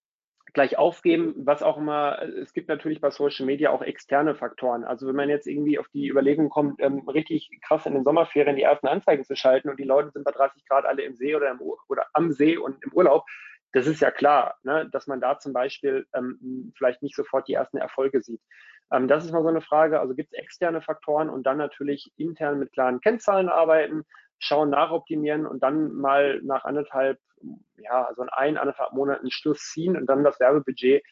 gleich 0.53 0.77
aufgeben, 0.77 1.33
was 1.37 1.63
auch 1.63 1.77
immer, 1.77 2.21
es 2.21 2.53
gibt 2.53 2.69
natürlich 2.69 3.01
bei 3.01 3.09
Social 3.11 3.45
Media 3.45 3.71
auch 3.71 3.81
externe 3.81 4.35
Faktoren. 4.35 4.83
Also 4.83 5.07
wenn 5.07 5.15
man 5.15 5.29
jetzt 5.29 5.47
irgendwie 5.47 5.79
auf 5.79 5.87
die 5.89 6.07
Überlegung 6.09 6.49
kommt, 6.49 6.81
ähm, 6.81 7.07
richtig 7.07 7.49
krass 7.61 7.85
in 7.85 7.93
den 7.93 8.03
Sommerferien 8.03 8.55
die 8.55 8.63
ersten 8.63 8.87
Anzeigen 8.87 9.23
zu 9.23 9.35
schalten 9.35 9.69
und 9.69 9.79
die 9.79 9.85
Leute 9.85 10.11
sind 10.11 10.23
bei 10.23 10.31
30 10.31 10.65
Grad 10.67 10.85
alle 10.85 11.03
im 11.03 11.15
See 11.15 11.35
oder, 11.35 11.51
im, 11.51 11.59
oder 11.87 12.07
am 12.13 12.31
See 12.31 12.57
und 12.57 12.83
im 12.83 12.93
Urlaub, 12.93 13.25
das 13.71 13.87
ist 13.87 14.01
ja 14.01 14.11
klar, 14.11 14.57
ne, 14.63 14.89
dass 14.91 15.07
man 15.07 15.21
da 15.21 15.37
zum 15.37 15.53
Beispiel 15.53 16.07
ähm, 16.15 16.73
vielleicht 16.75 17.03
nicht 17.03 17.15
sofort 17.15 17.47
die 17.47 17.53
ersten 17.53 17.77
Erfolge 17.77 18.21
sieht. 18.21 18.41
Ähm, 18.91 19.07
das 19.07 19.25
ist 19.25 19.31
mal 19.31 19.43
so 19.43 19.49
eine 19.49 19.61
Frage. 19.61 19.99
Also 19.99 20.15
gibt 20.15 20.33
es 20.33 20.39
externe 20.39 20.81
Faktoren 20.81 21.29
und 21.29 21.43
dann 21.43 21.57
natürlich 21.57 22.11
intern 22.17 22.59
mit 22.59 22.71
klaren 22.71 22.99
Kennzahlen 23.01 23.49
arbeiten, 23.49 24.05
schauen, 24.39 24.69
nachoptimieren 24.69 25.45
und 25.45 25.61
dann 25.63 25.93
mal 25.93 26.41
nach 26.43 26.65
anderthalb, 26.65 27.19
ja, 27.77 28.05
also 28.05 28.23
in 28.23 28.29
ein, 28.29 28.57
anderthalb 28.57 28.93
Monaten 28.93 29.31
Schluss 29.31 29.59
ziehen 29.71 29.95
und 29.95 30.07
dann 30.07 30.23
das 30.23 30.39
Werbebudget 30.39 31.03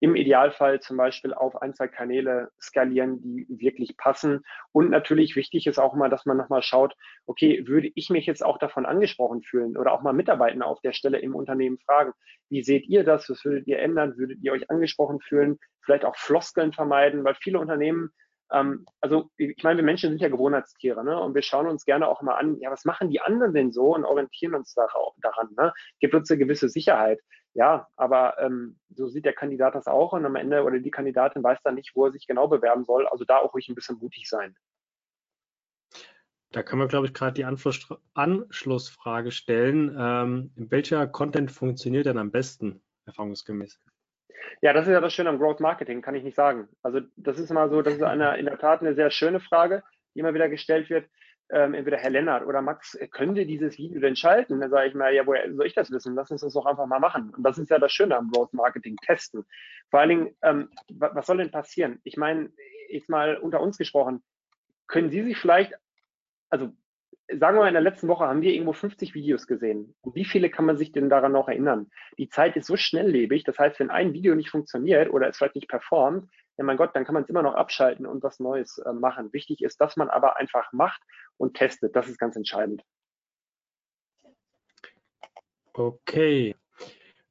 im 0.00 0.14
Idealfall 0.14 0.80
zum 0.80 0.96
Beispiel 0.98 1.32
auf 1.32 1.60
ein, 1.62 1.74
zwei 1.74 1.88
Kanäle 1.88 2.50
skalieren, 2.60 3.22
die 3.22 3.46
wirklich 3.48 3.96
passen. 3.96 4.44
Und 4.72 4.90
natürlich 4.90 5.36
wichtig 5.36 5.66
ist 5.66 5.78
auch 5.78 5.94
mal, 5.94 6.10
dass 6.10 6.26
man 6.26 6.36
nochmal 6.36 6.62
schaut, 6.62 6.94
okay, 7.24 7.66
würde 7.66 7.90
ich 7.94 8.10
mich 8.10 8.26
jetzt 8.26 8.44
auch 8.44 8.58
davon 8.58 8.84
angesprochen 8.84 9.42
fühlen 9.42 9.76
oder 9.76 9.92
auch 9.92 10.02
mal 10.02 10.12
Mitarbeiter 10.12 10.66
auf 10.66 10.80
der 10.82 10.92
Stelle 10.92 11.18
im 11.18 11.34
Unternehmen 11.34 11.78
fragen, 11.78 12.12
wie 12.50 12.62
seht 12.62 12.86
ihr 12.86 13.04
das? 13.04 13.28
Was 13.30 13.44
würdet 13.44 13.66
ihr 13.66 13.78
ändern? 13.78 14.16
Würdet 14.18 14.38
ihr 14.42 14.52
euch 14.52 14.70
angesprochen 14.70 15.20
fühlen? 15.20 15.58
Vielleicht 15.82 16.04
auch 16.04 16.16
Floskeln 16.16 16.72
vermeiden, 16.72 17.24
weil 17.24 17.34
viele 17.34 17.58
Unternehmen 17.58 18.10
ähm, 18.52 18.86
also 19.00 19.30
ich 19.36 19.62
meine, 19.62 19.78
wir 19.78 19.84
Menschen 19.84 20.10
sind 20.10 20.20
ja 20.20 20.28
Gewohnheitstiere, 20.28 21.04
ne? 21.04 21.20
Und 21.20 21.34
wir 21.34 21.42
schauen 21.42 21.66
uns 21.66 21.84
gerne 21.84 22.08
auch 22.08 22.22
mal 22.22 22.34
an, 22.34 22.58
ja, 22.60 22.70
was 22.70 22.84
machen 22.84 23.10
die 23.10 23.20
anderen 23.20 23.54
denn 23.54 23.72
so 23.72 23.94
und 23.94 24.04
orientieren 24.04 24.54
uns 24.54 24.74
daran, 24.74 25.48
ne? 25.56 25.72
Gibt 26.00 26.14
uns 26.14 26.30
eine 26.30 26.38
gewisse 26.38 26.68
Sicherheit. 26.68 27.20
Ja, 27.54 27.88
aber 27.96 28.38
ähm, 28.38 28.78
so 28.90 29.08
sieht 29.08 29.24
der 29.24 29.32
Kandidat 29.32 29.74
das 29.74 29.86
auch 29.86 30.12
und 30.12 30.26
am 30.26 30.36
Ende 30.36 30.62
oder 30.62 30.78
die 30.78 30.90
Kandidatin 30.90 31.42
weiß 31.42 31.58
dann 31.64 31.74
nicht, 31.74 31.92
wo 31.94 32.04
er 32.04 32.12
sich 32.12 32.26
genau 32.26 32.48
bewerben 32.48 32.84
soll. 32.84 33.06
Also 33.06 33.24
da 33.24 33.38
auch 33.38 33.54
ruhig 33.54 33.68
ein 33.68 33.74
bisschen 33.74 33.98
mutig 33.98 34.28
sein. 34.28 34.54
Da 36.52 36.62
können 36.62 36.82
wir, 36.82 36.88
glaube 36.88 37.06
ich, 37.06 37.14
gerade 37.14 37.32
die 37.32 37.44
Anschluss 37.44 37.88
Anschlussfrage 38.14 39.30
stellen. 39.30 39.96
Ähm, 39.98 40.52
welcher 40.54 41.06
Content 41.06 41.50
funktioniert 41.50 42.06
denn 42.06 42.18
am 42.18 42.30
besten, 42.30 42.82
erfahrungsgemäß? 43.06 43.80
Ja, 44.62 44.72
das 44.72 44.86
ist 44.86 44.92
ja 44.92 45.00
das 45.00 45.12
Schöne 45.12 45.28
am 45.28 45.38
Growth 45.38 45.60
Marketing, 45.60 46.02
kann 46.02 46.14
ich 46.14 46.24
nicht 46.24 46.36
sagen. 46.36 46.68
Also 46.82 47.00
das 47.16 47.38
ist 47.38 47.50
immer 47.50 47.68
so, 47.68 47.82
das 47.82 47.94
ist 47.94 48.02
eine, 48.02 48.36
in 48.38 48.46
der 48.46 48.58
Tat 48.58 48.80
eine 48.80 48.94
sehr 48.94 49.10
schöne 49.10 49.40
Frage, 49.40 49.82
die 50.14 50.20
immer 50.20 50.34
wieder 50.34 50.48
gestellt 50.48 50.90
wird 50.90 51.06
ähm, 51.50 51.74
entweder 51.74 51.98
Herr 51.98 52.10
Lennart 52.10 52.44
oder 52.44 52.60
Max, 52.60 52.98
könnt 53.12 53.38
ihr 53.38 53.46
dieses 53.46 53.78
Video 53.78 54.00
denn 54.00 54.16
schalten? 54.16 54.60
Dann 54.60 54.70
sage 54.70 54.88
ich 54.88 54.94
mal, 54.94 55.14
ja, 55.14 55.26
woher 55.26 55.52
soll 55.54 55.66
ich 55.66 55.74
das 55.74 55.90
wissen? 55.90 56.14
Lass 56.14 56.30
uns 56.30 56.40
das 56.40 56.54
doch 56.54 56.66
einfach 56.66 56.86
mal 56.86 56.98
machen. 56.98 57.32
Und 57.36 57.42
das 57.44 57.58
ist 57.58 57.70
ja 57.70 57.78
das 57.78 57.92
Schöne 57.92 58.16
am 58.16 58.30
Growth 58.30 58.52
Marketing, 58.52 58.96
testen. 58.96 59.44
Vor 59.90 60.00
allen 60.00 60.08
Dingen, 60.08 60.36
ähm, 60.42 60.70
was 60.88 61.26
soll 61.26 61.36
denn 61.36 61.50
passieren? 61.50 62.00
Ich 62.02 62.16
meine, 62.16 62.50
jetzt 62.88 63.08
mal 63.08 63.36
unter 63.36 63.60
uns 63.60 63.78
gesprochen, 63.78 64.24
können 64.88 65.10
Sie 65.10 65.22
sich 65.22 65.36
vielleicht, 65.36 65.72
also 66.50 66.72
sagen 67.28 67.56
wir 67.56 67.62
mal, 67.62 67.68
in 67.68 67.74
der 67.74 67.82
letzten 67.82 68.08
Woche 68.08 68.26
haben 68.26 68.42
wir 68.42 68.52
irgendwo 68.52 68.72
50 68.72 69.14
Videos 69.14 69.46
gesehen. 69.46 69.94
wie 70.14 70.24
viele 70.24 70.50
kann 70.50 70.64
man 70.64 70.76
sich 70.76 70.92
denn 70.92 71.08
daran 71.08 71.32
noch 71.32 71.48
erinnern? 71.48 71.90
Die 72.18 72.28
Zeit 72.28 72.56
ist 72.56 72.66
so 72.66 72.76
schnelllebig, 72.76 73.44
das 73.44 73.58
heißt, 73.58 73.80
wenn 73.80 73.90
ein 73.90 74.12
Video 74.12 74.34
nicht 74.34 74.50
funktioniert 74.50 75.10
oder 75.10 75.28
es 75.28 75.36
vielleicht 75.36 75.56
nicht 75.56 75.68
performt, 75.68 76.30
ja 76.56 76.64
mein 76.64 76.76
Gott, 76.76 76.94
dann 76.94 77.04
kann 77.04 77.14
man 77.14 77.24
es 77.24 77.28
immer 77.28 77.42
noch 77.42 77.54
abschalten 77.54 78.06
und 78.06 78.22
was 78.22 78.40
Neues 78.40 78.78
äh, 78.78 78.92
machen. 78.92 79.32
Wichtig 79.32 79.62
ist, 79.62 79.80
dass 79.80 79.96
man 79.96 80.08
aber 80.08 80.36
einfach 80.36 80.72
macht 80.72 81.02
und 81.36 81.54
testet. 81.54 81.94
Das 81.96 82.08
ist 82.08 82.18
ganz 82.18 82.36
entscheidend. 82.36 82.82
Okay. 85.72 86.56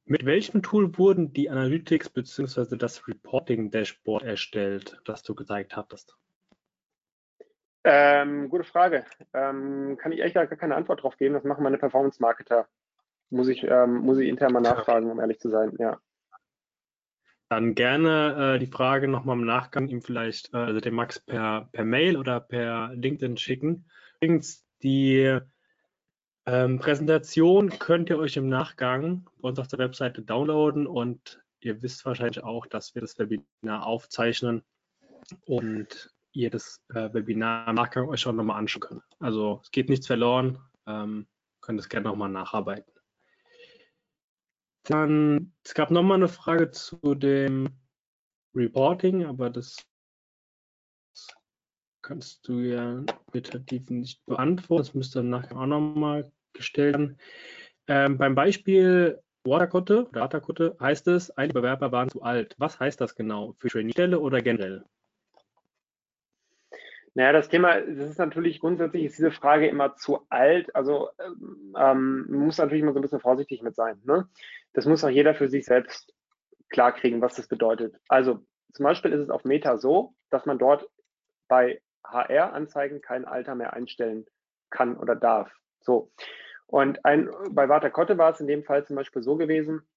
Mit 0.04 0.24
welchem 0.24 0.62
Tool 0.62 0.96
wurden 0.96 1.32
die 1.32 1.50
Analytics 1.50 2.10
bzw. 2.10 2.76
das 2.76 3.08
Reporting 3.08 3.72
Dashboard 3.72 4.22
erstellt, 4.22 5.00
das 5.04 5.24
du 5.24 5.34
gezeigt 5.34 5.74
hattest? 5.74 6.16
Ähm, 7.88 8.48
gute 8.48 8.64
Frage. 8.64 9.04
Ähm, 9.32 9.96
kann 9.96 10.10
ich 10.10 10.20
echt 10.20 10.34
gar 10.34 10.44
keine 10.48 10.74
Antwort 10.74 11.04
drauf 11.04 11.16
geben. 11.16 11.34
Das 11.34 11.44
machen 11.44 11.62
meine 11.62 11.78
Performance-Marketer. 11.78 12.66
Muss 13.30 13.46
ich, 13.46 13.62
ähm, 13.62 13.98
muss 13.98 14.18
ich 14.18 14.28
intern 14.28 14.52
mal 14.52 14.60
nachfragen, 14.60 15.08
um 15.08 15.20
ehrlich 15.20 15.38
zu 15.38 15.50
sein. 15.50 15.72
Ja. 15.78 16.00
Dann 17.48 17.76
gerne 17.76 18.54
äh, 18.56 18.58
die 18.58 18.66
Frage 18.66 19.06
nochmal 19.06 19.38
im 19.38 19.44
Nachgang 19.44 19.86
ihm 19.86 20.02
vielleicht, 20.02 20.52
äh, 20.52 20.56
also 20.56 20.80
dem 20.80 20.94
Max 20.96 21.20
per, 21.20 21.68
per 21.70 21.84
Mail 21.84 22.16
oder 22.16 22.40
per 22.40 22.92
LinkedIn 22.92 23.36
schicken. 23.36 23.88
Übrigens, 24.16 24.66
die 24.82 25.38
ähm, 26.44 26.80
Präsentation 26.80 27.70
könnt 27.78 28.10
ihr 28.10 28.18
euch 28.18 28.36
im 28.36 28.48
Nachgang 28.48 29.28
bei 29.40 29.48
uns 29.48 29.60
auf 29.60 29.68
der 29.68 29.78
Webseite 29.78 30.22
downloaden 30.22 30.88
und 30.88 31.40
ihr 31.60 31.82
wisst 31.82 32.04
wahrscheinlich 32.04 32.42
auch, 32.42 32.66
dass 32.66 32.96
wir 32.96 33.02
das 33.02 33.16
Webinar 33.20 33.86
aufzeichnen 33.86 34.64
und 35.44 36.15
ihr 36.36 36.50
das 36.50 36.84
äh, 36.90 37.12
Webinar 37.12 37.68
im 37.68 37.74
Nachgang 37.76 38.08
euch 38.08 38.26
auch 38.26 38.32
nochmal 38.32 38.58
anschauen 38.58 38.80
könnt. 38.80 39.02
Also 39.18 39.60
es 39.62 39.70
geht 39.70 39.88
nichts 39.88 40.06
verloren, 40.06 40.58
ähm, 40.86 41.26
könnt 41.60 41.80
es 41.80 41.88
gerne 41.88 42.08
nochmal 42.08 42.28
nacharbeiten. 42.28 42.92
Dann, 44.84 45.52
es 45.64 45.74
gab 45.74 45.90
nochmal 45.90 46.18
eine 46.18 46.28
Frage 46.28 46.70
zu 46.70 47.14
dem 47.14 47.68
Reporting, 48.54 49.24
aber 49.24 49.50
das 49.50 49.76
kannst 52.02 52.46
du 52.46 52.60
ja 52.60 53.02
qualitativ 53.30 53.90
nicht 53.90 54.24
beantworten. 54.26 54.84
Das 54.84 54.94
müsste 54.94 55.18
dann 55.20 55.30
nachher 55.30 55.56
auch 55.56 55.66
nochmal 55.66 56.30
gestellt 56.52 56.94
werden. 56.94 57.18
Ähm, 57.88 58.18
beim 58.18 58.34
Beispiel 58.34 59.20
Waterkutte, 59.44 60.08
Datakutte 60.12 60.76
heißt 60.80 61.08
es, 61.08 61.30
einige 61.30 61.54
Bewerber 61.54 61.92
waren 61.92 62.08
zu 62.08 62.22
alt. 62.22 62.54
Was 62.58 62.78
heißt 62.78 63.00
das 63.00 63.14
genau? 63.14 63.54
Für 63.58 63.68
Trainee-Stelle 63.68 64.20
oder 64.20 64.42
generell? 64.42 64.84
Naja, 67.16 67.32
das 67.32 67.48
Thema, 67.48 67.80
das 67.80 68.10
ist 68.10 68.18
natürlich 68.18 68.60
grundsätzlich 68.60 69.04
ist 69.04 69.16
diese 69.16 69.30
Frage 69.30 69.68
immer 69.68 69.96
zu 69.96 70.26
alt. 70.28 70.74
Also 70.76 71.08
ähm, 71.18 71.70
man 71.72 72.26
muss 72.28 72.58
natürlich 72.58 72.82
immer 72.82 72.92
so 72.92 72.98
ein 72.98 73.02
bisschen 73.02 73.20
vorsichtig 73.20 73.62
mit 73.62 73.74
sein. 73.74 73.98
Ne? 74.04 74.28
Das 74.74 74.84
muss 74.84 75.02
auch 75.02 75.08
jeder 75.08 75.34
für 75.34 75.48
sich 75.48 75.64
selbst 75.64 76.12
klarkriegen, 76.68 77.22
was 77.22 77.34
das 77.34 77.48
bedeutet. 77.48 77.96
Also 78.08 78.44
zum 78.74 78.84
Beispiel 78.84 79.12
ist 79.12 79.20
es 79.20 79.30
auf 79.30 79.44
Meta 79.44 79.78
so, 79.78 80.14
dass 80.28 80.44
man 80.44 80.58
dort 80.58 80.86
bei 81.48 81.80
HR-Anzeigen 82.04 83.00
kein 83.00 83.24
Alter 83.24 83.54
mehr 83.54 83.72
einstellen 83.72 84.26
kann 84.68 84.98
oder 84.98 85.16
darf. 85.16 85.50
So. 85.80 86.12
Und 86.66 87.02
ein, 87.06 87.30
bei 87.50 87.70
Walter 87.70 87.88
Kotte 87.88 88.18
war 88.18 88.32
es 88.32 88.40
in 88.40 88.46
dem 88.46 88.62
Fall 88.62 88.84
zum 88.84 88.96
Beispiel 88.96 89.22
so 89.22 89.36
gewesen, 89.36 89.88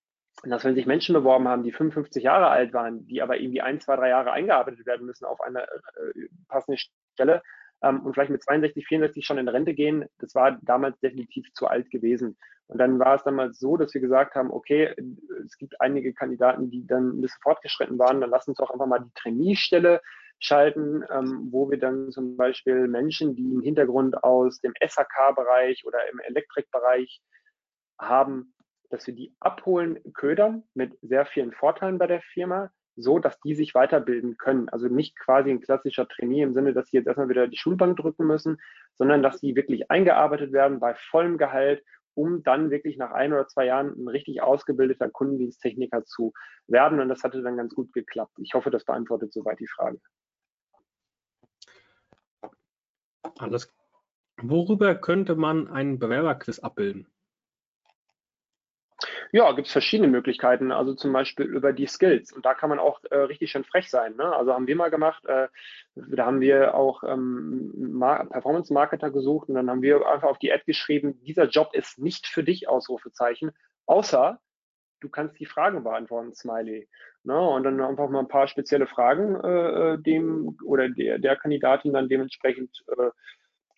dass 0.43 0.63
wenn 0.63 0.75
sich 0.75 0.85
Menschen 0.85 1.11
beworben 1.11 1.49
haben, 1.49 1.63
die 1.63 1.73
55 1.73 2.23
Jahre 2.23 2.47
alt 2.47 2.71
waren, 2.71 3.05
die 3.07 3.21
aber 3.21 3.41
irgendwie 3.41 3.59
ein, 3.59 3.81
zwei, 3.81 3.97
drei 3.97 4.07
Jahre 4.07 4.31
eingearbeitet 4.31 4.85
werden 4.85 5.05
müssen 5.05 5.25
auf 5.25 5.41
eine 5.41 5.63
äh, 5.63 6.29
passende 6.47 6.77
Stelle 7.19 7.41
ähm, 7.81 8.01
und 8.01 8.13
vielleicht 8.13 8.31
mit 8.31 8.43
62, 8.43 8.87
64 8.87 9.25
schon 9.25 9.37
in 9.37 9.47
Rente 9.47 9.73
gehen, 9.73 10.05
das 10.19 10.35
war 10.35 10.57
damals 10.61 10.99
definitiv 10.99 11.51
zu 11.53 11.67
alt 11.67 11.89
gewesen. 11.89 12.37
Und 12.67 12.77
dann 12.77 12.99
war 12.99 13.15
es 13.15 13.23
damals 13.23 13.59
so, 13.59 13.77
dass 13.77 13.93
wir 13.93 14.01
gesagt 14.01 14.35
haben, 14.35 14.51
okay, 14.51 14.93
es 15.45 15.57
gibt 15.57 15.81
einige 15.81 16.13
Kandidaten, 16.13 16.69
die 16.69 16.85
dann 16.85 17.17
ein 17.17 17.21
bisschen 17.21 17.41
fortgeschritten 17.41 17.97
waren, 17.97 18.21
dann 18.21 18.29
lass 18.29 18.47
uns 18.47 18.57
doch 18.57 18.69
einfach 18.69 18.85
mal 18.85 18.99
die 18.99 19.13
Trainee-Stelle 19.15 20.01
schalten, 20.39 21.03
ähm, 21.09 21.47
wo 21.51 21.69
wir 21.69 21.79
dann 21.79 22.11
zum 22.11 22.37
Beispiel 22.37 22.87
Menschen, 22.87 23.35
die 23.35 23.51
einen 23.51 23.61
Hintergrund 23.61 24.23
aus 24.23 24.61
dem 24.61 24.73
SAK-Bereich 24.79 25.83
oder 25.85 25.99
im 26.11 26.19
Elektrikbereich 26.19 27.21
haben, 27.99 28.53
dass 28.89 29.05
wir 29.07 29.15
die 29.15 29.35
abholen, 29.39 29.99
ködern 30.13 30.63
mit 30.73 30.97
sehr 31.01 31.25
vielen 31.25 31.51
Vorteilen 31.51 31.97
bei 31.97 32.07
der 32.07 32.21
Firma, 32.33 32.71
so 33.01 33.19
dass 33.19 33.39
die 33.39 33.55
sich 33.55 33.73
weiterbilden 33.73 34.37
können. 34.37 34.69
Also 34.69 34.87
nicht 34.87 35.17
quasi 35.17 35.49
ein 35.49 35.61
klassischer 35.61 36.07
Trainee 36.07 36.43
im 36.43 36.53
Sinne, 36.53 36.73
dass 36.73 36.89
sie 36.89 36.97
jetzt 36.97 37.07
erstmal 37.07 37.29
wieder 37.29 37.47
die 37.47 37.57
Schulbank 37.57 37.97
drücken 37.97 38.27
müssen, 38.27 38.57
sondern 38.97 39.23
dass 39.23 39.39
sie 39.39 39.55
wirklich 39.55 39.89
eingearbeitet 39.89 40.51
werden 40.51 40.79
bei 40.79 40.95
vollem 40.95 41.37
Gehalt, 41.37 41.83
um 42.13 42.43
dann 42.43 42.69
wirklich 42.69 42.97
nach 42.97 43.11
ein 43.11 43.31
oder 43.31 43.47
zwei 43.47 43.65
Jahren 43.65 43.93
ein 43.97 44.07
richtig 44.07 44.41
ausgebildeter 44.41 45.09
Kundendiensttechniker 45.09 46.03
zu 46.03 46.33
werden. 46.67 46.99
Und 46.99 47.09
das 47.09 47.23
hatte 47.23 47.41
dann 47.41 47.57
ganz 47.57 47.73
gut 47.73 47.93
geklappt. 47.93 48.33
Ich 48.39 48.53
hoffe, 48.53 48.69
das 48.69 48.83
beantwortet 48.83 49.31
soweit 49.31 49.59
die 49.59 49.67
Frage. 49.67 49.99
Alles. 53.37 53.73
Worüber 54.41 54.95
könnte 54.95 55.35
man 55.35 55.67
einen 55.69 55.99
Bewerberquiz 55.99 56.59
abbilden? 56.59 57.07
Ja, 59.31 59.51
gibt 59.51 59.67
es 59.67 59.71
verschiedene 59.71 60.07
Möglichkeiten, 60.07 60.71
also 60.71 60.95
zum 60.95 61.13
Beispiel 61.13 61.45
über 61.45 61.71
die 61.71 61.85
Skills. 61.85 62.31
Und 62.31 62.45
da 62.45 62.55
kann 62.55 62.69
man 62.69 62.79
auch 62.79 62.99
äh, 63.11 63.15
richtig 63.15 63.51
schön 63.51 63.63
frech 63.63 63.89
sein. 63.89 64.15
Ne? 64.15 64.23
Also 64.23 64.53
haben 64.53 64.65
wir 64.65 64.75
mal 64.75 64.89
gemacht, 64.89 65.23
äh, 65.25 65.47
da 65.95 66.25
haben 66.25 66.41
wir 66.41 66.73
auch 66.73 67.03
ähm, 67.03 67.99
Performance-Marketer 68.31 69.11
gesucht 69.11 69.49
und 69.49 69.55
dann 69.55 69.69
haben 69.69 69.83
wir 69.83 70.07
einfach 70.07 70.29
auf 70.29 70.39
die 70.39 70.51
Ad 70.51 70.63
geschrieben, 70.65 71.19
dieser 71.23 71.47
Job 71.47 71.69
ist 71.73 71.99
nicht 71.99 72.25
für 72.25 72.43
dich, 72.43 72.67
Ausrufezeichen, 72.67 73.51
außer 73.85 74.39
du 74.99 75.09
kannst 75.09 75.39
die 75.39 75.45
Fragen 75.45 75.83
beantworten, 75.83 76.33
Smiley. 76.33 76.89
Ne? 77.23 77.39
Und 77.39 77.63
dann 77.63 77.79
einfach 77.81 78.09
mal 78.09 78.19
ein 78.19 78.27
paar 78.27 78.47
spezielle 78.47 78.87
Fragen 78.87 79.35
äh, 79.43 79.93
äh 79.93 79.97
dem 80.01 80.57
oder 80.65 80.89
der, 80.89 81.19
der 81.19 81.35
Kandidatin 81.35 81.93
dann 81.93 82.09
dementsprechend 82.09 82.83
äh, 82.87 83.09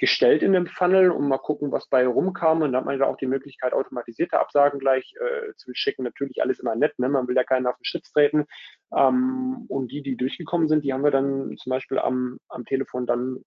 gestellt 0.01 0.41
in 0.41 0.51
dem 0.51 0.65
Funnel 0.65 1.11
und 1.11 1.27
mal 1.27 1.37
gucken, 1.37 1.71
was 1.71 1.87
bei 1.87 2.07
rumkam. 2.07 2.63
Und 2.63 2.71
dann 2.71 2.81
hat 2.81 2.85
man 2.85 2.99
ja 2.99 3.05
auch 3.05 3.17
die 3.17 3.27
Möglichkeit, 3.27 3.71
automatisierte 3.71 4.39
Absagen 4.39 4.79
gleich 4.79 5.13
äh, 5.21 5.53
zu 5.55 5.71
schicken. 5.75 6.03
Natürlich 6.03 6.41
alles 6.41 6.59
immer 6.59 6.75
nett, 6.75 6.97
ne? 6.97 7.07
man 7.07 7.27
will 7.27 7.35
ja 7.35 7.43
keinen 7.43 7.67
auf 7.67 7.77
den 7.77 7.85
Schlips 7.85 8.11
treten. 8.11 8.45
Ähm, 8.97 9.65
und 9.69 9.91
die, 9.91 10.01
die 10.01 10.17
durchgekommen 10.17 10.67
sind, 10.67 10.83
die 10.83 10.91
haben 10.91 11.03
wir 11.03 11.11
dann 11.11 11.55
zum 11.57 11.69
Beispiel 11.69 11.99
am, 11.99 12.39
am 12.49 12.65
Telefon 12.65 13.05
dann 13.05 13.45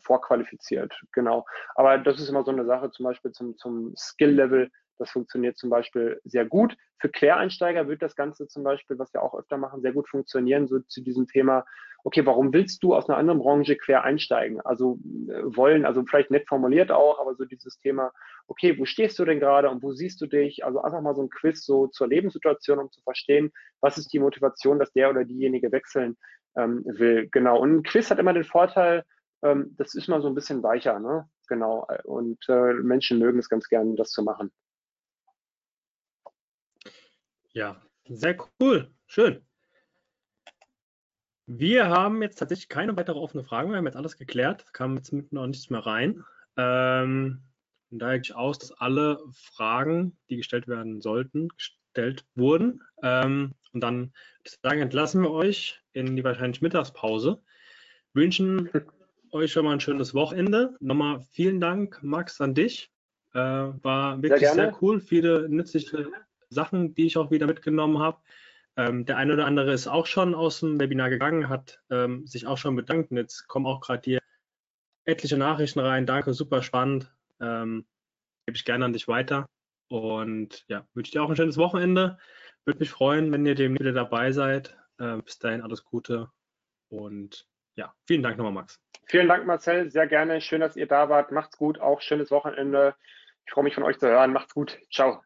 vorqualifiziert. 0.00 0.94
Genau. 1.12 1.44
Aber 1.74 1.98
das 1.98 2.20
ist 2.20 2.28
immer 2.28 2.44
so 2.44 2.50
eine 2.50 2.64
Sache, 2.64 2.90
zum 2.90 3.04
Beispiel 3.04 3.32
zum, 3.32 3.56
zum 3.56 3.94
Skill-Level 3.96 4.70
das 4.98 5.10
funktioniert 5.10 5.56
zum 5.56 5.70
Beispiel 5.70 6.20
sehr 6.24 6.44
gut. 6.44 6.76
Für 6.98 7.08
Quereinsteiger 7.08 7.88
wird 7.88 8.02
das 8.02 8.16
Ganze 8.16 8.48
zum 8.48 8.62
Beispiel, 8.62 8.98
was 8.98 9.12
wir 9.12 9.22
auch 9.22 9.34
öfter 9.34 9.58
machen, 9.58 9.82
sehr 9.82 9.92
gut 9.92 10.08
funktionieren, 10.08 10.68
so 10.68 10.78
zu 10.80 11.02
diesem 11.02 11.26
Thema, 11.26 11.64
okay, 12.04 12.24
warum 12.24 12.52
willst 12.52 12.82
du 12.82 12.94
aus 12.94 13.08
einer 13.08 13.18
anderen 13.18 13.40
Branche 13.40 13.76
quer 13.76 14.04
einsteigen? 14.04 14.60
Also 14.60 14.98
äh, 15.28 15.42
wollen, 15.44 15.84
also 15.84 16.04
vielleicht 16.04 16.30
nett 16.30 16.48
formuliert 16.48 16.90
auch, 16.90 17.20
aber 17.20 17.34
so 17.34 17.44
dieses 17.44 17.78
Thema, 17.80 18.12
okay, 18.46 18.78
wo 18.78 18.84
stehst 18.84 19.18
du 19.18 19.24
denn 19.24 19.40
gerade 19.40 19.68
und 19.70 19.82
wo 19.82 19.92
siehst 19.92 20.20
du 20.20 20.26
dich? 20.26 20.64
Also 20.64 20.80
einfach 20.80 21.00
mal 21.00 21.14
so 21.14 21.22
ein 21.22 21.30
Quiz 21.30 21.64
so 21.64 21.88
zur 21.88 22.08
Lebenssituation, 22.08 22.78
um 22.78 22.90
zu 22.90 23.02
verstehen, 23.02 23.52
was 23.80 23.98
ist 23.98 24.12
die 24.12 24.20
Motivation, 24.20 24.78
dass 24.78 24.92
der 24.92 25.10
oder 25.10 25.24
diejenige 25.24 25.72
wechseln 25.72 26.16
ähm, 26.56 26.84
will. 26.86 27.28
Genau. 27.30 27.58
Und 27.58 27.76
ein 27.76 27.82
Quiz 27.82 28.10
hat 28.10 28.18
immer 28.18 28.32
den 28.32 28.44
Vorteil, 28.44 29.04
ähm, 29.42 29.74
das 29.76 29.94
ist 29.94 30.08
mal 30.08 30.22
so 30.22 30.28
ein 30.28 30.34
bisschen 30.34 30.62
weicher, 30.62 30.98
ne? 30.98 31.28
Genau. 31.48 31.86
Und 32.04 32.38
äh, 32.48 32.74
Menschen 32.74 33.18
mögen 33.18 33.38
es 33.38 33.48
ganz 33.48 33.68
gern, 33.68 33.96
das 33.96 34.10
zu 34.10 34.22
machen. 34.22 34.52
Ja, 37.52 37.80
sehr 38.08 38.36
cool. 38.60 38.90
Schön. 39.06 39.46
Wir 41.46 41.88
haben 41.88 42.22
jetzt 42.22 42.38
tatsächlich 42.38 42.68
keine 42.68 42.96
weitere 42.96 43.18
offene 43.18 43.44
Fragen 43.44 43.68
mehr. 43.68 43.76
Wir 43.76 43.78
haben 43.78 43.86
jetzt 43.86 43.96
alles 43.96 44.16
geklärt. 44.16 44.66
Kam 44.72 44.96
jetzt 44.96 45.12
mit 45.12 45.32
noch 45.32 45.46
nichts 45.46 45.70
mehr 45.70 45.86
rein. 45.86 46.24
Ähm, 46.56 47.42
daher 47.90 48.18
gehe 48.18 48.32
ich 48.32 48.34
aus, 48.34 48.58
dass 48.58 48.72
alle 48.72 49.20
Fragen, 49.32 50.18
die 50.28 50.38
gestellt 50.38 50.66
werden 50.66 51.00
sollten, 51.00 51.48
gestellt 51.48 52.26
wurden. 52.34 52.82
Ähm, 53.02 53.54
und 53.72 53.80
dann 53.80 54.12
sagen, 54.62 54.80
entlassen 54.80 55.22
wir 55.22 55.30
euch 55.30 55.80
in 55.92 56.16
die 56.16 56.24
wahrscheinlich 56.24 56.62
Mittagspause. 56.62 57.40
Wünschen 58.12 58.68
euch 59.36 59.52
schon 59.52 59.64
mal 59.64 59.72
ein 59.72 59.80
schönes 59.80 60.14
Wochenende. 60.14 60.76
Nochmal 60.80 61.20
vielen 61.30 61.60
Dank, 61.60 62.02
Max, 62.02 62.40
an 62.40 62.54
dich. 62.54 62.90
Äh, 63.34 63.38
war 63.38 64.22
wirklich 64.22 64.40
sehr, 64.40 64.54
sehr 64.54 64.82
cool. 64.82 65.00
Viele 65.00 65.48
nützliche 65.48 66.10
Sachen, 66.48 66.94
die 66.94 67.06
ich 67.06 67.16
auch 67.16 67.30
wieder 67.30 67.46
mitgenommen 67.46 67.98
habe. 67.98 68.18
Ähm, 68.76 69.06
der 69.06 69.16
eine 69.16 69.32
oder 69.32 69.46
andere 69.46 69.72
ist 69.72 69.86
auch 69.86 70.06
schon 70.06 70.34
aus 70.34 70.60
dem 70.60 70.78
Webinar 70.80 71.10
gegangen, 71.10 71.48
hat 71.48 71.80
ähm, 71.90 72.26
sich 72.26 72.46
auch 72.46 72.58
schon 72.58 72.76
bedankt. 72.76 73.10
Und 73.10 73.16
jetzt 73.16 73.46
kommen 73.48 73.66
auch 73.66 73.80
gerade 73.80 74.02
hier 74.04 74.20
etliche 75.04 75.38
Nachrichten 75.38 75.80
rein. 75.80 76.06
Danke, 76.06 76.34
super 76.34 76.62
spannend. 76.62 77.12
Ähm, 77.40 77.86
Gebe 78.46 78.56
ich 78.56 78.64
gerne 78.64 78.84
an 78.84 78.92
dich 78.92 79.08
weiter. 79.08 79.48
Und 79.88 80.64
ja, 80.68 80.86
wünsche 80.94 81.12
dir 81.12 81.22
auch 81.22 81.30
ein 81.30 81.36
schönes 81.36 81.56
Wochenende. 81.56 82.18
Würde 82.64 82.80
mich 82.80 82.90
freuen, 82.90 83.32
wenn 83.32 83.46
ihr 83.46 83.54
dem 83.54 83.78
wieder 83.78 83.92
dabei 83.92 84.32
seid. 84.32 84.76
Äh, 84.98 85.18
bis 85.18 85.38
dahin 85.38 85.62
alles 85.62 85.84
Gute. 85.84 86.30
Und 86.88 87.48
ja, 87.76 87.94
vielen 88.06 88.22
Dank 88.22 88.36
nochmal, 88.38 88.52
Max. 88.52 88.80
Vielen 89.06 89.28
Dank, 89.28 89.46
Marcel. 89.46 89.90
Sehr 89.90 90.06
gerne. 90.06 90.40
Schön, 90.40 90.60
dass 90.60 90.76
ihr 90.76 90.86
da 90.86 91.08
wart. 91.08 91.32
Macht's 91.32 91.56
gut. 91.56 91.80
Auch 91.80 92.00
schönes 92.00 92.30
Wochenende. 92.30 92.94
Ich 93.46 93.52
freue 93.52 93.64
mich 93.64 93.74
von 93.74 93.84
euch 93.84 93.98
zu 93.98 94.08
hören. 94.08 94.32
Macht's 94.32 94.54
gut. 94.54 94.78
Ciao. 94.92 95.22